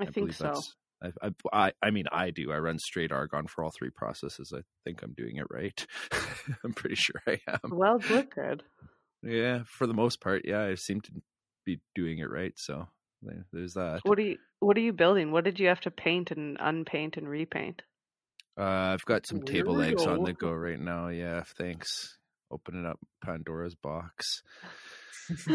[0.01, 0.61] I, think so.
[1.03, 2.53] I, I, I I mean, I do.
[2.53, 4.53] I run straight argon for all three processes.
[4.55, 5.87] I think I'm doing it right.
[6.65, 7.71] I'm pretty sure I am.
[7.71, 8.63] Well, look good.
[9.23, 11.13] Yeah, for the most part, yeah, I seem to
[11.65, 12.53] be doing it right.
[12.57, 12.89] So
[13.53, 14.01] there's that.
[14.05, 15.33] What are you What are you building?
[15.33, 17.83] What did you have to paint and unpaint and repaint?
[18.59, 21.09] Uh, I've got some table legs on the go right now.
[21.09, 22.18] Yeah, thanks.
[22.51, 24.43] Opening up Pandora's box.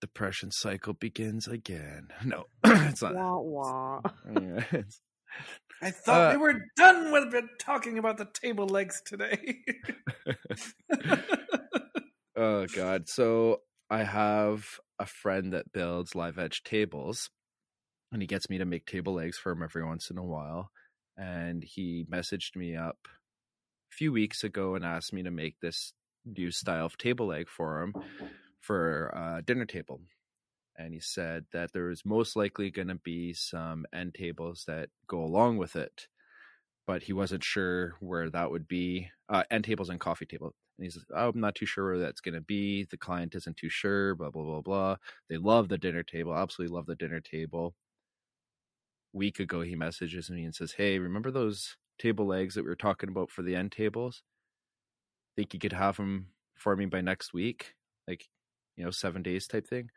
[0.00, 2.08] Depression cycle begins again.
[2.24, 3.14] No, it's not.
[3.14, 4.00] Wah wah.
[4.32, 5.00] Yeah, it's-
[5.82, 9.58] I thought Uh, we were done with talking about the table legs today.
[12.36, 13.08] oh god.
[13.08, 13.58] So
[13.90, 14.64] I have
[14.98, 17.30] a friend that builds live edge tables,
[18.12, 20.70] and he gets me to make table legs for him every once in a while.
[21.16, 23.08] And he messaged me up a
[23.98, 25.92] few weeks ago and asked me to make this
[26.24, 27.92] new style of table leg for him
[28.60, 30.00] for a dinner table.
[30.76, 34.90] And he said that there was most likely going to be some end tables that
[35.08, 36.06] go along with it,
[36.86, 39.10] but he wasn't sure where that would be.
[39.28, 40.54] Uh, end tables and coffee table.
[40.78, 42.86] And he's, oh, I'm not too sure where that's going to be.
[42.88, 44.14] The client isn't too sure.
[44.14, 44.96] Blah blah blah blah.
[45.28, 46.36] They love the dinner table.
[46.36, 47.74] Absolutely love the dinner table.
[49.12, 52.76] Week ago, he messages me and says, "Hey, remember those table legs that we were
[52.76, 54.22] talking about for the end tables?
[55.36, 57.74] I Think you could have them for me by next week?
[58.06, 58.26] Like,
[58.76, 59.90] you know, seven days type thing."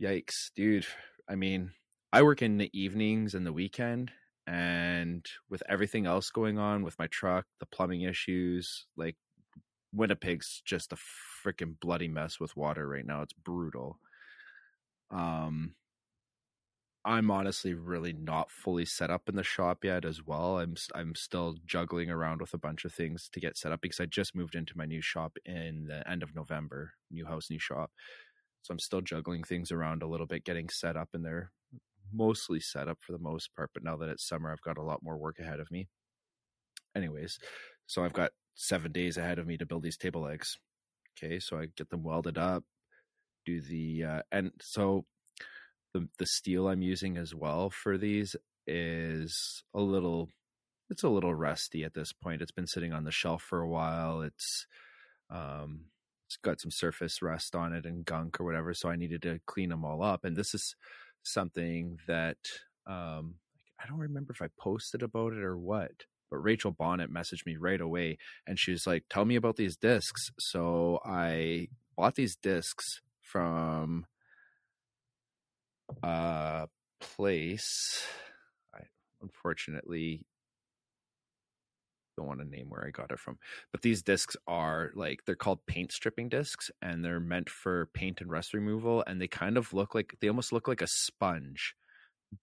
[0.00, 0.86] Yikes, dude.
[1.28, 1.72] I mean,
[2.12, 4.12] I work in the evenings and the weekend,
[4.46, 9.16] and with everything else going on with my truck, the plumbing issues, like
[9.92, 10.96] Winnipeg's just a
[11.44, 13.22] freaking bloody mess with water right now.
[13.22, 14.00] It's brutal.
[15.10, 15.74] Um
[17.08, 20.58] I'm honestly really not fully set up in the shop yet as well.
[20.58, 23.98] I'm I'm still juggling around with a bunch of things to get set up because
[23.98, 27.58] I just moved into my new shop in the end of November, new house, new
[27.58, 27.92] shop.
[28.60, 31.50] So I'm still juggling things around a little bit, getting set up in there.
[32.12, 34.82] Mostly set up for the most part, but now that it's summer, I've got a
[34.82, 35.88] lot more work ahead of me.
[36.94, 37.38] Anyways,
[37.86, 40.58] so I've got seven days ahead of me to build these table legs.
[41.16, 42.64] Okay, so I get them welded up,
[43.46, 45.06] do the uh, and so
[45.92, 48.36] the the steel I'm using as well for these
[48.66, 50.30] is a little
[50.90, 52.40] it's a little rusty at this point.
[52.40, 54.22] It's been sitting on the shelf for a while.
[54.22, 54.66] It's
[55.30, 55.86] um
[56.26, 59.40] it's got some surface rust on it and gunk or whatever, so I needed to
[59.46, 60.24] clean them all up.
[60.24, 60.74] And this is
[61.22, 62.38] something that
[62.86, 63.36] um
[63.82, 67.56] I don't remember if I posted about it or what, but Rachel Bonnet messaged me
[67.56, 72.36] right away and she was like, "Tell me about these discs." So I bought these
[72.36, 74.06] discs from
[76.02, 76.68] a
[77.00, 78.04] place.
[78.74, 78.80] I
[79.22, 80.24] unfortunately
[82.16, 83.38] don't want to name where I got it from.
[83.72, 88.20] But these discs are like they're called paint stripping discs and they're meant for paint
[88.20, 91.74] and rust removal and they kind of look like they almost look like a sponge,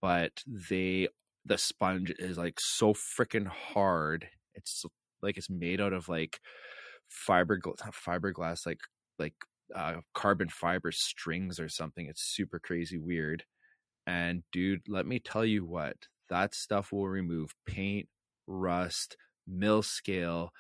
[0.02, 1.10] but they
[1.46, 4.28] the sponge is like so freaking hard.
[4.56, 4.86] It's
[5.22, 6.40] like it's made out of like
[7.28, 8.80] fiberglass fiberglass like
[9.20, 9.36] like
[9.74, 12.08] uh, carbon fiber strings or something.
[12.08, 13.44] It's super crazy weird.
[14.08, 15.96] And dude, let me tell you what,
[16.30, 18.08] that stuff will remove paint,
[18.48, 19.18] rust,
[19.48, 20.52] mill scale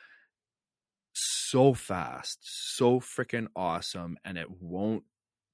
[1.15, 5.03] so fast, so freaking awesome, and it won't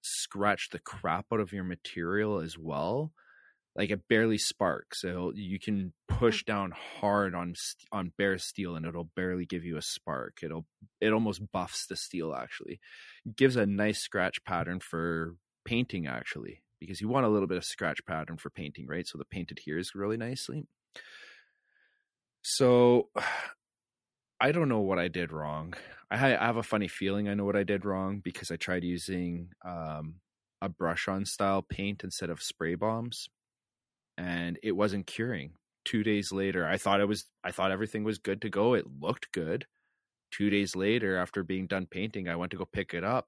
[0.02, 3.14] scratch the crap out of your material as well.
[3.76, 5.02] Like it barely sparks.
[5.02, 7.56] So you can push down hard on
[7.91, 10.39] on bare steel, and it'll barely give you a spark.
[10.43, 10.65] It'll
[10.99, 12.35] it almost buffs the steel.
[12.35, 12.80] Actually,
[13.26, 16.06] it gives a nice scratch pattern for painting.
[16.06, 19.07] Actually, because you want a little bit of scratch pattern for painting, right?
[19.07, 20.68] So the paint adheres really nicely.
[22.41, 23.10] So
[24.41, 25.76] I don't know what I did wrong.
[26.10, 29.49] I, have a funny feeling I know what I did wrong because I tried using
[29.64, 30.15] um,
[30.61, 33.30] a brush on style paint instead of spray bombs
[34.17, 35.53] and it wasn't curing.
[35.83, 38.73] Two days later, I thought it was I thought everything was good to go.
[38.73, 39.65] It looked good.
[40.31, 43.27] Two days later, after being done painting, I went to go pick it up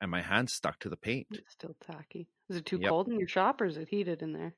[0.00, 1.26] and my hand stuck to the paint.
[1.30, 2.28] It's still tacky.
[2.48, 2.90] Is it too yep.
[2.90, 4.54] cold in your shop or is it heated in there?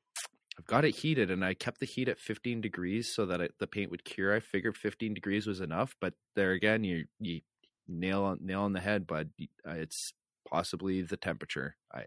[0.59, 3.55] I've got it heated and I kept the heat at 15 degrees so that it,
[3.61, 4.35] the paint would cure.
[4.35, 7.43] I figured 15 degrees was enough, but there again, you you
[7.87, 9.29] nail on nail on the head, but
[9.69, 10.13] uh, it's
[10.49, 11.77] possibly the temperature.
[11.95, 12.05] I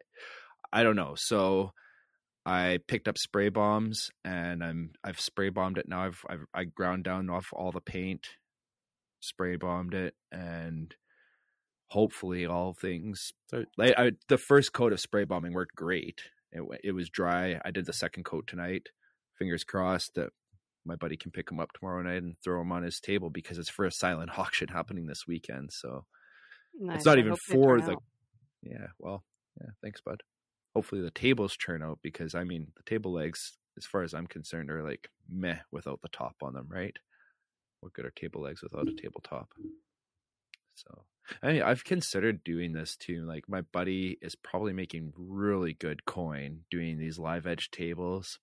[0.73, 1.13] I don't know.
[1.15, 1.71] So
[2.45, 6.05] I picked up spray bombs and I'm I've spray bombed it now.
[6.05, 8.27] I've, I've I ground down off all the paint,
[9.19, 10.93] spray bombed it, and
[11.87, 13.33] hopefully all things.
[13.77, 16.21] Like I, the first coat of spray bombing worked great.
[16.51, 17.59] It it was dry.
[17.63, 18.87] I did the second coat tonight.
[19.37, 20.29] Fingers crossed that
[20.85, 23.57] my buddy can pick them up tomorrow night and throw them on his table because
[23.57, 25.71] it's for a silent auction happening this weekend.
[25.71, 26.05] So
[26.79, 26.97] nice.
[26.97, 27.91] it's not I even for the.
[27.91, 28.03] Out.
[28.63, 29.23] Yeah, well,
[29.59, 29.69] yeah.
[29.81, 30.21] Thanks, bud.
[30.75, 34.27] Hopefully the tables turn out because I mean the table legs, as far as I'm
[34.27, 36.95] concerned, are like meh without the top on them, right?
[37.81, 39.53] What good are table legs without a tabletop?
[40.75, 41.03] So
[41.43, 43.25] I mean, I've considered doing this too.
[43.25, 48.39] Like my buddy is probably making really good coin doing these live edge tables.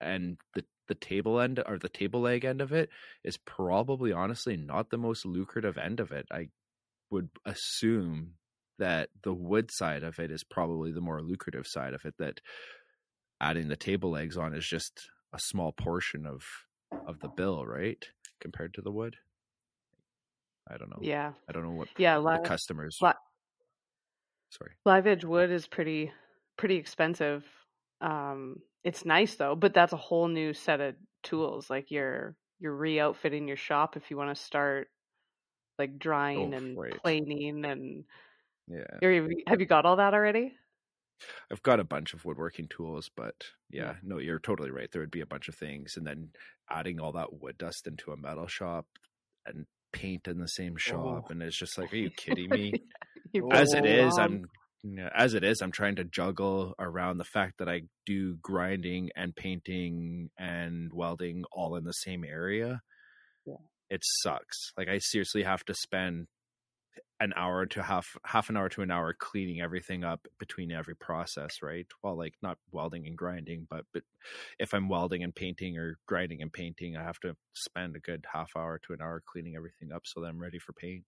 [0.00, 2.90] And the the table end or the table leg end of it
[3.24, 6.26] is probably honestly not the most lucrative end of it.
[6.30, 6.48] I
[7.10, 8.34] would assume
[8.78, 12.40] that the wood side of it is probably the more lucrative side of it that
[13.40, 16.42] adding the table legs on is just a small portion of
[17.06, 18.04] of the bill, right?
[18.40, 19.16] Compared to the wood.
[20.70, 20.98] I don't know.
[21.00, 21.32] Yeah.
[21.48, 22.98] I don't know what yeah, customers.
[23.00, 23.12] Li-
[24.50, 24.72] Sorry.
[24.84, 26.12] Live edge wood is pretty
[26.56, 27.44] pretty expensive.
[28.00, 31.70] Um, it's nice though, but that's a whole new set of tools.
[31.70, 34.88] Like you're you're re-outfitting your shop if you want to start
[35.78, 37.02] like drying oh, and right.
[37.02, 38.04] planing and
[38.68, 39.30] yeah.
[39.46, 40.54] Have you got all that already?
[41.50, 43.34] I've got a bunch of woodworking tools, but
[43.70, 43.76] hmm.
[43.78, 44.90] yeah, no, you're totally right.
[44.90, 46.30] There would be a bunch of things, and then
[46.70, 48.86] adding all that wood dust into a metal shop
[49.46, 51.26] and paint in the same shop, oh.
[51.30, 52.72] and it's just like, are you kidding me?
[53.52, 54.46] as it is, I'm
[55.14, 59.34] as it is, I'm trying to juggle around the fact that I do grinding and
[59.34, 62.80] painting and welding all in the same area.
[63.46, 63.54] Yeah.
[63.90, 64.72] It sucks.
[64.76, 66.26] Like I seriously have to spend
[67.22, 70.96] an hour to half half an hour to an hour cleaning everything up between every
[70.96, 74.02] process right well like not welding and grinding but but
[74.58, 78.24] if i'm welding and painting or grinding and painting i have to spend a good
[78.32, 81.04] half hour to an hour cleaning everything up so that i'm ready for paint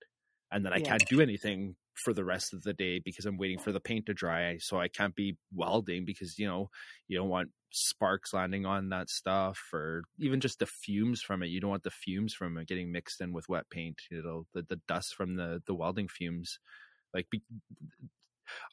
[0.55, 0.85] and then I yeah.
[0.85, 4.07] can't do anything for the rest of the day because I'm waiting for the paint
[4.07, 4.59] to dry.
[4.59, 6.71] So I can't be welding because you know
[7.09, 11.49] you don't want sparks landing on that stuff or even just the fumes from it.
[11.49, 14.01] You don't want the fumes from it getting mixed in with wet paint.
[14.11, 16.59] You know the the dust from the the welding fumes.
[17.13, 17.43] Like be,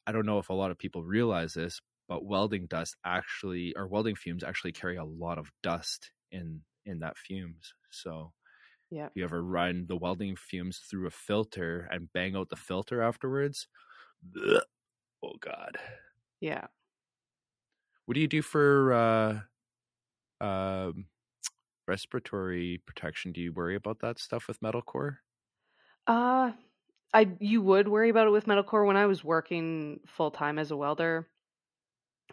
[0.07, 3.88] I don't know if a lot of people realize this, but welding dust actually or
[3.88, 7.73] welding fumes actually carry a lot of dust in in that fumes.
[7.91, 8.34] So
[8.91, 9.09] yeah.
[9.13, 13.68] You ever run the welding fumes through a filter and bang out the filter afterwards?
[15.23, 15.77] Oh God.
[16.39, 16.68] Yeah.
[18.05, 19.41] What do you do for uh,
[20.43, 20.91] uh,
[21.88, 23.31] respiratory protection?
[23.34, 25.18] Do you worry about that stuff with metalcore?
[26.07, 26.51] Uh
[27.13, 30.72] I you would worry about it with metalcore when I was working full time as
[30.72, 31.30] a welder.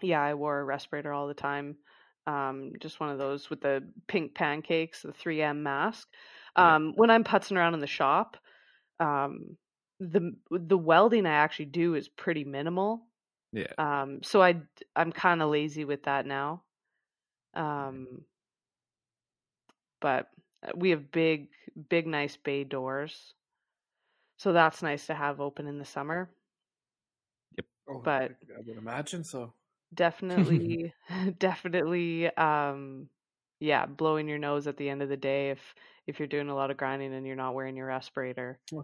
[0.03, 1.79] Yeah, I wore a respirator all the time.
[2.27, 6.09] Um, just one of those with the pink pancakes, the 3M mask.
[6.59, 8.37] Um, when I'm putzing around in the shop,
[9.01, 9.57] um,
[10.01, 13.07] the the welding I actually do is pretty minimal.
[13.53, 13.73] Yeah.
[13.79, 14.63] Um, so I
[14.97, 16.65] I'm kind of lazy with that now.
[17.55, 18.25] Um,
[20.01, 20.31] but
[20.67, 21.49] uh, we have big,
[21.89, 23.35] big, nice bay doors,
[24.39, 26.31] so that's nice to have open in the summer.
[27.89, 29.55] Oh, But- I would imagine so.
[29.95, 30.93] Definitely,
[31.39, 33.09] definitely, um,
[33.61, 35.59] yeah, blowing your nose at the end of the day if
[36.07, 38.59] if you're doing a lot of grinding and you're not wearing your respirator.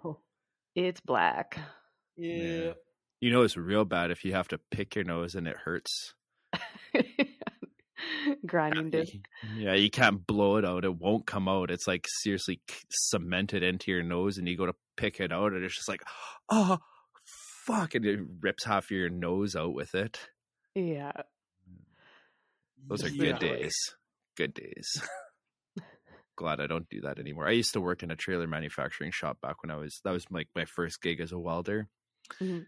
[0.77, 1.57] It's black.
[2.17, 2.73] yeah.
[3.21, 6.15] You know it's real bad if you have to pick your nose and it hurts.
[8.47, 9.13] Grinding Yeah, disc.
[9.57, 10.85] Yeah, you can't blow it out.
[10.85, 11.71] It won't come out.
[11.71, 12.61] It's like seriously
[12.91, 16.03] cemented into your nose, and you go to pick it out, and it's just like,
[16.51, 16.79] oh,
[17.67, 20.19] fuck, and it rips half your nose out with it.
[20.75, 21.13] Yeah.
[22.89, 23.33] Those are Yeah.
[23.33, 23.77] good days.
[24.37, 25.03] Good days.
[26.37, 27.47] Glad I don't do that anymore.
[27.47, 30.27] I used to work in a trailer manufacturing shop back when I was that was
[30.31, 31.89] like my first gig as a welder.
[32.41, 32.67] Mhm.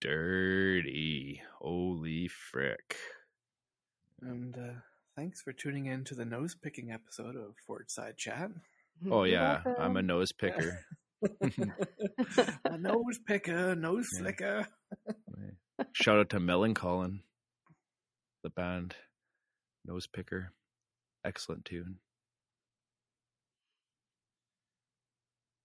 [0.00, 1.40] Dirty.
[1.60, 2.96] Holy frick.
[4.20, 4.80] And uh,
[5.14, 8.50] thanks for tuning in to the nose picking episode of Fort Side Chat.
[9.10, 10.80] Oh yeah, I'm a nose picker.
[11.22, 14.20] a nose picker, nose Yeah.
[14.22, 14.66] flicker.
[15.92, 16.74] Shout out to Melon
[18.42, 18.96] the band.
[19.84, 20.52] Nose picker.
[21.26, 21.96] Excellent tune.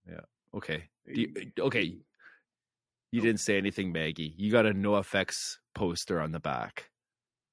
[0.09, 0.21] Yeah.
[0.55, 0.85] Okay.
[1.05, 1.83] You, uh, okay.
[3.11, 3.23] You oh.
[3.23, 4.33] didn't say anything, Maggie.
[4.38, 5.33] You got a NOFX
[5.75, 6.89] poster on the back.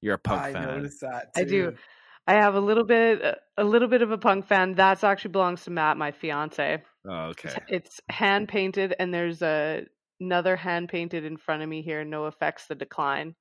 [0.01, 0.67] You're a punk I fan.
[0.67, 1.29] noticed that.
[1.37, 1.75] I do.
[2.27, 4.75] I have a little bit, uh, a little bit of a punk fan.
[4.75, 6.83] That's actually belongs to Matt, my fiance.
[7.09, 7.49] Oh, okay.
[7.49, 9.87] It's, it's hand painted, and there's a
[10.21, 12.05] another hand painted in front of me here.
[12.05, 13.35] NOFX, the decline.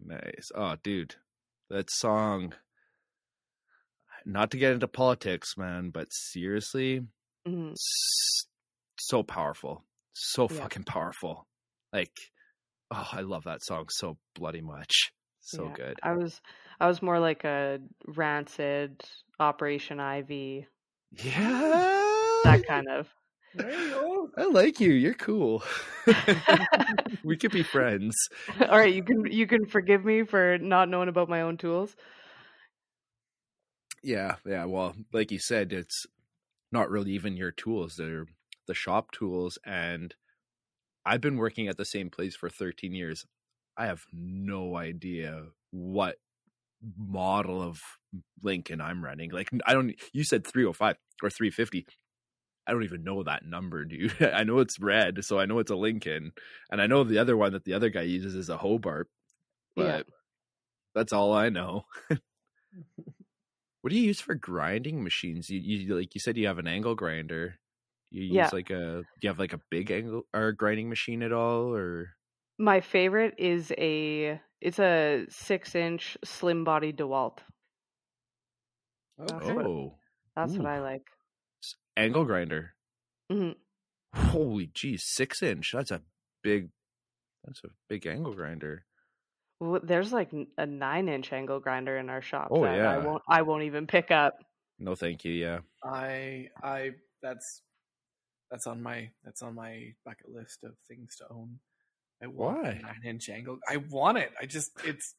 [0.00, 0.50] Nice.
[0.54, 1.16] Oh, dude.
[1.70, 2.54] That song.
[4.26, 7.06] Not to get into politics, man, but seriously,
[7.46, 7.74] Mhm.
[8.98, 9.84] so powerful.
[10.14, 10.62] So Yeah.
[10.62, 11.46] fucking powerful.
[11.92, 12.12] Like,
[12.90, 15.12] oh, I love that song so bloody much.
[15.40, 15.74] So Yeah.
[15.76, 16.00] good.
[16.02, 16.40] I was,
[16.80, 19.04] I was more like a rancid
[19.38, 20.66] Operation Ivy,
[21.12, 21.86] Yeah.
[22.44, 23.08] that kind of.
[23.54, 24.30] There you go.
[24.36, 24.92] I like you.
[24.92, 25.62] You're cool.
[27.24, 28.14] we could be friends.
[28.70, 31.96] All right, you can you can forgive me for not knowing about my own tools.
[34.02, 34.64] Yeah, yeah.
[34.64, 36.06] Well, like you said, it's
[36.72, 37.96] not really even your tools.
[37.96, 38.26] They're
[38.66, 39.58] the shop tools.
[39.64, 40.14] And
[41.04, 43.26] I've been working at the same place for 13 years.
[43.76, 46.18] I have no idea what
[46.98, 47.80] model of
[48.42, 49.30] Lincoln I'm running.
[49.32, 51.86] Like, I don't, you said 305 or 350.
[52.66, 54.20] I don't even know that number, dude.
[54.22, 56.32] I know it's red, so I know it's a Lincoln.
[56.70, 59.08] And I know the other one that the other guy uses is a Hobart.
[59.76, 60.16] But Yeah.
[60.94, 61.84] that's all I know.
[63.86, 65.48] What do you use for grinding machines?
[65.48, 67.54] You, you like you said you have an angle grinder.
[68.10, 68.50] You use Yeah.
[68.52, 72.16] like a do you have like a big angle or grinding machine at all or
[72.58, 77.38] My favorite is a it's a six inch slim body DeWalt.
[79.18, 79.98] That's what- oh
[80.34, 81.06] That's what I like.
[81.96, 82.74] angle grinder.
[83.30, 83.54] Mhm.
[84.16, 85.70] Holy geez, six inch.
[85.72, 86.02] That's a
[86.42, 86.70] big.
[87.44, 88.84] That's a big angle grinder.
[89.60, 92.48] Well, There's like a nine inch angle grinder in our shop.
[92.50, 94.34] Oh, that I won't I won't even pick up.
[94.78, 95.32] No, thank you.
[95.32, 96.90] Yeah, I I
[97.22, 97.62] that's
[98.50, 101.58] that's on my that's on my bucket list of things to own.
[102.22, 102.70] I want Why?
[102.70, 103.58] a nine inch angle.
[103.68, 104.30] I want it.
[104.40, 105.14] I just it's.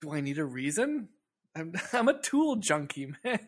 [0.00, 1.08] Do I need a reason?
[1.56, 3.38] I'm I'm a tool junkie, man.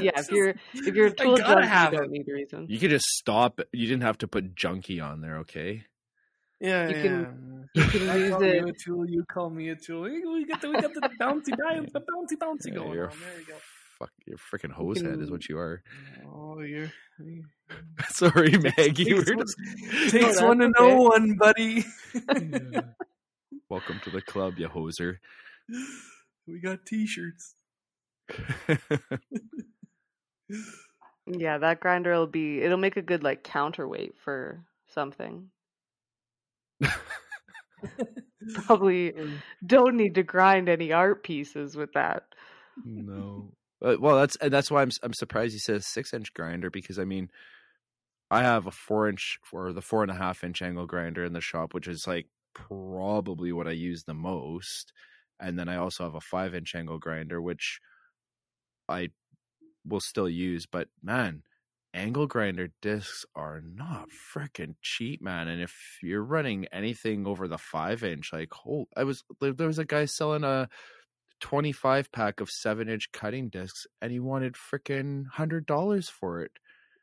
[0.00, 2.10] Yeah, if you're if you're a I tool junkie, have you don't it.
[2.12, 2.66] need a reason.
[2.68, 3.60] you could just stop.
[3.72, 5.38] You didn't have to put junkie on there.
[5.38, 5.84] Okay.
[6.62, 7.02] Yeah, you yeah.
[7.02, 9.08] can- You can I use call you a tool.
[9.10, 10.02] You call me a tool.
[10.02, 13.10] We we got the we got the bouncy bouncy the bouncy bouncy Yeah, going you're
[13.10, 13.16] on.
[13.18, 13.54] There you go.
[13.98, 15.82] Fuck, you're freaking hose head is what you are.
[16.26, 16.92] Oh, you're.
[17.18, 17.44] you-
[18.10, 19.04] Sorry, Maggie.
[19.06, 21.18] Takes We're one- just- Takes No, one to that's know okay.
[21.18, 21.84] one, buddy.
[23.70, 25.16] Welcome to the club, you hoser.
[26.46, 27.54] we got t-shirts.
[31.26, 35.48] Yeah, that grinder will be it'll make a good like counterweight for something.
[38.66, 39.14] Probably
[39.64, 42.24] don't need to grind any art pieces with that.
[42.84, 43.52] no.
[43.84, 47.00] Uh, well, that's and that's why I'm I'm surprised he says six inch grinder because
[47.00, 47.30] I mean,
[48.30, 51.32] I have a four inch or the four and a half inch angle grinder in
[51.32, 54.92] the shop, which is like probably what I use the most,
[55.40, 57.80] and then I also have a five inch angle grinder, which
[58.88, 59.08] I
[59.84, 60.66] will still use.
[60.66, 61.42] But man,
[61.94, 65.48] angle grinder discs are not freaking cheap, man.
[65.48, 69.66] And if you're running anything over the five inch, like, oh, I was there there
[69.66, 70.68] was a guy selling a
[71.40, 76.52] 25 pack of seven inch cutting discs and he wanted freaking hundred dollars for it.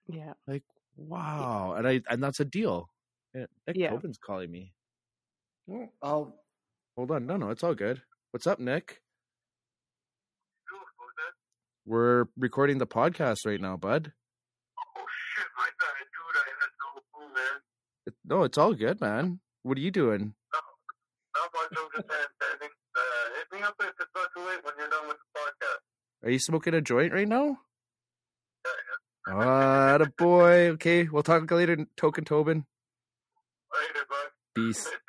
[0.07, 0.33] Yeah.
[0.47, 0.63] Like,
[0.97, 1.75] wow.
[1.77, 2.89] And I and that's a deal.
[3.33, 3.91] Yeah, Nick Yeah.
[3.91, 4.73] Tobin's calling me.
[5.67, 6.35] Well, I'll.
[6.97, 7.27] Hold on.
[7.27, 8.01] No, no, it's all good.
[8.31, 9.01] What's up, Nick?
[11.85, 14.11] We're recording the podcast right now, bud.
[15.39, 16.35] Shit, my bad, dude.
[16.35, 17.55] I had no clue, man.
[18.07, 19.39] It- No, it's all good, man.
[19.63, 20.33] What are you doing?
[20.53, 20.63] Not
[21.53, 21.71] much.
[21.71, 22.73] I'm just handstanding.
[22.95, 26.27] Uh, hit me up if it's not too late when you're done with the podcast.
[26.27, 27.59] Are you smoking a joint right now?
[28.65, 30.69] Yeah, Ah, a boy.
[30.71, 32.65] Okay, we'll talk later, Token Tobin.
[33.73, 34.31] Later, bud.
[34.55, 34.89] Peace.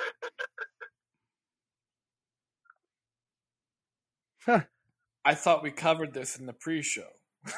[4.47, 4.63] Huh.
[5.25, 7.09] I thought we covered this in the pre-show.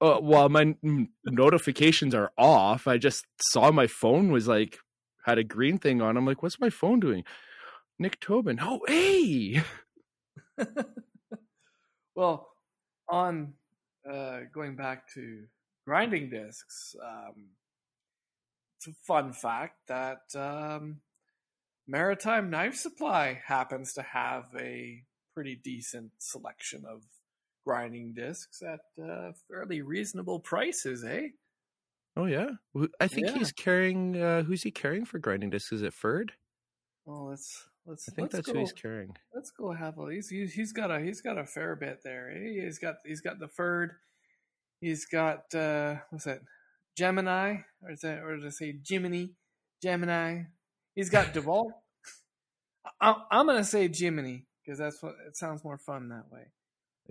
[0.00, 2.86] Uh, well, my n- notifications are off.
[2.86, 4.78] I just saw my phone was like
[5.24, 6.16] had a green thing on.
[6.16, 7.24] I'm like, what's my phone doing?
[7.98, 8.58] Nick Tobin.
[8.60, 9.62] Oh, hey.
[12.14, 12.48] well,
[13.08, 13.54] on
[14.08, 15.44] uh, going back to
[15.86, 17.48] grinding discs, um,
[18.78, 21.00] it's a fun fact that um,
[21.88, 25.02] Maritime Knife Supply happens to have a
[25.34, 27.02] pretty decent selection of
[27.66, 31.28] grinding discs at uh, fairly reasonable prices, eh?
[32.16, 32.50] Oh yeah.
[33.00, 33.34] I think Yeah.
[33.38, 34.16] he's carrying.
[34.16, 35.72] Uh, who's he carrying for grinding discs?
[35.72, 36.30] Is it Pferd?
[37.04, 39.16] Well, let's let's I think let's that's go, who he's carrying.
[39.34, 42.30] Let's go have a he's, he's got a he's got a fair bit there.
[42.30, 42.64] Eh?
[42.64, 43.90] He's got he's got the Pferd.
[44.80, 46.40] He's got uh what's that?
[46.96, 49.34] Gemini or is that or did I say Jiminy?
[49.82, 50.44] Gemini.
[50.94, 51.72] He's got DeWalt.
[53.00, 56.46] I, I'm gonna say Jiminy because that's what it sounds more fun that way.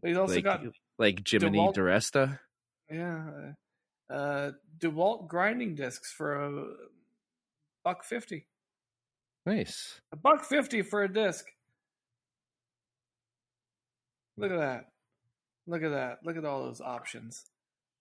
[0.04, 0.62] He's also like, got
[0.98, 2.40] like Jiminy DeWalt- DiResta.
[2.90, 3.24] yeah
[4.10, 6.66] uh, uh DeWalt grinding discs for a
[7.84, 8.48] buck fifty.
[9.46, 10.02] Nice.
[10.12, 11.46] A buck fifty for a disc.
[14.38, 14.86] Look at that.
[15.68, 16.20] Look at that.
[16.24, 17.46] Look at all those options.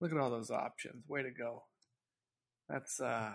[0.01, 1.05] Look at all those options.
[1.09, 1.65] Way to go.
[2.69, 3.33] That's uh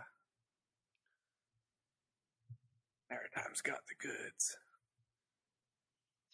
[3.10, 4.58] Maritime's got the goods.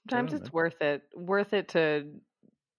[0.10, 0.52] Sometimes it's man.
[0.54, 1.02] worth it.
[1.16, 2.06] Worth it to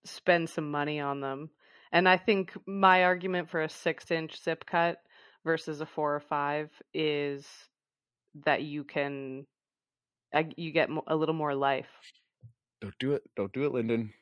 [0.04, 1.50] spend some money on them.
[1.92, 4.98] And I think my argument for a six inch zip cut
[5.44, 7.46] versus a four or five is
[8.44, 9.46] that you can,
[10.56, 11.88] you get a little more life.
[12.80, 13.22] Don't do it.
[13.36, 14.12] Don't do it, Lyndon.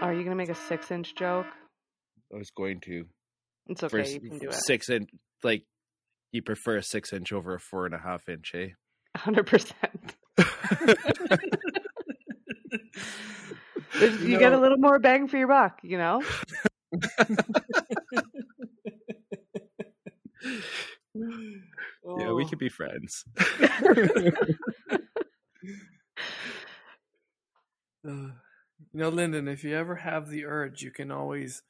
[0.00, 1.46] Are you gonna make a six inch joke?
[2.32, 3.04] I was going to.
[3.66, 4.54] It's okay, First, you can do it.
[4.54, 5.08] six inch.
[5.42, 5.64] Like
[6.32, 8.68] you prefer a six inch over a four and a half inch, eh?
[9.16, 10.14] Hundred percent.
[10.38, 10.44] You
[14.22, 16.22] You get a little more bang for your buck, you know.
[22.18, 23.24] yeah, we could be friends.
[28.06, 28.30] Uh,
[28.92, 31.62] you know, Lyndon, if you ever have the urge, you can always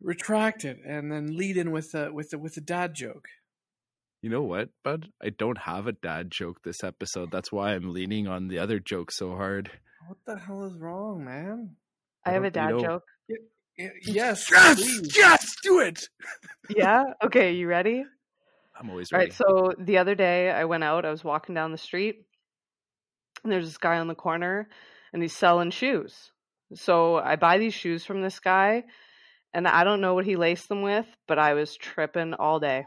[0.00, 3.26] retract it and then lead in with a with a with a dad joke.
[4.22, 5.08] You know what, bud?
[5.22, 7.30] I don't have a dad joke this episode.
[7.30, 9.70] That's why I'm leaning on the other joke so hard.
[10.06, 11.76] What the hell is wrong, man?
[12.26, 13.04] I have a don't- you dad know- joke.
[13.28, 13.36] Y-
[14.04, 15.16] Yes, please.
[15.16, 16.06] yes, do it.
[16.76, 17.04] Yeah.
[17.24, 17.52] Okay.
[17.52, 18.04] You ready?
[18.78, 19.24] I'm always ready.
[19.26, 19.32] right.
[19.32, 21.06] So the other day I went out.
[21.06, 22.26] I was walking down the street,
[23.42, 24.68] and there's this guy on the corner,
[25.14, 26.30] and he's selling shoes.
[26.74, 28.84] So I buy these shoes from this guy,
[29.54, 32.84] and I don't know what he laced them with, but I was tripping all day.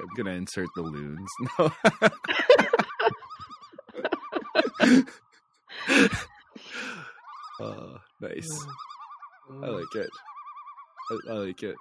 [0.00, 1.30] I'm gonna insert the loons.
[1.58, 1.70] No.
[7.60, 8.66] oh, nice.
[9.62, 10.10] I like it.
[11.10, 11.76] I, I like it.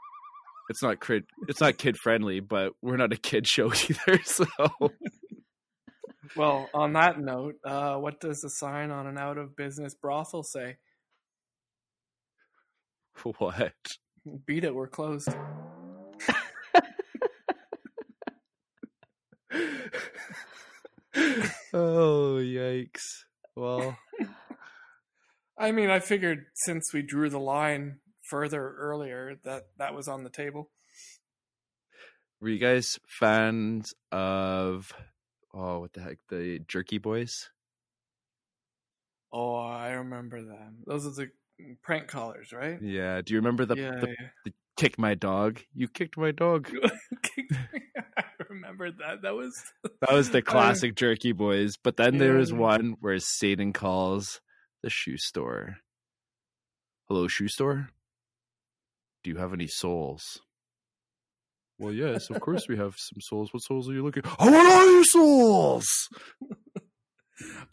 [0.69, 1.25] It's not kid.
[1.47, 4.19] It's not kid friendly, but we're not a kid show either.
[4.23, 4.45] So
[6.35, 10.43] Well, on that note, uh, what does the sign on an out of business brothel
[10.43, 10.77] say?
[13.37, 13.73] what?
[14.45, 15.29] Beat it, we're closed.
[21.73, 23.01] Oh yikes!
[23.55, 23.97] Well,
[25.57, 30.23] I mean, I figured since we drew the line further earlier that that was on
[30.23, 30.71] the table.
[32.41, 34.93] were you guys fans of?
[35.53, 36.17] Oh, what the heck?
[36.29, 37.49] The Jerky Boys.
[39.31, 40.83] Oh, I remember them.
[40.85, 41.29] Those are the
[41.81, 42.79] prank callers, right?
[42.81, 43.21] Yeah.
[43.21, 44.05] Do you remember the, yeah,
[44.45, 45.59] the kick my dog?
[45.73, 46.69] You kicked my dog.
[47.37, 47.57] yeah.
[47.97, 48.02] I
[48.53, 49.21] remember that.
[49.21, 49.61] That was
[50.01, 51.77] That was the classic Jerky Boys.
[51.77, 54.41] But then there was one where Satan calls
[54.81, 55.77] the shoe store.
[57.07, 57.89] Hello, shoe store.
[59.23, 60.41] Do you have any souls?
[61.79, 63.53] Well, yes, of course we have some souls.
[63.53, 64.23] What souls are you looking?
[64.39, 66.09] I want all your souls.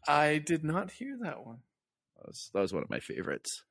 [0.09, 1.59] I did not hear that one.
[2.17, 3.63] That was, that was one of my favorites.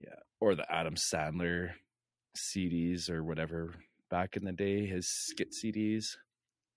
[0.00, 1.70] Yeah, or the Adam Sandler
[2.36, 3.74] CDs or whatever
[4.08, 6.16] back in the day, his skit CDs,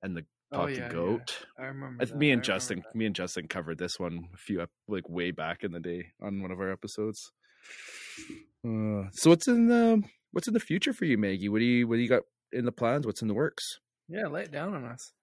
[0.01, 0.89] and the Oh, yeah, to yeah.
[0.89, 1.37] Goat.
[1.57, 2.03] I remember.
[2.03, 2.93] I that, me and remember Justin, that.
[2.95, 6.07] me and Justin covered this one a few ep- like way back in the day
[6.21, 7.31] on one of our episodes.
[8.67, 11.47] Uh, so what's in the what's in the future for you, Maggie?
[11.49, 13.05] What do you what do you got in the plans?
[13.05, 13.79] What's in the works?
[14.09, 15.13] Yeah, lay it down on us.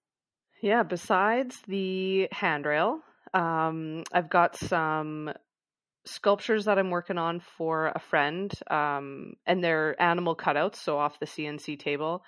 [0.63, 3.01] Yeah, besides the handrail,
[3.35, 5.31] um, I've got some
[6.09, 11.19] sculptures that I'm working on for a friend, um, and they're animal cutouts, so off
[11.21, 12.23] the CNC table.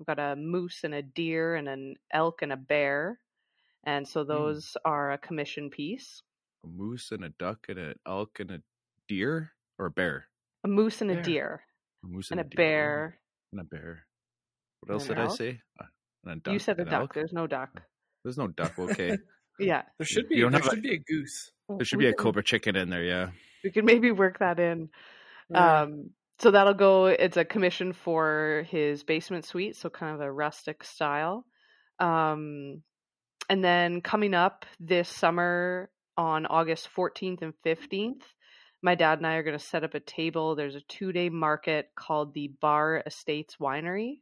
[0.00, 3.18] I've got a moose and a deer and an elk and a bear,
[3.84, 6.22] and so those are a commission piece.
[6.64, 8.62] A moose and a duck and an elk and a
[9.08, 10.26] deer or a bear.
[10.64, 11.62] A moose and a deer
[12.04, 12.56] A moose and a deer.
[12.56, 13.18] bear.
[13.52, 14.06] and a bear.
[14.80, 15.36] What else And did an I elk?
[15.38, 15.60] say?
[15.80, 15.84] Uh,
[16.24, 16.52] and a duck.
[16.52, 17.00] You said a an duck.
[17.00, 17.14] elk?
[17.14, 17.82] There's no duck.
[18.24, 18.78] There's no duck.
[18.78, 19.18] Okay,
[19.58, 20.40] Yeah, There should You be.
[20.40, 21.50] don't There have a- should be a goose.
[21.68, 23.04] there should we be a can- cobra chicken in there.
[23.04, 23.30] Yeah.
[23.64, 24.88] We can maybe work that in.
[25.50, 25.82] Yeah.
[25.82, 27.06] Um, so that'll go.
[27.06, 31.46] It's a commission for his basement suite, so kind of a rustic style.
[32.00, 32.82] Um,
[33.48, 38.22] and then coming up this summer on August 14th and 15th,
[38.82, 40.56] my dad and I are going to set up a table.
[40.56, 44.20] There's a two day market called the Bar Estates Winery.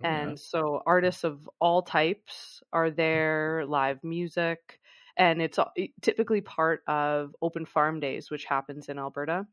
[0.00, 0.32] Oh, yeah.
[0.32, 4.80] And so artists of all types are there, live music,
[5.16, 5.58] and it's
[6.02, 9.46] typically part of Open Farm Days, which happens in Alberta.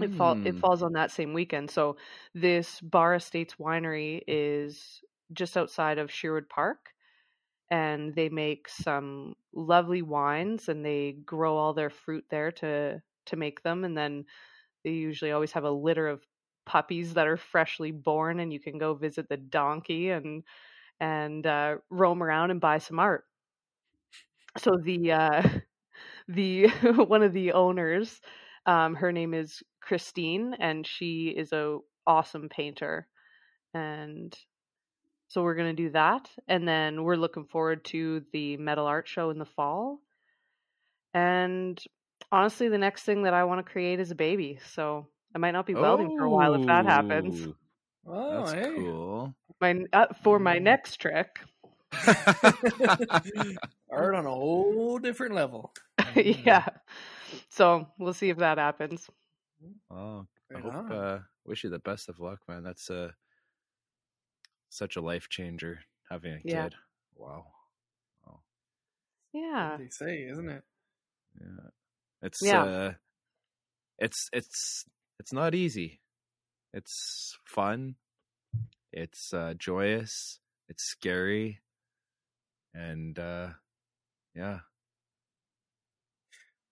[0.00, 0.64] It, fall, it Mm.
[0.64, 1.70] falls on that same weekend.
[1.70, 1.96] So
[2.34, 6.92] this Bar Estates Winery is just outside of Sherwood Park,
[7.70, 13.36] and they make some lovely wines, and they grow all their fruit there to to
[13.36, 14.24] make them, and then
[14.84, 16.24] they usually always have a litter of
[16.66, 20.44] puppies that are freshly born, and you can go visit the donkey and
[21.00, 23.24] and uh, roam around and buy some art.
[24.58, 25.42] So the uh,
[26.28, 26.68] the
[27.06, 28.20] one of the owners
[28.66, 33.08] um, her name is Christine, and she is a awesome painter.
[33.74, 34.36] And
[35.28, 39.30] so we're gonna do that, and then we're looking forward to the metal art show
[39.30, 40.00] in the fall.
[41.14, 41.82] And
[42.30, 44.58] honestly, the next thing that I want to create is a baby.
[44.64, 47.46] So I might not be welding for a while if that happens.
[47.46, 47.54] Oh,
[48.08, 48.74] Oh, That's hey.
[48.74, 49.34] cool.
[49.60, 51.40] My uh, for my next trick,
[53.90, 55.74] Art on a whole different level.
[56.16, 56.64] yeah.
[57.50, 59.10] So we'll see if that happens.
[59.90, 60.90] Oh, I Right hope.
[60.90, 62.62] Uh, wish you the best of luck, man.
[62.62, 63.10] That's uh,
[64.70, 66.64] such a life changer having a Yeah.
[66.64, 66.74] kid.
[67.14, 67.44] Wow.
[68.26, 68.40] Wow.
[69.34, 69.72] Yeah.
[69.72, 70.62] What they say, isn't it?
[71.38, 71.68] Yeah.
[72.22, 72.62] It's Yeah.
[72.62, 72.92] uh
[73.98, 74.84] it's it's
[75.18, 76.00] it's not easy.
[76.72, 77.96] It's fun.
[78.92, 80.40] It's uh joyous.
[80.68, 81.60] It's scary.
[82.74, 83.48] And uh
[84.34, 84.60] yeah.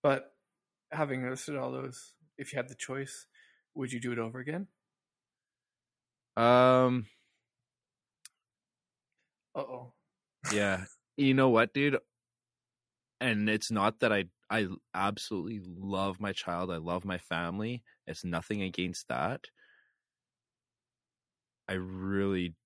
[0.03, 0.35] But
[0.93, 3.27] having listed all those, if you had the choice,
[3.75, 4.67] would you do it over again?
[6.37, 7.07] Um
[9.55, 9.93] Uh oh.
[10.53, 10.85] yeah.
[11.17, 11.99] you know what, dude?
[13.21, 16.71] And it's not that I I absolutely love my child.
[16.71, 17.83] I love my family.
[18.07, 19.47] It's nothing against that.
[21.69, 22.57] I really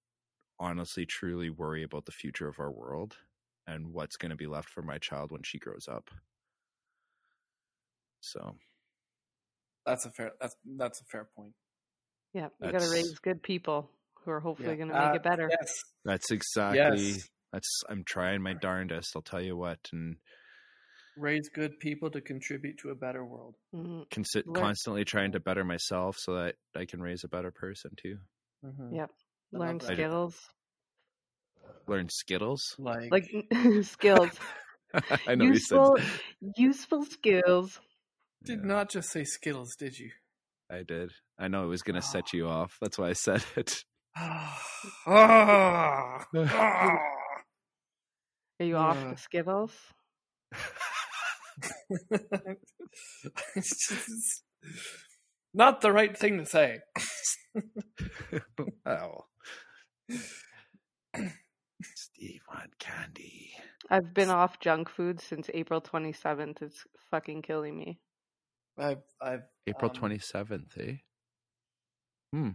[0.58, 3.18] honestly truly worry about the future of our world
[3.66, 6.10] and what's going to be left for my child when she grows up.
[8.20, 8.58] So,
[9.86, 10.32] That's a fair.
[10.40, 11.54] That's that's a fair point.
[12.34, 12.48] Yeah.
[12.60, 13.90] You got to raise good people
[14.24, 14.76] who are hopefully Yeah.
[14.76, 15.56] going to make Uh, it better.
[15.60, 15.74] Yes.
[16.04, 17.28] that's exactly Yes.
[17.52, 20.16] that's I'm trying my darndest, I'll tell you what, and
[21.18, 23.56] Raise good people to contribute to a better world.
[23.74, 24.08] Mhm.
[24.08, 27.90] consi- Learn- constantly trying to better myself so that I can raise a better person
[27.96, 28.18] too.
[28.64, 28.94] Mhm.
[28.94, 29.10] Yep.
[29.52, 29.94] Learn that.
[29.94, 30.50] skills.
[31.86, 32.74] Learn Skittles.
[32.78, 33.24] Like, Like
[33.84, 34.38] skills.
[35.26, 36.20] I know you useful said
[36.56, 37.80] useful skills.
[38.44, 40.10] did Yeah, not just say Skittles, did you?
[40.70, 41.12] I did.
[41.38, 42.76] I know it was going to set you off.
[42.80, 43.84] That's why I said it.
[44.16, 44.62] Ah,
[45.06, 46.98] ah, ah.
[48.60, 49.72] Are you off the Skittles?
[53.56, 54.42] It's just
[55.54, 56.78] not the right thing to say.
[58.86, 59.24] oh.
[61.94, 63.52] Steve on candy.
[63.90, 66.62] I've been off junk food since April 27th.
[66.62, 68.00] It's fucking killing me.
[68.78, 70.92] I've, I've April um, twenty seventh, eh?
[72.32, 72.50] Hmm.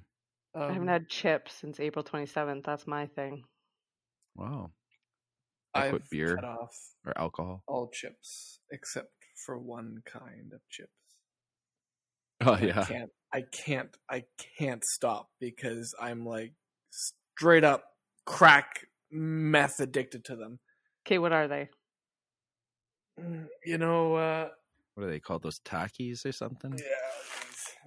[0.55, 2.63] I haven't um, had chips since April 27th.
[2.63, 3.43] That's my thing.
[4.35, 4.71] Wow.
[5.76, 6.76] I I've quit beer cut off
[7.06, 7.64] or alcohol.
[7.68, 9.10] all chips except
[9.45, 10.90] for one kind of chips.
[12.41, 12.82] Oh yeah.
[12.82, 14.24] I can't I can't I
[14.60, 16.54] can't stop because I'm like
[16.91, 17.86] straight up
[18.26, 20.60] crack meth addicted to them.
[21.06, 21.70] Okay, what are they?
[23.20, 24.50] Mm, You know, uh
[24.95, 25.44] What are they called?
[25.44, 26.72] Those Takis or something?
[26.74, 26.84] yeah,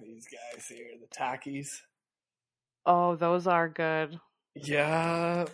[0.01, 1.69] these, these guys here, the Takis.
[2.85, 4.19] Oh, those are good.
[4.55, 5.45] Yeah,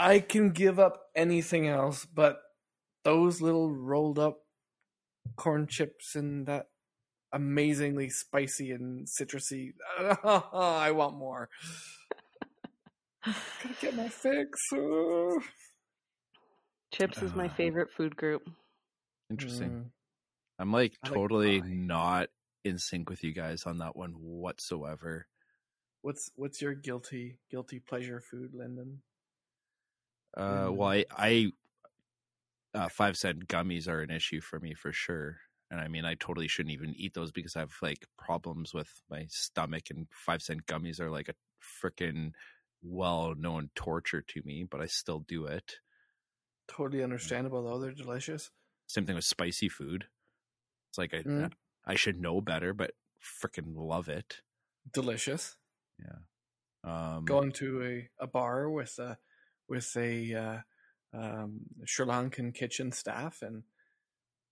[0.00, 2.38] I can give up anything else, but
[3.04, 4.38] those little rolled up
[5.36, 6.66] corn chips and that
[7.32, 9.72] amazingly spicy and citrusy.
[9.98, 11.50] I want more.
[13.24, 14.58] Gotta get my fix.
[16.92, 18.42] Chips is my Uh, favorite food group.
[19.30, 19.70] Interesting.
[19.70, 19.90] Mm.
[20.58, 22.30] I'm like I like totally not
[22.64, 25.26] in sync with you guys on that one whatsoever.
[26.02, 29.02] What's what's your guilty guilty pleasure food, Lyndon?
[30.36, 30.76] Uh, Mm.
[30.76, 31.52] well, I, I
[32.74, 35.38] uh, five cent gummies are an issue for me for sure.
[35.70, 38.88] And I mean, I totally shouldn't even eat those because I have like problems with
[39.08, 41.34] my stomach, and five cent gummies are like a
[41.84, 42.32] freaking
[42.82, 45.76] well known torture to me, but I still do it.
[46.66, 48.50] Totally understandable though; they're delicious.
[48.88, 50.06] Same thing with spicy food.
[50.90, 51.52] It's like I, Mm.
[51.86, 52.92] I should know better, but
[53.22, 54.38] freaking love it.
[54.92, 55.56] Delicious.
[55.98, 56.18] Yeah.
[56.82, 59.18] Um, Going to a, a bar with a
[59.70, 60.58] with a uh,
[61.16, 63.62] um, Sri Lankan kitchen staff and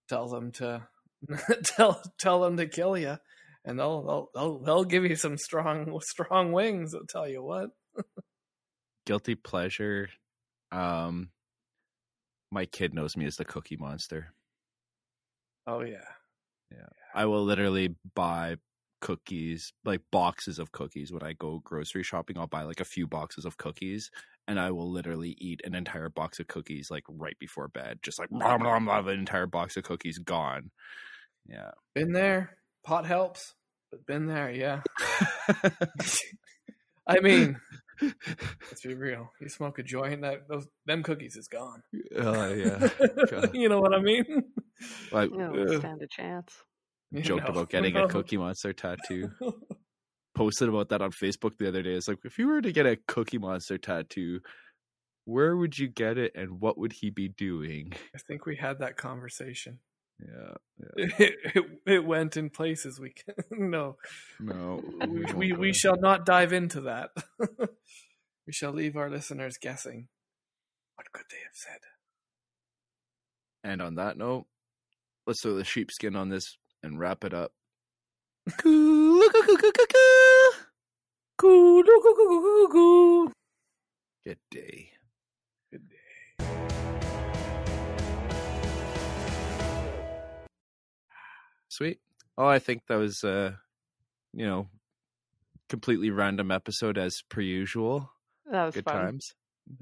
[0.09, 0.89] tell them to
[1.65, 3.19] tell tell them to kill you,
[3.65, 6.95] and they'll they'll they'll, they'll give you some strong strong wings.
[6.95, 7.71] I'll tell you what.
[9.05, 10.09] guilty pleasure.
[10.71, 11.31] Um,
[12.51, 14.33] my kid knows me as the Cookie Monster.
[15.67, 16.05] Oh yeah.
[17.15, 18.57] I will literally buy
[19.01, 22.39] cookies, like boxes of cookies when I go grocery shopping.
[22.39, 24.11] I'll buy like a few boxes of cookies
[24.49, 27.99] and I will literally eat an entire box of cookies like right before bed.
[28.03, 30.71] Just like blah, blah, blah, an entire box of cookies gone.
[31.47, 31.73] Yeah.
[31.95, 32.57] Been there.
[32.83, 33.55] Pot helps,
[33.91, 34.51] but been there.
[34.51, 34.81] Yeah.
[37.07, 37.61] I mean,
[38.01, 39.31] let's be real.
[39.39, 41.83] You smoke a joint, that those them cookies is gone.
[42.17, 42.89] Oh, yeah.
[43.53, 44.45] You know what I mean?
[45.13, 46.55] I You don't uh, stand a chance.
[47.11, 47.51] You joked know.
[47.51, 49.31] about getting a Cookie Monster tattoo.
[50.39, 51.95] Posted about that on Facebook the other day.
[51.95, 54.41] It's like, if you were to get a Cookie Monster tattoo,
[55.25, 57.93] where would you get it and what would he be doing?
[58.15, 59.81] I think we had that conversation.
[60.21, 60.55] Yeah.
[60.97, 63.35] It, it, it went in places we can
[63.71, 63.97] no.
[64.39, 64.81] No.
[65.09, 67.11] We, we, we shall not dive into that.
[68.47, 70.07] we shall leave our listeners guessing.
[70.95, 71.81] What could they have said?
[73.65, 74.47] And on that note,
[75.27, 77.53] let's throw the sheepskin on this and wrap it up.
[84.25, 84.91] Good day.
[85.71, 86.47] Good day.
[91.69, 92.01] Sweet.
[92.37, 93.53] Oh, I think that was uh
[94.33, 94.69] you know
[95.69, 98.11] completely random episode as per usual.
[98.51, 98.95] That was Good fun.
[98.95, 99.35] times.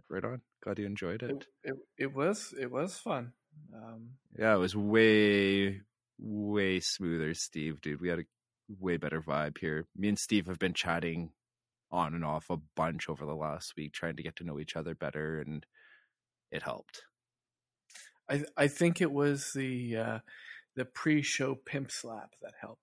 [0.08, 0.40] Right on.
[0.62, 1.30] Glad you enjoyed it.
[1.30, 3.32] It, it, it was it was fun.
[3.74, 5.82] Um, Yeah, it was way
[6.18, 8.00] way smoother, Steve, dude.
[8.00, 8.24] We had a
[8.80, 9.86] way better vibe here.
[9.96, 11.30] Me and Steve have been chatting
[11.90, 14.76] on and off a bunch over the last week trying to get to know each
[14.76, 15.64] other better and
[16.50, 17.02] it helped.
[18.28, 20.18] I I think it was the uh,
[20.74, 22.82] the pre-show pimp slap that helped.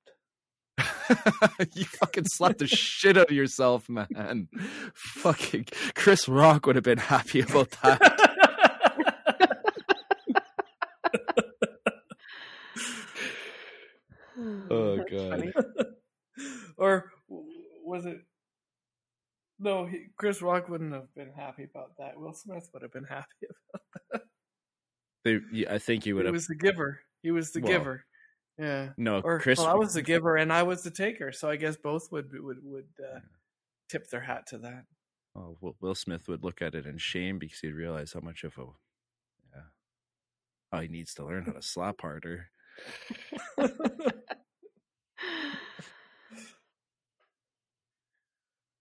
[1.76, 4.48] you fucking slapped the shit out of yourself, man.
[4.94, 8.20] fucking Chris Rock would have been happy about that.
[14.70, 15.54] Oh, That's God.
[16.78, 17.12] or
[17.84, 18.22] was it?
[19.60, 22.20] No, he, Chris Rock wouldn't have been happy about that.
[22.20, 23.28] Will Smith would have been happy.
[25.26, 26.34] They, yeah, I think you would He have.
[26.34, 27.00] was the giver.
[27.22, 28.06] He was the Well, giver.
[28.60, 28.90] Yeah.
[28.98, 29.58] No, Or Chris.
[29.58, 32.28] well, I was the giver and I was the taker, so I guess both would
[32.44, 33.20] would would uh,
[33.90, 34.84] tip their hat to that.
[35.34, 38.44] Oh, Will, Will Smith would look at it in shame because he'd realize how much
[38.44, 38.66] of a.
[39.56, 39.62] Yeah.
[40.74, 42.50] how he needs to learn how to slap harder.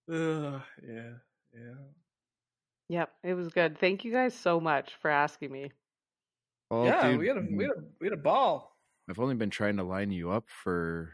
[0.08, 1.18] Ugh, yeah,
[1.52, 1.74] yeah.
[2.88, 3.78] Yep, it was good.
[3.78, 5.72] Thank you guys so much for asking me.
[6.70, 8.76] Oh, yeah, dude, we had a we had a we had a ball.
[9.08, 11.12] I've only been trying to line you up for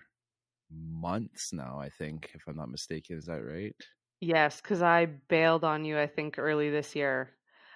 [0.71, 1.79] months now.
[1.81, 3.75] I think, if I'm not mistaken, is that right?
[4.21, 7.31] Yes, because I bailed on you, I think, early this year.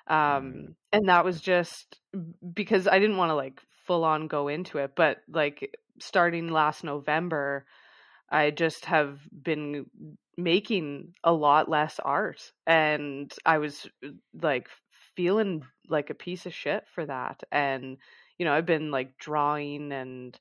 [0.09, 0.75] Um, Mm.
[0.93, 2.01] and that was just
[2.53, 6.85] because I didn't want to like full on go into it, but like starting last
[6.85, 7.67] November,
[8.31, 9.87] I just have been
[10.37, 12.53] making a lot less art.
[12.67, 13.89] And I was
[14.43, 14.69] like
[15.17, 17.43] feeling like a piece of shit for that.
[17.53, 17.99] And,
[18.39, 20.39] you know, I've been like drawing and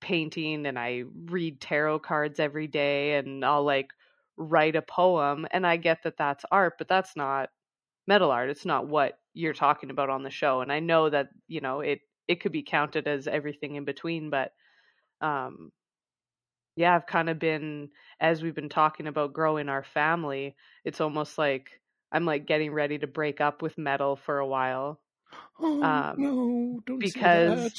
[0.00, 3.92] painting and I read tarot cards every day and I'll like
[4.36, 7.50] write a poem and I get that that's art, but that's not
[8.06, 8.50] metal art.
[8.50, 10.60] It's not what you're talking about on the show.
[10.60, 14.30] And I know that, you know, it it could be counted as everything in between,
[14.30, 14.52] but
[15.20, 15.72] um
[16.80, 17.90] yeah, I've kind of been
[18.20, 21.80] as we've been talking about growing our family, it's almost like
[22.12, 25.00] I'm like getting ready to break up with metal for a while.
[25.60, 26.80] Oh Um, no!
[26.86, 27.74] Don't say because.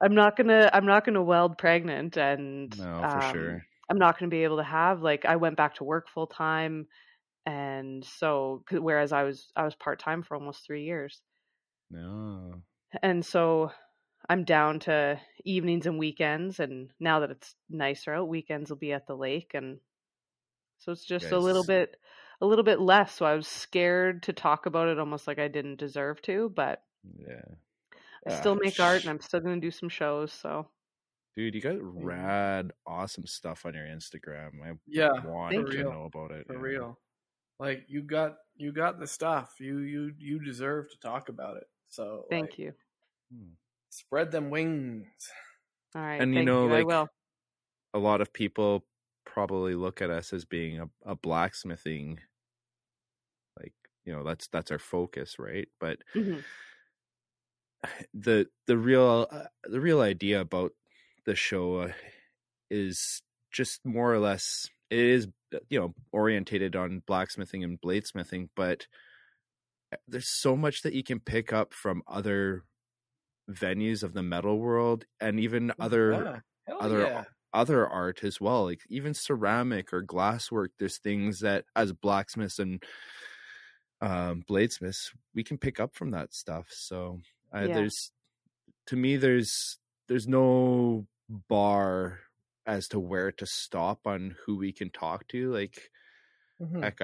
[0.00, 3.64] I'm not gonna I'm not gonna weld pregnant and No, for um, sure.
[3.88, 6.88] I'm not gonna be able to have like I went back to work full time
[7.46, 11.22] and so whereas I was I was part time for almost three years
[11.90, 12.62] No.
[13.02, 13.70] and so
[14.28, 18.92] I'm down to evenings and weekends and now that it's nicer out weekends will be
[18.92, 19.80] at the lake and
[20.78, 21.96] so it's just a little bit
[22.40, 25.48] a little bit less so I was scared to talk about it almost like I
[25.48, 27.56] didn't deserve to but Yeah.
[28.26, 30.68] I Ah, still make art and I'm still going to do some shows so
[31.36, 34.62] Dude, you got rad, awesome stuff on your Instagram.
[34.62, 35.84] I Yeah, wanted Thank to you.
[35.84, 36.46] know about it.
[36.46, 36.58] for yeah.
[36.58, 37.00] real.
[37.58, 39.56] Like you got you got the stuff.
[39.60, 41.68] You you you deserve to talk about it.
[41.88, 42.74] So thank like, you
[43.32, 43.54] Hmm.
[43.94, 45.30] Spread them wings.
[45.94, 47.08] all right And you know, I like, will
[47.94, 48.86] A lot of people
[49.24, 52.20] probably look at us as being a, a blacksmithing,
[53.58, 55.68] like you know, that's that's our focus, right?
[55.80, 56.44] But Mhm.
[58.14, 60.72] the the real uh, the real idea about
[61.26, 61.92] the show uh,
[62.70, 63.22] is
[63.52, 65.28] just more or less it is
[65.70, 68.86] you know orientated on blacksmithing and bladesmithing but
[69.92, 72.64] uh, there's so much that you can pick up from other
[73.50, 76.28] venues of the metal world and even other
[76.66, 76.80] Yeah.
[76.80, 77.24] Other yeah.
[77.52, 82.84] other art as well like even ceramic or glasswork there's things that as blacksmiths and
[84.00, 87.20] um bladesmiths we can pick up from that stuff so
[87.52, 87.68] uh, Yeah.
[87.68, 88.12] there's
[88.86, 92.20] to me there's there's no bar
[92.66, 95.90] as to where to stop on who we can talk to like
[96.58, 96.82] Mhm.
[96.82, 97.00] heck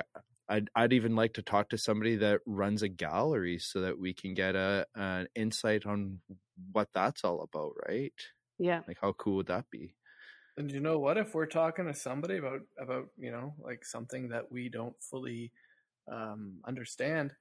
[0.50, 4.12] I'd, I'd even like to talk to somebody that runs a gallery so that we
[4.12, 6.18] can get a an insight on
[6.72, 8.12] what that's all about right
[8.58, 9.94] yeah like how cool would that be
[10.56, 11.16] And you know what?
[11.16, 15.52] If we're talking to somebody about about you know like something that we don't fully
[16.10, 17.32] um, understand,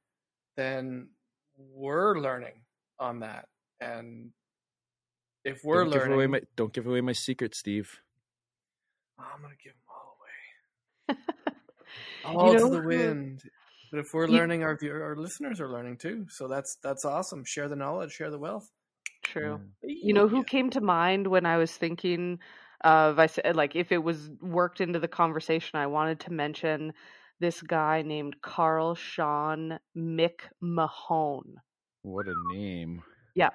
[0.56, 1.10] then
[1.58, 2.62] we're learning
[3.00, 3.48] on that.
[3.82, 4.32] And
[5.44, 8.00] if we're don't give learning, away my don't give away my secret, Steve.
[9.18, 11.18] I'm gonna give them all away.
[12.26, 13.44] Oh, All know to the wind.
[13.92, 16.28] But if we're You- learning, our viewer, our listeners are learning too.
[16.30, 17.44] So that's that's awesome.
[17.44, 18.70] Share the knowledge, share the wealth.
[19.24, 19.90] true Yeah.
[20.04, 20.44] You know who Yeah.
[20.44, 22.40] came to mind when I was thinking
[22.82, 26.94] of I said like if it was worked into the conversation, I wanted to mention
[27.40, 31.56] this guy named Carl Sean Mick Mahone.
[32.04, 33.02] What a name!
[33.36, 33.50] Yeah.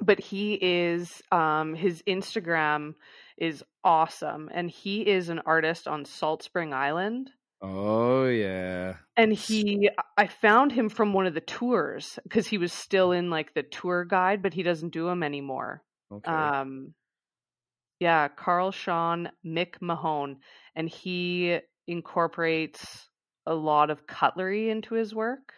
[0.00, 2.94] But he is um his Instagram
[3.36, 7.30] is awesome and he is an artist on Salt Spring Island.
[7.60, 12.72] Oh yeah, And he, I found him from one of the tours because he was
[12.72, 15.82] still in like the tour guide, but he doesn't do them anymore.
[16.10, 16.50] okay.
[16.52, 16.94] Um,
[18.00, 20.36] yeah, Carl Sean McMahon,
[20.76, 23.08] and he incorporates
[23.46, 25.54] a lot of cutlery into his work,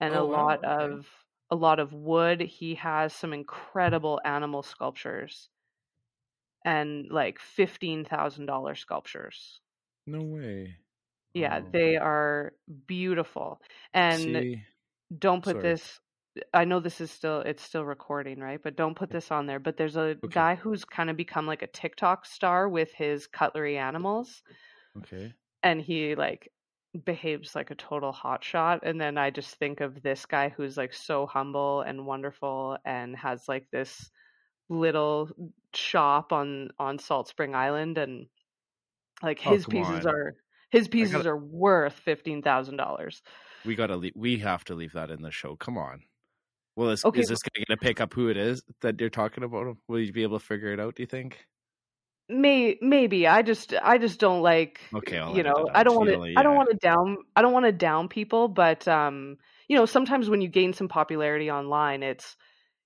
[0.00, 0.64] and Oh, a lot okay.
[0.64, 1.06] of
[1.50, 2.40] a lot of wood.
[2.40, 5.48] He has some incredible animal sculptures,
[6.64, 9.60] and like fifteen thousand dollar sculptures.
[10.06, 10.76] no way.
[11.34, 11.68] Yeah, Oh.
[11.72, 12.52] they are
[12.86, 13.60] beautiful.
[13.94, 14.64] And See,
[15.16, 15.62] don't put sorry.
[15.62, 16.00] this
[16.54, 18.60] I know this is still it's still recording, right?
[18.62, 19.58] But don't put this on there.
[19.60, 23.78] But there's a guy who's kind of become like a TikTok star with his cutlery
[23.78, 24.42] animals
[24.98, 25.34] okay.
[25.62, 26.52] and he like
[27.04, 30.92] behaves like a total hotshot and then I just think of this guy who's like
[30.92, 34.10] so humble and wonderful and has like this
[34.68, 35.28] little
[35.74, 38.26] shop on on Salt Spring Island and
[39.22, 40.14] like Oh, his pieces on.
[40.14, 40.34] are
[40.70, 43.22] his pieces gotta- are worth fifteen thousand dollars.
[43.64, 44.12] We gotta leave.
[44.16, 45.54] We have to leave that in the show.
[45.56, 46.02] Come on.
[46.76, 49.44] Well, is, Okay, is this guy gonna pick up who it is that you're talking
[49.44, 49.76] about?
[49.86, 50.94] Will you be able to figure it out?
[50.94, 51.44] Do you think?
[52.30, 56.10] May maybe I just I just don't like Okay, I'll you know I don't want
[56.10, 59.36] to You'll- I don't want to down I don't want to down people but um
[59.68, 62.36] you know sometimes when you gain some popularity online it's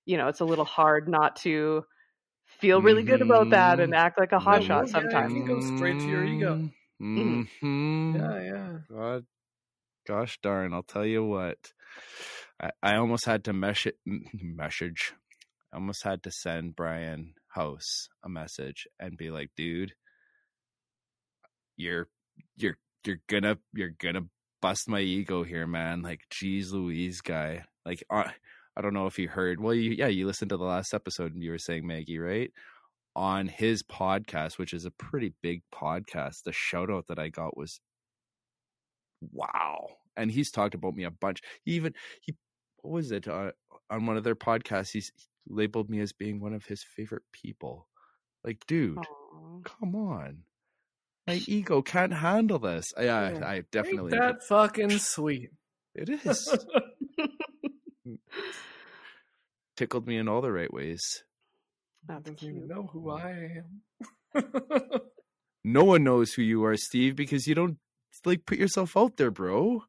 [0.05, 1.85] you know it's a little hard not to
[2.45, 3.95] feel really good about that and Mhm.
[3.95, 5.33] act like a Yeah, hotshot yeah, sometimes.
[5.33, 6.57] you go straight to your ego.
[7.01, 7.43] Mm-hmm.
[8.13, 8.77] Yeah, yeah.
[8.89, 9.25] God,
[10.07, 10.73] gosh darn!
[10.73, 11.73] I'll tell you what.
[12.59, 15.13] I, I almost had to mesh it, message.
[15.73, 19.93] I almost had to send Brian House a message and be like, "Dude,
[21.77, 22.07] you're
[22.57, 24.23] you're you're gonna you're gonna
[24.61, 26.01] bust my ego here, man.
[26.01, 27.65] Like, geez, Louise, guy.
[27.85, 28.23] Like, uh,
[28.75, 29.61] I don't know if you heard.
[29.61, 32.51] Well, you yeah, you listened to the last episode and you were saying Maggie, right?
[33.15, 37.55] On his podcast, which is a pretty big podcast, the shout out that I got
[37.55, 37.79] was
[39.31, 39.87] wow.
[40.17, 41.41] And he's talked about me a bunch.
[41.63, 42.35] He even he
[42.81, 43.51] what was it uh,
[43.89, 44.91] on one of their podcasts?
[44.91, 47.87] He's he labeled me as being one of his favorite people.
[48.43, 49.59] Like, dude, Aw.
[49.63, 50.43] come on.
[51.27, 52.85] my ego can't handle this.
[52.97, 53.45] I, I, Yeah.
[53.45, 54.11] I Ain't definitely.
[54.11, 55.51] that fucking sweet.
[55.93, 56.57] It is
[59.75, 61.01] tickled me in all the right ways.
[62.07, 63.19] That's Doesn't even know who mm.
[63.19, 65.01] I am.
[65.63, 67.79] No one knows who you are, Steve, because you don't
[68.23, 69.81] like put yourself out there, bro.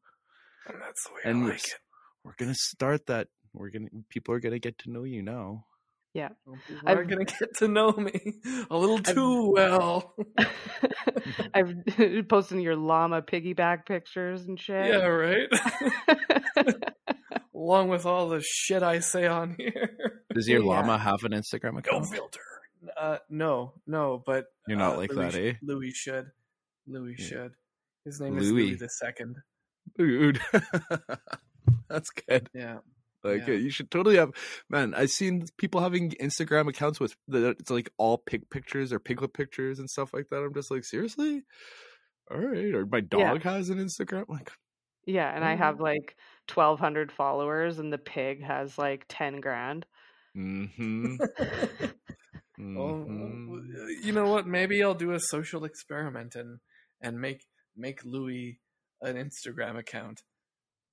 [0.67, 1.75] and that's the way And I we're like it.
[2.23, 3.27] We're gonna start that.
[3.53, 5.65] We're gonna people are gonna get to know you now.
[6.13, 8.33] People I've- are gonna get to know me
[8.71, 10.15] a little I've- too well.
[11.53, 11.75] I've
[12.27, 14.87] posting your llama piggyback pictures and shit.
[14.87, 15.47] yeah, right.
[17.55, 20.21] Along with all the shit I say on here.
[20.33, 20.67] Does your Yeah.
[20.69, 22.07] llama have an Instagram No account?
[22.07, 22.39] filter.
[22.95, 25.53] Uh, no, no, but You're not uh, like Louis, that, eh?
[25.61, 26.27] Louis should.
[26.87, 27.25] Louis Yeah.
[27.25, 27.51] should.
[28.05, 28.63] His name is Louis.
[28.67, 29.35] Louis the Second.
[29.97, 30.39] Dude,
[31.89, 32.49] that's good.
[32.53, 32.79] Yeah.
[33.23, 33.53] Like Yeah.
[33.55, 34.31] uh, you should totally have.
[34.69, 38.99] Man, I've seen people having Instagram accounts with the it's like all pig pictures or
[38.99, 40.37] piglet pictures and stuff like that.
[40.43, 41.43] I'm just like, seriously.
[42.29, 43.03] All right, or my Yeah.
[43.33, 44.27] dog has an Instagram.
[44.29, 44.51] Like,
[45.05, 45.59] Yeah, and I Mm.
[45.59, 46.17] have like
[46.47, 49.85] twelve hundred followers, and the pig has like ten grand.
[50.35, 51.15] mm-hmm.
[52.59, 54.03] Oh, mhm.
[54.03, 54.47] you know what?
[54.47, 56.59] Maybe I'll do a social experiment and
[57.01, 57.45] and make
[57.75, 58.59] make Louis
[59.01, 60.23] an Instagram account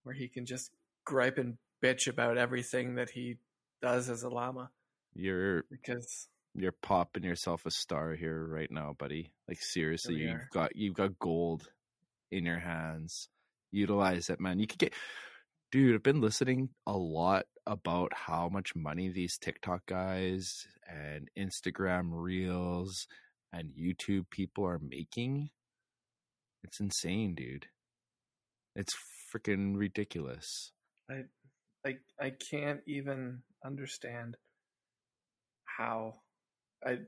[0.03, 0.71] where he can just
[1.07, 3.37] gripe and bitch about everything that he
[3.83, 4.71] does as a llama
[5.15, 9.33] You're because you're popping yourself a star here right now, buddy.
[9.49, 10.49] Like seriously, you've are.
[10.53, 11.69] got you've got gold
[12.31, 13.29] in your hands.
[13.71, 14.59] Utilize it, man.
[14.59, 14.95] You could get
[15.73, 22.11] dude, I've been listening a lot about how much money these TikTok guys and Instagram
[22.13, 23.09] reels
[23.53, 25.51] and YouTube people are making.
[26.63, 27.67] It's insane, dude.
[28.77, 28.95] It's
[29.35, 30.73] freaking ridiculous.
[31.11, 31.25] I
[31.87, 34.37] I I can't even understand
[35.65, 36.23] how
[36.85, 36.99] I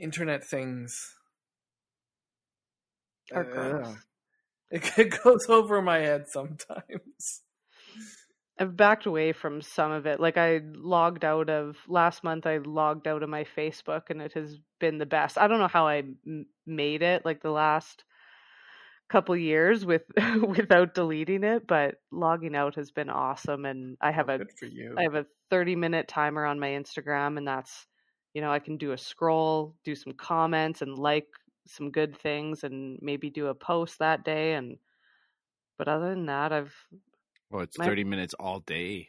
[0.00, 1.14] internet things
[3.34, 3.94] Are uh,
[4.70, 7.42] it, it goes over my head sometimes.
[8.58, 10.18] I've backed away from some of it.
[10.20, 12.46] Like I logged out of last month.
[12.46, 15.38] I logged out of my Facebook, and it has been the best.
[15.38, 18.04] I don't know how I m- made it like the last
[19.08, 20.02] couple years with
[20.46, 23.64] without deleting it, but logging out has been awesome.
[23.64, 24.94] And I have a for you.
[24.98, 27.86] I have a 30 minute timer on my Instagram, and that's,
[28.34, 31.26] you know, I can do a scroll, do some comments, and like
[31.66, 34.54] some good things, and maybe do a post that day.
[34.54, 34.76] And,
[35.78, 36.74] but other than that, I've,
[37.50, 39.08] Oh, it's My- 30 minutes all day.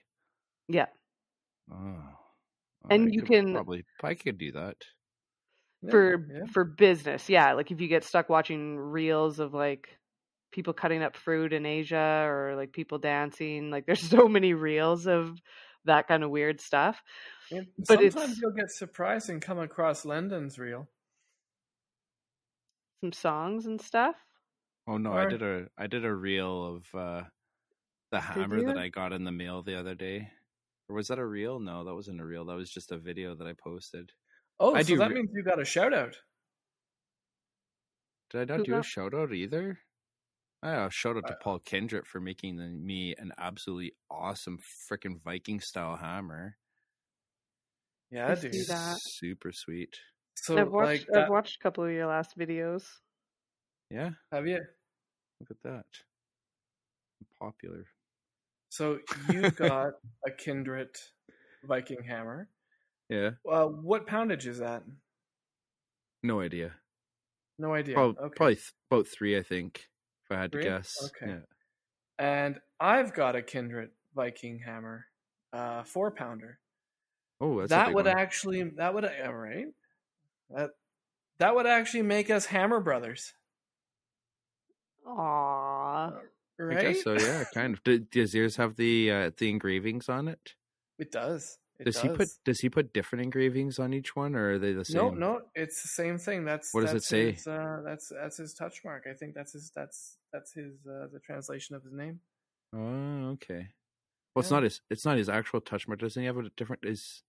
[0.69, 0.85] yeah,
[1.71, 1.95] Oh.
[2.89, 4.77] And I you can- probably I could do that.
[5.81, 6.45] Yeah, for yeah.
[6.51, 7.53] for business, yeah.
[7.53, 9.97] Like if you get stuck watching reels of like
[10.51, 15.07] people cutting up fruit in Asia or like people dancing, like there's so many reels
[15.07, 15.39] of
[15.85, 17.01] that kind of weird stuff.
[17.51, 20.87] And but it's- sometimes you'll get surprised and come across Lyndon's reel.
[23.01, 24.15] Some songs and stuff.
[24.87, 27.23] Oh no, I did a I did a reel of uh
[28.11, 28.77] the hammer that?
[28.77, 30.29] I got in the mail the other day.
[30.89, 31.59] Or was that a reel?
[31.59, 32.45] No, that wasn't a reel.
[32.45, 34.11] That was just a video that I posted.
[34.59, 36.17] Oh, I so do that re- means you got a shout out.
[38.31, 39.79] Did I not Who do a shout out either?
[40.61, 44.59] Oh, shout out to Uh, Paul Kendrick for making the, me an absolutely awesome
[44.91, 46.57] freaking Viking style hammer.
[48.11, 48.53] Yeah, I dude.
[48.53, 48.97] see that.
[48.99, 49.95] Super sweet.
[50.35, 52.85] So I've watched like I've watched a couple of your last videos.
[53.89, 54.59] Yeah, have you?
[55.39, 55.85] look at that.
[57.39, 57.85] Popular.
[58.69, 58.99] So
[59.31, 59.93] you got
[60.27, 60.89] a Kindred
[61.63, 62.49] Viking hammer.
[63.09, 64.83] Yeah, Uh, what poundage is that?
[66.23, 66.75] no idea.
[67.57, 67.95] No idea.
[67.95, 68.33] Prob- okay.
[68.35, 69.89] Probably th- about three, I think,
[70.25, 70.63] if I had Three?
[70.63, 70.95] to guess.
[71.05, 71.31] Okay.
[71.33, 71.39] Yeah.
[72.19, 75.05] And I've got a Kindred Viking hammer,
[75.53, 76.59] uh, four pounder.
[77.41, 78.17] Oh, that's a that big would one.
[78.17, 79.67] actually that would all right.
[80.49, 80.71] That
[81.39, 83.33] that would actually make us hammer brothers,
[85.05, 86.21] Aww.
[86.59, 86.77] right?
[86.77, 87.13] I guess so.
[87.13, 87.83] Yeah, kind of.
[88.11, 90.55] Does yours have the uh, the engravings on it?
[90.97, 91.57] It does.
[91.79, 92.03] It does, does.
[92.03, 94.97] he put Does he put different engravings on each one, or are they the same?
[94.97, 96.43] No, no, it's the same thing.
[96.43, 97.31] That's What does it say?
[97.31, 99.05] His, uh, that's that's his touch mark.
[99.09, 102.19] I think that's his that's that's his uh, the translation of his name.
[102.75, 103.67] Oh, okay.
[104.35, 104.81] Well, it's not his.
[104.89, 105.99] It's not his actual touch mark.
[106.01, 106.83] Doesn't he have a different?
[106.85, 107.23] Is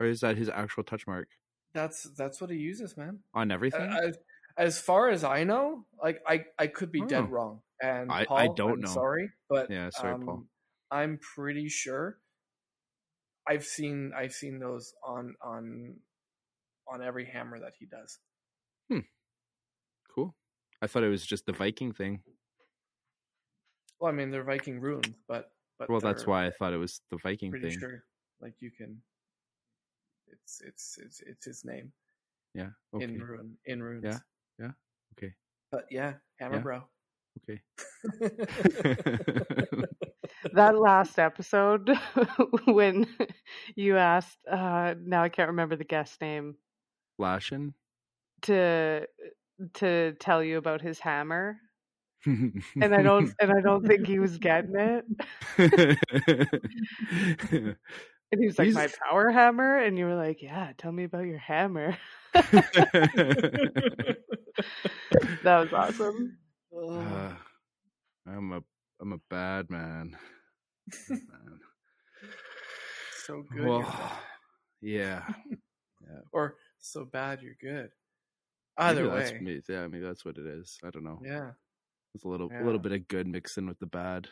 [0.00, 1.28] or is that his actual touch mark
[1.74, 3.20] That's that's what he uses, man.
[3.34, 3.80] on everything?
[3.80, 4.18] Uh, as,
[4.56, 7.06] as far as I know, like I I could be Oh.
[7.06, 7.60] dead wrong.
[7.82, 8.88] And I- I don't I'm know.
[8.88, 10.44] Sorry, but Yeah, sorry, um, Paul.
[10.90, 12.18] I'm pretty sure.
[13.48, 15.96] I've seen I've seen those on on
[16.88, 18.18] on every hammer that he does.
[18.90, 19.00] Hmm.
[20.14, 20.34] cool.
[20.82, 22.22] I thought it was just the Viking thing.
[24.00, 27.00] Well, I mean they're Viking runes, but but Well, that's why I thought it was
[27.10, 27.78] the Viking pretty thing.
[27.78, 28.04] sure
[28.40, 29.00] like you can.
[30.28, 31.92] It's it's it's it's his name.
[32.54, 32.70] Yeah.
[32.94, 33.04] Okay.
[33.04, 34.04] in ruin in runes.
[34.04, 34.18] Yeah,
[34.58, 34.72] yeah,
[35.16, 35.34] okay.
[35.70, 36.62] But yeah, hammer Yeah.
[36.62, 36.82] bro.
[37.42, 37.62] Okay.
[40.56, 41.96] that last episode
[42.64, 43.06] when
[43.76, 46.56] you asked uh now I can't remember the guest name
[47.20, 47.72] Lashin.
[48.42, 49.06] to
[49.74, 51.58] to tell you about his hammer
[52.26, 55.04] and I don't and I don't think he was getting it.
[58.32, 59.78] And he was like, He's- My power hammer?
[59.78, 61.96] And you were like, Yeah, tell me about your hammer.
[62.34, 64.16] That
[65.44, 66.36] was awesome.
[66.76, 67.32] Uh,
[68.26, 68.62] I'm a
[69.00, 70.16] I'm a bad man.
[73.26, 73.56] So good.
[73.56, 74.12] you're well, bad.
[74.80, 75.22] yeah.
[76.32, 77.90] or so bad you're good.
[78.78, 79.38] Maybe Either that's way.
[79.40, 80.78] me- yeah, maybe that's what it is.
[80.84, 81.20] I don't know.
[81.24, 81.50] Yeah.
[82.14, 84.28] It's a little a little bit of good mixed in with the bad,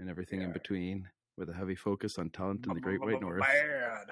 [0.00, 3.40] and everything in between, with a heavy focus on talent in the Great White North.
[3.40, 4.08] Bad.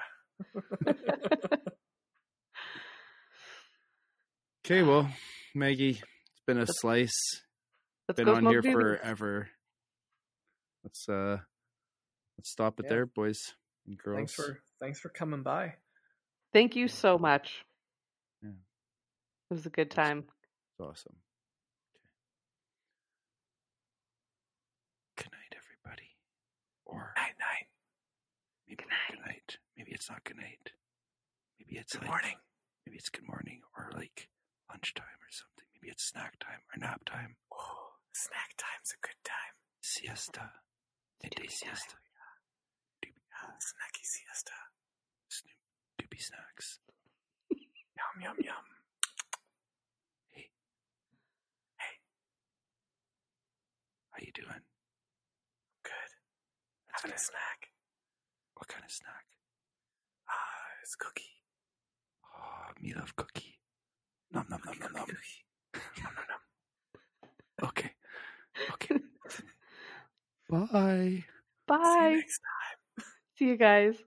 [4.65, 5.09] Okay, well,
[5.55, 7.13] Maggie, it's been a slice.
[8.07, 9.49] Let's Been on here forever.
[10.83, 11.37] Let's uh,
[12.37, 12.89] let's stop it Yeah.
[12.89, 13.53] there, boys
[13.85, 14.17] and girls.
[14.17, 15.75] Thanks for thanks for coming by.
[16.53, 17.65] Thank you so much.
[18.41, 18.49] Yeah.
[19.49, 20.19] It was a good time.
[20.19, 21.15] It's awesome.
[21.95, 22.05] Okay.
[25.17, 26.15] Good night, everybody.
[26.85, 27.67] Or Night night.
[28.67, 29.11] maybe Good night.
[29.11, 29.57] good night.
[29.77, 30.71] Maybe it's not good night.
[31.59, 32.37] Maybe it's Good like, morning.
[32.85, 34.29] Maybe it's good morning or like
[34.69, 35.65] lunchtime or something.
[35.75, 37.35] Maybe it's snack time or nap time.
[37.53, 39.53] Oh, snack time's a good time.
[39.81, 40.51] Siesta.
[41.23, 41.95] Midday siesta.
[43.41, 44.53] Doobie, snacky siesta.
[45.29, 45.57] snoop,
[45.97, 46.79] doobie snacks.
[47.49, 48.65] Yum yum yum.
[50.29, 50.49] Hey.
[51.77, 51.95] Hey.
[54.11, 54.63] How you doing?
[55.83, 56.11] Good.
[56.89, 57.69] That's Having a snack.
[58.55, 59.25] What kind of snack?
[60.29, 61.43] Ah, it's cookie.
[62.35, 63.59] Oh, me love cookie.
[64.31, 65.05] Nom nom nom nom nom.
[65.05, 65.45] Cookie.
[66.03, 67.69] Nom, nom, nom.
[67.69, 67.91] Okay.
[68.73, 68.97] Okay.
[70.49, 71.09] Bye.
[71.09, 71.23] See you
[71.67, 72.21] Bye.
[73.37, 74.03] See you guys.